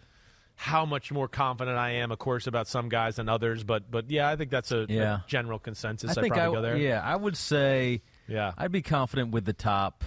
[0.56, 3.64] how much more confident I am, of course, about some guys than others.
[3.64, 5.16] But but yeah, I think that's a, Yeah.
[5.16, 6.10] a general consensus.
[6.10, 6.76] I I'd think I probably go there.
[6.76, 8.52] yeah, I would say Yeah.
[8.56, 10.04] I'd be confident with the top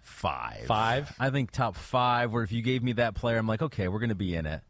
[0.00, 0.66] five.
[0.66, 1.14] Five?
[1.18, 2.32] I think top five.
[2.32, 4.46] Where if you gave me that player, I'm like, okay, we're going to be in
[4.46, 4.62] it.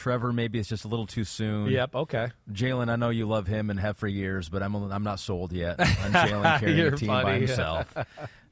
[0.00, 1.70] Trevor, maybe it's just a little too soon.
[1.70, 1.94] Yep.
[1.94, 2.28] Okay.
[2.50, 5.52] Jalen, I know you love him and have for years, but I'm I'm not sold
[5.52, 7.38] yet on Jalen carrying a team by funny.
[7.46, 7.94] himself.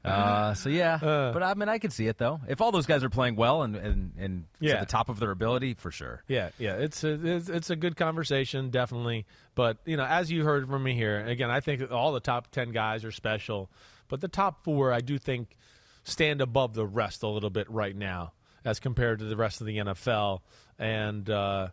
[0.05, 2.39] Uh, so yeah, but I mean, I can see it though.
[2.47, 4.75] If all those guys are playing well and and, and Yeah.
[4.75, 6.23] at the top of their ability, for sure.
[6.27, 9.25] Yeah, yeah, it's a it's, it's a good conversation, definitely.
[9.55, 12.51] But you know, as you heard from me here, again, I think all the top
[12.51, 13.69] ten guys are special,
[14.07, 15.57] but the top four, I do think,
[16.03, 18.33] stand above the rest a little bit right now
[18.65, 20.41] as compared to the rest of the NFL,
[20.79, 21.67] and uh,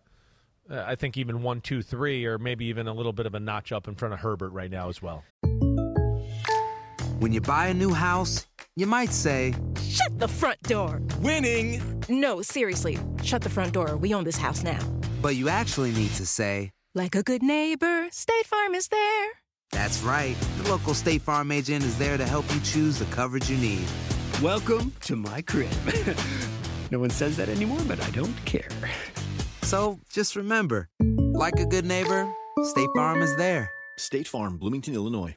[0.70, 3.72] I think even one, two, three, or maybe even a little bit of a notch
[3.72, 5.22] up in front of Herbert right now as well.
[7.18, 8.46] When you buy a new house,
[8.76, 11.00] you might say, Shut the front door.
[11.20, 11.80] Winning.
[12.08, 12.98] No, seriously.
[13.22, 13.96] Shut the front door.
[13.96, 14.78] We own this house now.
[15.22, 19.28] but you actually need to say, Like a good neighbor, State Farm is there.
[19.70, 20.36] that's right.
[20.58, 23.86] The local State Farm agent is there to help you choose the coverage you need.
[24.42, 25.70] Welcome to my crib.
[26.96, 28.70] no one says that anymore, but I don't care.
[29.60, 30.88] So just remember,
[31.34, 32.26] like a good neighbor,
[32.62, 33.70] State Farm is there.
[33.98, 35.36] State Farm, Bloomington, Illinois.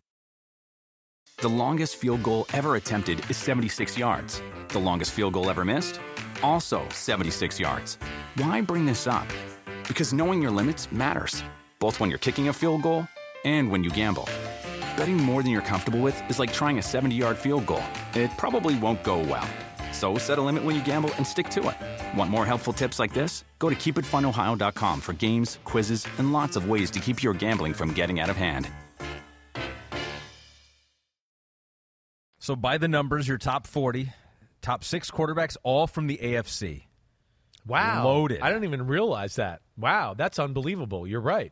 [1.42, 4.42] The longest field goal ever attempted is 76 yards.
[4.70, 6.00] The longest field goal ever missed?
[6.44, 7.98] Also 76 yards.
[8.38, 9.28] Why bring this up?
[9.86, 11.44] Because knowing your limits matters,
[11.80, 13.06] both when you're kicking a field goal
[13.44, 14.30] and when you gamble.
[14.96, 17.84] Betting more than you're comfortable with is like trying a 70 yard field goal.
[18.14, 19.48] It probably won't go well.
[20.00, 22.18] So set a limit when you gamble and stick to it.
[22.18, 23.44] Want more helpful tips like this?
[23.60, 27.92] Go to keepitfunohio.com for games, quizzes, and lots of ways to keep your gambling from
[27.92, 28.70] getting out of hand.
[32.40, 34.14] So by the numbers, your top forty,
[34.62, 36.84] top six quarterbacks, all from the AFC.
[37.68, 38.06] Wow.
[38.06, 38.40] Loaded.
[38.40, 39.60] I didn't even realize that.
[39.78, 41.06] Wow, that's unbelievable.
[41.06, 41.52] You're right.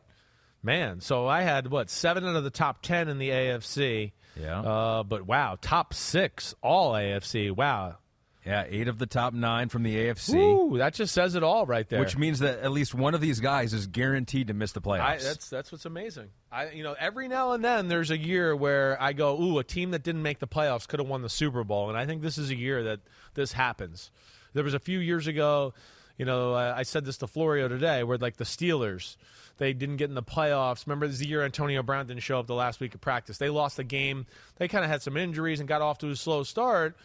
[0.62, 4.12] Man, so I had what, seven out of the top ten in the AFC.
[4.40, 4.60] Yeah.
[4.60, 7.54] Uh, but wow, top six, all AFC.
[7.54, 7.98] Wow.
[8.46, 10.34] Yeah, eight of the top nine from the AFC.
[10.34, 12.00] Ooh, that just says it all right there.
[12.00, 15.00] Which means that at least one of these guys is guaranteed to miss the playoffs.
[15.00, 16.30] I, that's that's what's amazing.
[16.50, 19.64] I you know every now and then there's a year where I go, ooh, a
[19.64, 22.22] team that didn't make the playoffs could have won the Super Bowl, and I think
[22.22, 23.00] this is a year that
[23.34, 24.10] this happens.
[24.54, 25.74] There was a few years ago,
[26.16, 29.16] you know, I, I said this to Florio today, where like the Steelers,
[29.58, 30.86] they didn't get in the playoffs.
[30.86, 33.38] Remember, this is the year Antonio Brown didn't show up the last week of practice.
[33.38, 34.26] They lost the game.
[34.56, 36.96] They kind of had some injuries and got off to a slow start.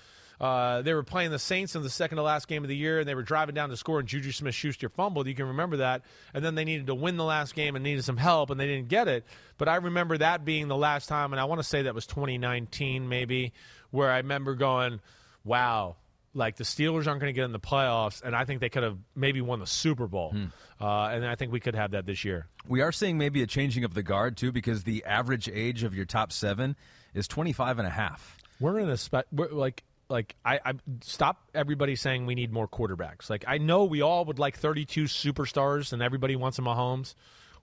[0.42, 3.00] Uh, they were playing the Saints in the second to last game of the year,
[3.00, 5.28] and they were driving down to score, and Juju Smith Schuster fumbled.
[5.28, 6.02] You can remember that.
[6.34, 8.68] And then they needed to win the last game and needed some help, and they
[8.68, 9.26] didn't get it.
[9.58, 12.06] But I remember that being the last time, and I want to say that was
[12.08, 13.54] 2019, maybe,
[13.92, 15.00] where I remember going,
[15.44, 15.96] wow.
[16.36, 18.82] Like the Steelers aren't going to get in the playoffs, and I think they could
[18.82, 20.34] have maybe won the Super Bowl,
[20.82, 22.48] uh, and I think we could have that this year.
[22.68, 25.94] We are seeing maybe a changing of the guard too, because the average age of
[25.94, 26.76] your top seven
[27.14, 28.36] is 25 and a half.
[28.60, 33.30] We're in a spe- like like I, I stop everybody saying we need more quarterbacks.
[33.30, 37.16] Like I know we all would like 32 superstars and everybody wants a Mahomes.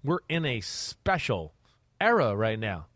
[0.03, 1.55] We're in a special
[2.01, 2.87] era right now.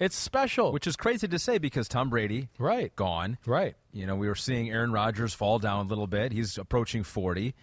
[0.00, 0.72] It's special.
[0.72, 3.38] Which is crazy to say because Tom Brady, right, gone.
[3.46, 3.74] right.
[3.92, 6.30] You know, we were seeing Aaron Rodgers fall down a little bit.
[6.32, 7.54] He's approaching 40.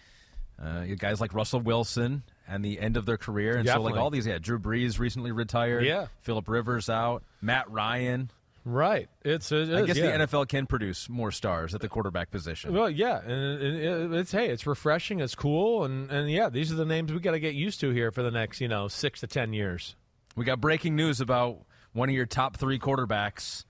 [0.61, 3.57] Uh, guys like Russell Wilson and the end of their career.
[3.57, 5.85] And so, like, all these, yeah, Drew Brees recently retired.
[5.85, 6.07] Yeah.
[6.21, 7.23] Philip Rivers out.
[7.41, 8.29] Matt Ryan.
[8.65, 9.07] Right.
[9.23, 10.17] It's it I is, guess yeah.
[10.17, 12.73] the NFL can produce more stars at the quarterback position.
[12.73, 16.49] Well, yeah, and it- it- uh, it's hey, it's refreshing, it's cool, and and yeah,
[16.49, 18.67] these are the names we got to get used to here for the next you
[18.67, 19.95] know six to ten years.
[20.35, 21.59] We got breaking news about
[21.93, 23.65] one of your top three quarterbacks.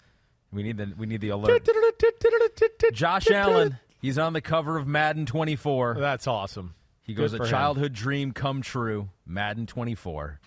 [0.54, 1.68] We need the we need the alert.
[2.94, 3.78] Josh Allen.
[4.02, 5.96] He's on the cover of Madden 24.
[6.00, 6.76] That's awesome.
[7.02, 7.50] He goes a for him.
[7.50, 9.10] childhood dream come true.
[9.26, 10.40] Madden 24.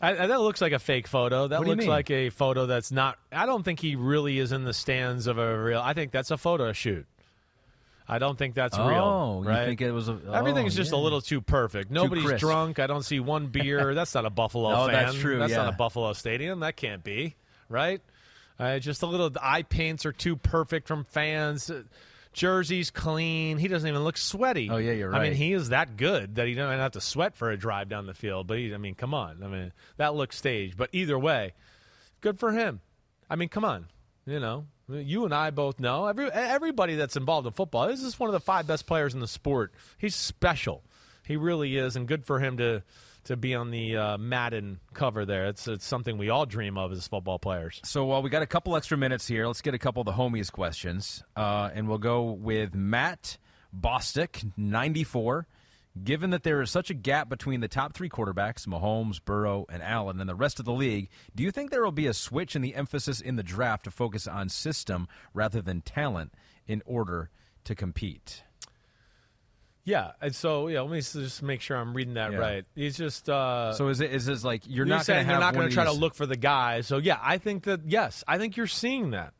[0.00, 1.48] I, that looks like a fake photo.
[1.48, 3.18] That you looks like a photo that's not.
[3.32, 5.80] I don't think he really is in the stands of a real.
[5.80, 7.06] I think that's a photo shoot.
[8.10, 9.40] I don't think that's Oh, real.
[9.44, 9.66] you right?
[9.66, 10.98] think it was a- Everything's oh, just yeah.
[10.98, 11.90] a little too perfect.
[11.90, 12.40] Nobody's crisp.
[12.40, 12.78] drunk.
[12.78, 13.92] I don't see one beer.
[13.96, 14.94] that's not a Buffalo Oh, fan.
[14.94, 16.60] that's true, That's not a Buffalo stadium.
[16.60, 17.34] That can't be
[17.68, 18.00] right.
[18.58, 19.28] Uh, just a little.
[19.30, 21.70] The eye paints are too perfect from fans.
[22.32, 23.58] Jersey's clean.
[23.58, 24.68] He doesn't even look sweaty.
[24.70, 25.20] Oh, yeah, you're right.
[25.20, 27.88] I mean, he is that good that he doesn't have to sweat for a drive
[27.88, 28.46] down the field.
[28.46, 29.42] But he, I mean, come on.
[29.42, 30.76] I mean, that looks staged.
[30.76, 31.54] But either way,
[32.20, 32.80] good for him.
[33.28, 33.86] I mean, come on.
[34.26, 37.88] You know, you and I both know every everybody that's involved in football.
[37.88, 39.72] This is one of the five best players in the sport.
[39.96, 40.82] He's special.
[41.26, 42.82] He really is, and good for him to
[43.28, 45.46] to be on the uh, Madden cover there.
[45.46, 47.80] It's it's something we all dream of as football players.
[47.84, 50.12] So while we got a couple extra minutes here, let's get a couple of the
[50.12, 53.38] homies questions, uh, and we'll go with Matt
[53.74, 55.46] Bostick, ninety four.
[56.04, 59.82] Given that there is such a gap between the top three quarterbacks, Mahomes, Burrow, and
[59.82, 62.54] Allen, and the rest of the league, do you think there will be a switch
[62.54, 66.34] in the emphasis in the draft to focus on system rather than talent
[66.68, 67.30] in order
[67.64, 68.44] to compete?
[69.88, 72.38] Yeah, and so yeah, let me just make sure I'm reading that Yeah.
[72.38, 72.64] right.
[72.74, 75.40] He's just uh, So is it is this like you're, not going saying to they're
[75.40, 76.82] not going to try to look for the guy.
[76.82, 79.32] So yeah, I think that yes, I think you're seeing that.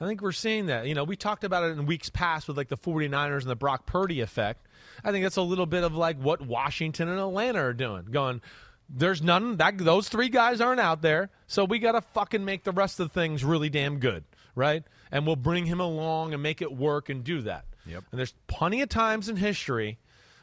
[0.00, 0.86] I think we're seeing that.
[0.86, 3.56] You know, we talked about it in weeks past with like the 49ers and the
[3.56, 4.66] Brock Purdy effect.
[5.04, 8.06] I think that's a little bit of like what Washington and Atlanta are doing.
[8.10, 8.40] Going,
[8.88, 12.64] there's none that those three guys aren't out there, so we got to fucking make
[12.64, 14.24] the rest of the things really damn good,
[14.54, 14.84] right?
[15.12, 17.66] And we'll bring him along and make it work and do that.
[17.86, 18.04] Yep.
[18.10, 19.98] And there's plenty of times in history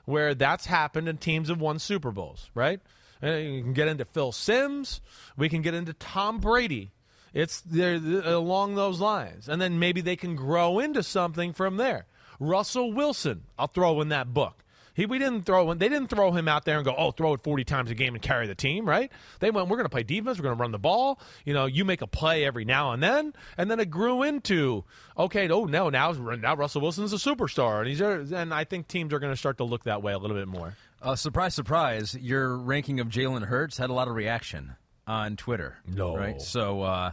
[0.05, 2.79] where that's happened and teams have won Super Bowls, right?
[3.21, 5.01] And you can get into Phil Simms.
[5.37, 6.91] We can get into Tom Brady.
[7.33, 12.05] It's there along those lines, and then maybe they can grow into something from there.
[12.39, 14.62] Russell Wilson, I'll throw in that book.
[14.93, 17.41] He, we didn't throw they didn't throw him out there and go, oh, throw it
[17.41, 19.11] forty times a game and carry the team, right?
[19.39, 21.19] They went, we're going to play defense, we're going to run the ball.
[21.45, 24.83] You know, you make a play every now and then, and then it grew into,
[25.17, 28.01] okay, oh no, now now Russell Wilson's a superstar, and he's
[28.31, 30.47] and I think teams are going to start to look that way a little bit
[30.47, 30.75] more.
[31.01, 32.15] Uh, surprise, surprise!
[32.15, 34.75] Your ranking of Jalen Hurts had a lot of reaction
[35.07, 35.77] on Twitter.
[35.85, 36.15] No.
[36.15, 36.41] right?
[36.41, 37.11] So, uh,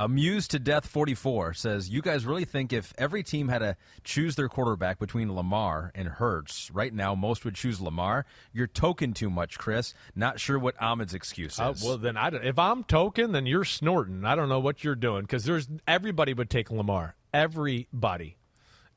[0.00, 3.76] amused to death forty four says, "You guys really think if every team had to
[4.02, 8.24] choose their quarterback between Lamar and Hurts right now, most would choose Lamar?
[8.52, 9.94] You're token too much, Chris.
[10.16, 11.60] Not sure what Ahmed's excuse is.
[11.60, 14.24] Uh, well, then I if I'm token, then you're snorting.
[14.24, 17.14] I don't know what you're doing because there's everybody would take Lamar.
[17.34, 18.38] Everybody,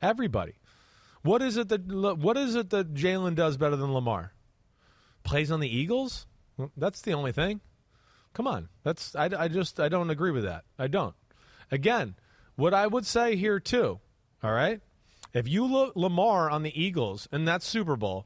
[0.02, 0.54] everybody.
[1.22, 1.86] What is it that
[2.18, 4.34] what is it that Jalen does better than Lamar?
[5.24, 6.28] Plays on the Eagles.
[6.78, 7.62] That's the only thing.
[8.34, 10.64] Come on, that's I, I just I don't agree with that.
[10.78, 11.16] I don't.
[11.72, 12.16] Again,
[12.56, 14.00] what I would say here too.
[14.44, 14.82] All right,
[15.34, 18.26] if you look Lamar on the Eagles in that Super Bowl,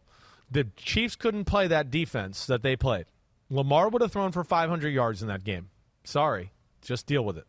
[0.50, 3.06] the Chiefs couldn't play that defense that they played.
[3.50, 5.70] Lamar would have thrown for 500 yards in that game.
[6.04, 6.52] Sorry,
[6.82, 7.46] just deal with it.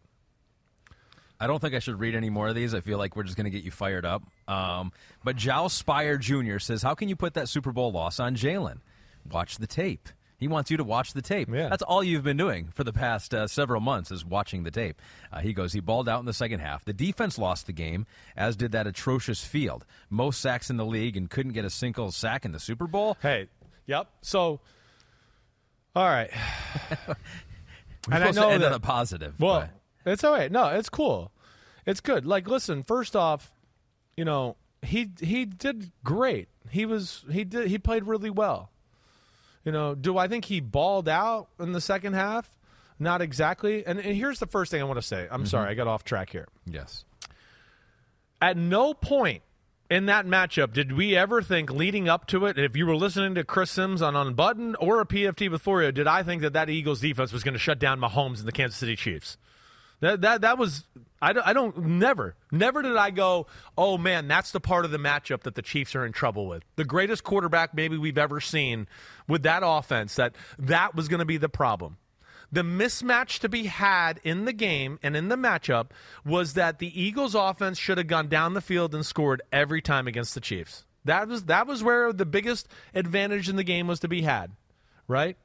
[1.40, 2.74] I don't think I should read any more of these.
[2.74, 4.24] I feel like we're just going to get you fired up.
[4.48, 6.58] Um, but Jow Spire Jr.
[6.58, 8.78] says, How can you put that Super Bowl loss on Jalen?
[9.30, 10.08] Watch the tape.
[10.38, 11.48] He wants you to watch the tape.
[11.52, 11.68] Yeah.
[11.68, 15.02] That's all you've been doing for the past uh, several months is watching the tape.
[15.32, 16.84] Uh, he goes, he balled out in the second half.
[16.84, 18.06] The defense lost the game,
[18.36, 19.84] as did that atrocious field.
[20.10, 23.16] Most sacks in the league and couldn't get a single sack in the Super Bowl.
[23.20, 23.48] Hey,
[23.86, 24.06] yep.
[24.22, 24.60] So,
[25.96, 26.30] all right.
[28.10, 29.38] And I know that- on a positive.
[29.38, 29.68] Well,
[30.04, 30.50] but- it's all right.
[30.50, 31.30] No, it's cool.
[31.84, 32.24] It's good.
[32.24, 32.82] Like, listen.
[32.82, 33.50] First off,
[34.16, 36.48] you know he he did great.
[36.70, 38.70] He was he did he played really well.
[39.68, 42.50] You know, do I think he balled out in the second half?
[42.98, 43.84] Not exactly.
[43.84, 45.28] And, and here's the first thing I want to say.
[45.30, 45.44] I'm mm-hmm.
[45.44, 46.48] sorry, I got off track here.
[46.64, 47.04] yes.
[48.40, 49.42] At no point
[49.90, 53.34] in that matchup did we ever think leading up to it, if you were listening
[53.34, 56.70] to Chris Simms on Unbuttoned or a PFT with Florio, did I think that that
[56.70, 59.36] Eagles defense was going to shut down Mahomes and the Kansas City Chiefs?
[60.00, 60.84] That that that was
[61.20, 63.46] I don't, I don't never never did I go
[63.76, 66.62] oh man that's the part of the matchup that the Chiefs are in trouble with.
[66.76, 68.86] The greatest quarterback maybe we've ever seen
[69.26, 71.96] with that offense that that was going to be the problem.
[72.50, 75.90] The mismatch to be had in the game and in the matchup
[76.24, 80.06] was that the Eagles offense should have gone down the field and scored every time
[80.06, 80.86] against the Chiefs.
[81.04, 84.52] That was that was where the biggest advantage in the game was to be had
[85.06, 85.36] right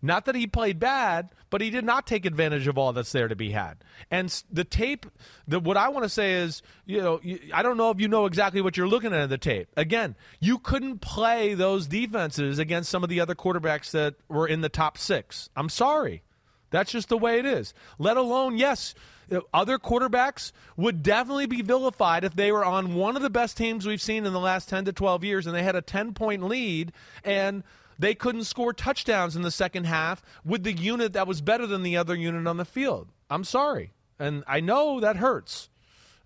[0.00, 3.28] not that he played bad, but he did not take advantage of all that's there
[3.28, 3.78] to be had.
[4.10, 5.06] And the tape,
[5.46, 7.20] the, what I want to say is, you know,
[7.52, 9.68] I don't know if you know exactly what you're looking at in the tape.
[9.76, 14.60] Again, you couldn't play those defenses against some of the other quarterbacks that were in
[14.60, 15.50] the top six.
[15.56, 16.22] I'm sorry.
[16.70, 17.72] That's just the way it is.
[17.98, 18.94] Let alone, yes,
[19.32, 23.56] uh, other quarterbacks would definitely be vilified if they were on one of the best
[23.56, 26.14] teams we've seen in the last 10 to 12 years and they had a 10
[26.14, 26.92] point lead
[27.24, 27.62] and
[27.98, 31.82] they couldn't score touchdowns in the second half with the unit that was better than
[31.82, 33.08] the other unit on the field.
[33.28, 33.92] I'm sorry.
[34.18, 35.68] And I know that hurts.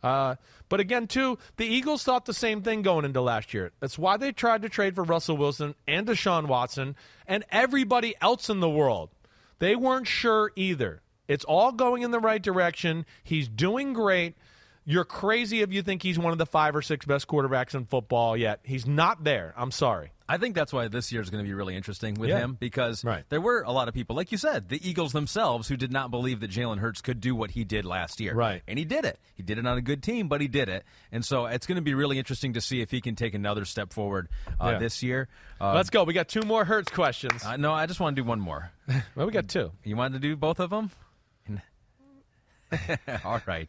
[0.02, 0.36] Uh,
[0.68, 3.72] but again, too, the Eagles thought the same thing going into last year.
[3.80, 6.96] That's why they tried to trade for Russell Wilson and Deshaun Watson
[7.26, 9.10] and everybody else in the world.
[9.58, 11.02] They weren't sure either.
[11.28, 13.06] It's all going in the right direction.
[13.22, 14.34] He's doing great.
[14.84, 17.84] You're crazy if you think he's one of the five or six best quarterbacks in
[17.84, 18.58] football yet.
[18.64, 19.54] He's not there.
[19.56, 20.10] I'm sorry.
[20.28, 22.38] I think that's why this year is going to be really interesting with Yeah.
[22.38, 23.22] him because Right.
[23.28, 26.10] there were a lot of people, like you said, the Eagles themselves, who did not
[26.10, 28.34] believe that Jalen Hurts could do what he did last year.
[28.34, 28.62] Right.
[28.66, 29.20] And he did it.
[29.34, 30.84] He did it on a good team, but he did it.
[31.12, 33.64] And so it's going to be really interesting to see if he can take another
[33.64, 34.28] step forward
[34.60, 34.78] uh, Yeah.
[34.78, 35.28] this year.
[35.60, 36.02] Uh, Let's go.
[36.02, 37.44] We got two more Hurts questions.
[37.44, 38.72] uh, no, I just want to do one more.
[39.14, 39.70] well, we got two.
[39.84, 40.90] You wanted to do both of them?
[43.24, 43.68] All right.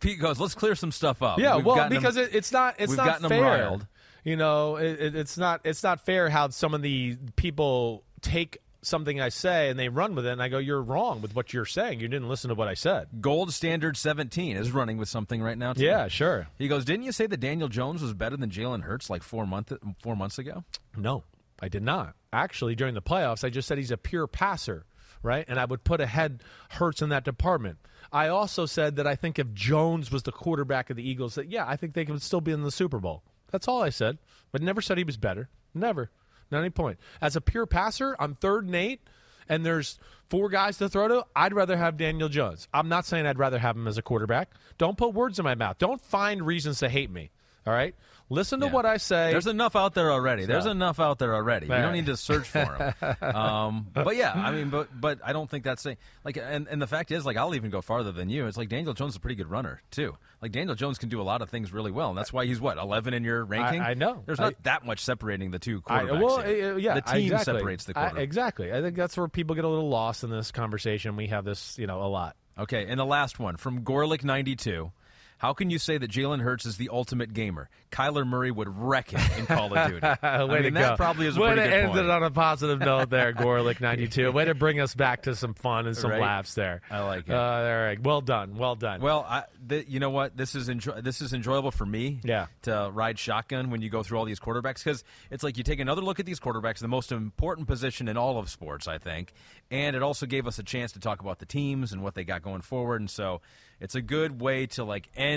[0.00, 1.38] Pete goes, let's clear some stuff up.
[1.38, 3.78] Yeah, We've well, because it, it's not it's we've not fair.
[4.24, 8.58] You know, it, it, it's not it's not fair how some of the people take
[8.82, 11.52] something I say and they run with it, and I go, "You're wrong with what
[11.52, 12.00] you're saying.
[12.00, 15.56] You didn't listen to what I said." Gold Standard 17 is running with something right
[15.56, 15.72] now.
[15.72, 15.84] Too.
[15.84, 16.48] Yeah, sure.
[16.58, 19.46] He goes, didn't you say that Daniel Jones was better than Jalen Hurts like four
[19.46, 19.72] month
[20.02, 20.64] four months ago?
[20.96, 21.24] No,
[21.60, 22.14] I did not.
[22.32, 24.84] Actually, during the playoffs, I just said he's a pure passer,
[25.22, 25.44] right?
[25.48, 27.78] And I would put ahead Hurts in that department.
[28.12, 31.50] I also said that I think if Jones was the quarterback of the Eagles, that
[31.50, 33.22] yeah, I think they could still be in the Super Bowl.
[33.50, 34.18] That's all I said,
[34.52, 35.48] but never said he was better.
[35.74, 36.10] Never,
[36.50, 36.98] not any point.
[37.20, 39.00] As a pure passer, I'm third and eight,
[39.48, 41.26] and there's four guys to throw to.
[41.34, 42.68] I'd rather have Daniel Jones.
[42.74, 44.50] I'm not saying I'd rather have him as a quarterback.
[44.78, 45.78] Don't put words in my mouth.
[45.78, 47.30] Don't find reasons to hate me.
[47.66, 47.94] All right,
[48.30, 48.72] listen to Yeah.
[48.72, 49.30] what I say.
[49.32, 50.46] There's enough out there already.
[50.46, 51.66] There's enough out there already.
[51.66, 53.16] You don't need to search for them.
[53.36, 56.80] um, but yeah, I mean, but but I don't think that's saying like, and, and
[56.80, 58.46] the fact is, like, I'll even go farther than you.
[58.46, 60.16] It's like Daniel Jones is a pretty good runner too.
[60.40, 62.60] Like Daniel Jones can do a lot of things really well, and that's why he's
[62.60, 63.82] what 11 in your ranking.
[63.82, 64.22] I know.
[64.24, 66.22] There's not I- that much separating the two I, quarterbacks.
[66.22, 66.74] well, here.
[66.74, 67.54] uh, yeah, the team exactly.
[67.58, 68.22] separates the I- quarterback.
[68.24, 68.72] exactly.
[68.72, 71.16] I think that's where people get a little lost in this conversation.
[71.16, 72.36] We have this, you know, a lot.
[72.58, 74.92] Okay, and the last one from Gorlick ninety two.
[75.40, 77.70] How can you say that Jalen Hurts is the ultimate gamer?
[77.90, 80.06] Kyler Murray would wreck him in Call of Duty.
[80.06, 80.80] Way I to mean, go.
[80.80, 84.06] that probably is a Way to end it on a positive note there, Gorlick ninety
[84.06, 84.30] two.
[84.32, 86.20] Way to bring us back to some fun and some Right?
[86.20, 86.82] laughs there.
[86.90, 87.32] I like it.
[87.34, 89.00] Uh, all right, well done, well done.
[89.00, 90.36] Well, I, th- you know what?
[90.36, 92.20] This is enjoy- this is enjoyable for me.
[92.22, 92.46] Yeah.
[92.62, 95.80] To ride shotgun when you go through all these quarterbacks because it's like you take
[95.80, 99.32] another look at these quarterbacks, the most important position in all of sports, I think,
[99.70, 102.24] and it also gave us a chance to talk about the teams and what they
[102.24, 103.40] got going forward, and so
[103.80, 105.29] it's a good way to like end,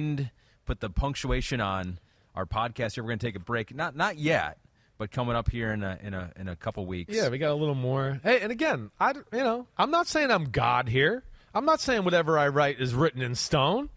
[0.65, 1.99] put the punctuation on
[2.35, 2.95] our podcast.
[2.95, 3.75] Here, we're going to take a break.
[3.75, 4.57] Not not yet,
[4.97, 7.13] but coming up here in a in a in a couple weeks.
[7.13, 8.19] Yeah, we got a little more.
[8.23, 11.23] Hey, and again, I you know, I'm not saying I'm God here.
[11.53, 13.89] I'm not saying whatever I write is written in stone.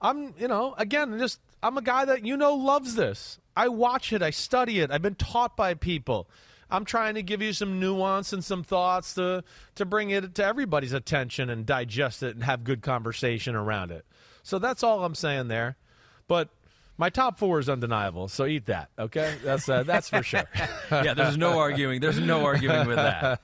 [0.00, 3.38] I'm, you know, again, just I'm a guy that you know loves this.
[3.56, 4.90] I watch it, I study it.
[4.90, 6.28] I've been taught by people.
[6.68, 9.44] I'm trying to give you some nuance and some thoughts to
[9.76, 14.04] to bring it to everybody's attention and digest it and have good conversation around it.
[14.46, 15.76] So that's all I'm saying there.
[16.28, 16.48] But
[16.96, 18.90] my top four is undeniable, so eat that.
[18.96, 20.44] Okay, that's uh, that's for sure.
[20.90, 22.00] yeah, there's no arguing.
[22.00, 23.40] There's no arguing with that.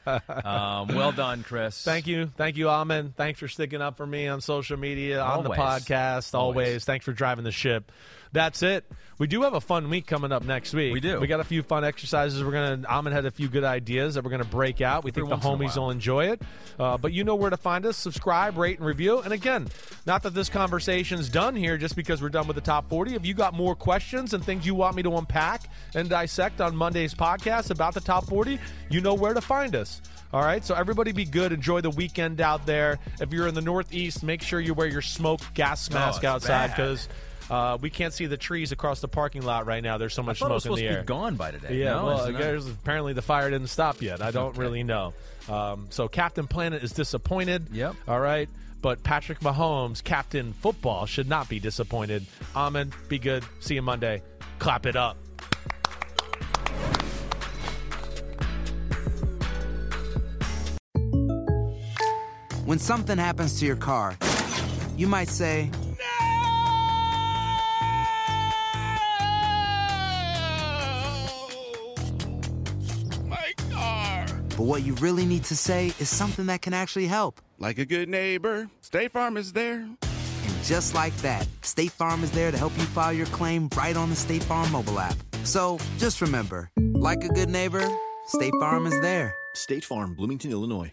[0.46, 1.82] Um, well done, Chris.
[1.82, 2.30] Thank you.
[2.36, 3.14] Thank you, Alman.
[3.16, 6.34] Thanks for sticking up for me on social media, on the podcast.
[6.34, 6.68] Always.
[6.68, 6.84] Always.
[6.84, 7.90] Thanks for driving the ship.
[8.32, 8.90] That's it.
[9.18, 10.92] We do have a fun week coming up next week.
[10.92, 11.20] We do.
[11.20, 12.42] We got a few fun exercises.
[12.42, 12.88] We're gonna.
[12.88, 15.04] Alman had a few good ideas that we're gonna break out.
[15.04, 16.42] We Every think the once in a homies will enjoy it.
[16.78, 17.96] Uh, but you know where to find us.
[17.96, 19.20] Subscribe, rate, and review.
[19.20, 19.68] And again,
[20.06, 23.14] not that this conversation's done here just because we're done with the top 40.
[23.14, 25.62] If you got more questions and things you want me to unpack
[25.94, 30.00] and dissect on Monday's podcast about the top 40, you know where to find us.
[30.32, 31.52] All right, so everybody be good.
[31.52, 32.98] Enjoy the weekend out there.
[33.20, 36.68] If you're in the Northeast, make sure you wear your smoke gas mask it's outside
[36.68, 37.06] because
[37.51, 39.98] uh, we can't see the trees across the parking lot right now.
[39.98, 41.51] There's so I much thought it was smoke in supposed the to be gone by
[41.51, 41.77] today.
[41.78, 44.23] Yeah, No, well, is there's- apparently the fire didn't stop yet.
[44.23, 45.14] I don't really know.
[45.48, 47.66] Um, so Captain Planet is disappointed.
[47.73, 47.94] Yep.
[48.09, 48.48] All right.
[48.81, 52.27] But Patrick Mahomes, Captain Football, should not be disappointed.
[52.56, 52.93] Amen.
[53.09, 53.44] Be good.
[53.60, 54.23] See you Monday.
[54.59, 55.16] Clap it up.
[62.64, 64.16] When something happens to your car,
[64.97, 65.70] you might say,
[74.62, 77.40] but what you really need to say is something that can actually help.
[77.59, 79.80] Like a good neighbor, State Farm is there.
[79.80, 83.97] And just like that, State Farm is there to help you file your claim right
[83.97, 85.16] on the State Farm mobile app.
[85.43, 87.84] So just remember, like a good neighbor,
[88.28, 89.34] State Farm is there.
[89.55, 90.93] State Farm, Bloomington, Illinois.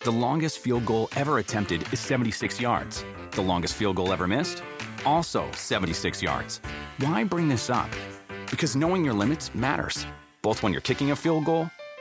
[0.00, 3.02] The longest field goal ever attempted is 76 yards.
[3.30, 4.62] The longest field goal ever missed?
[5.06, 6.60] Also 76 yards.
[6.98, 7.88] Why bring this up?
[8.50, 10.06] Because knowing your limits matters,
[10.42, 11.70] both when you're kicking a field goal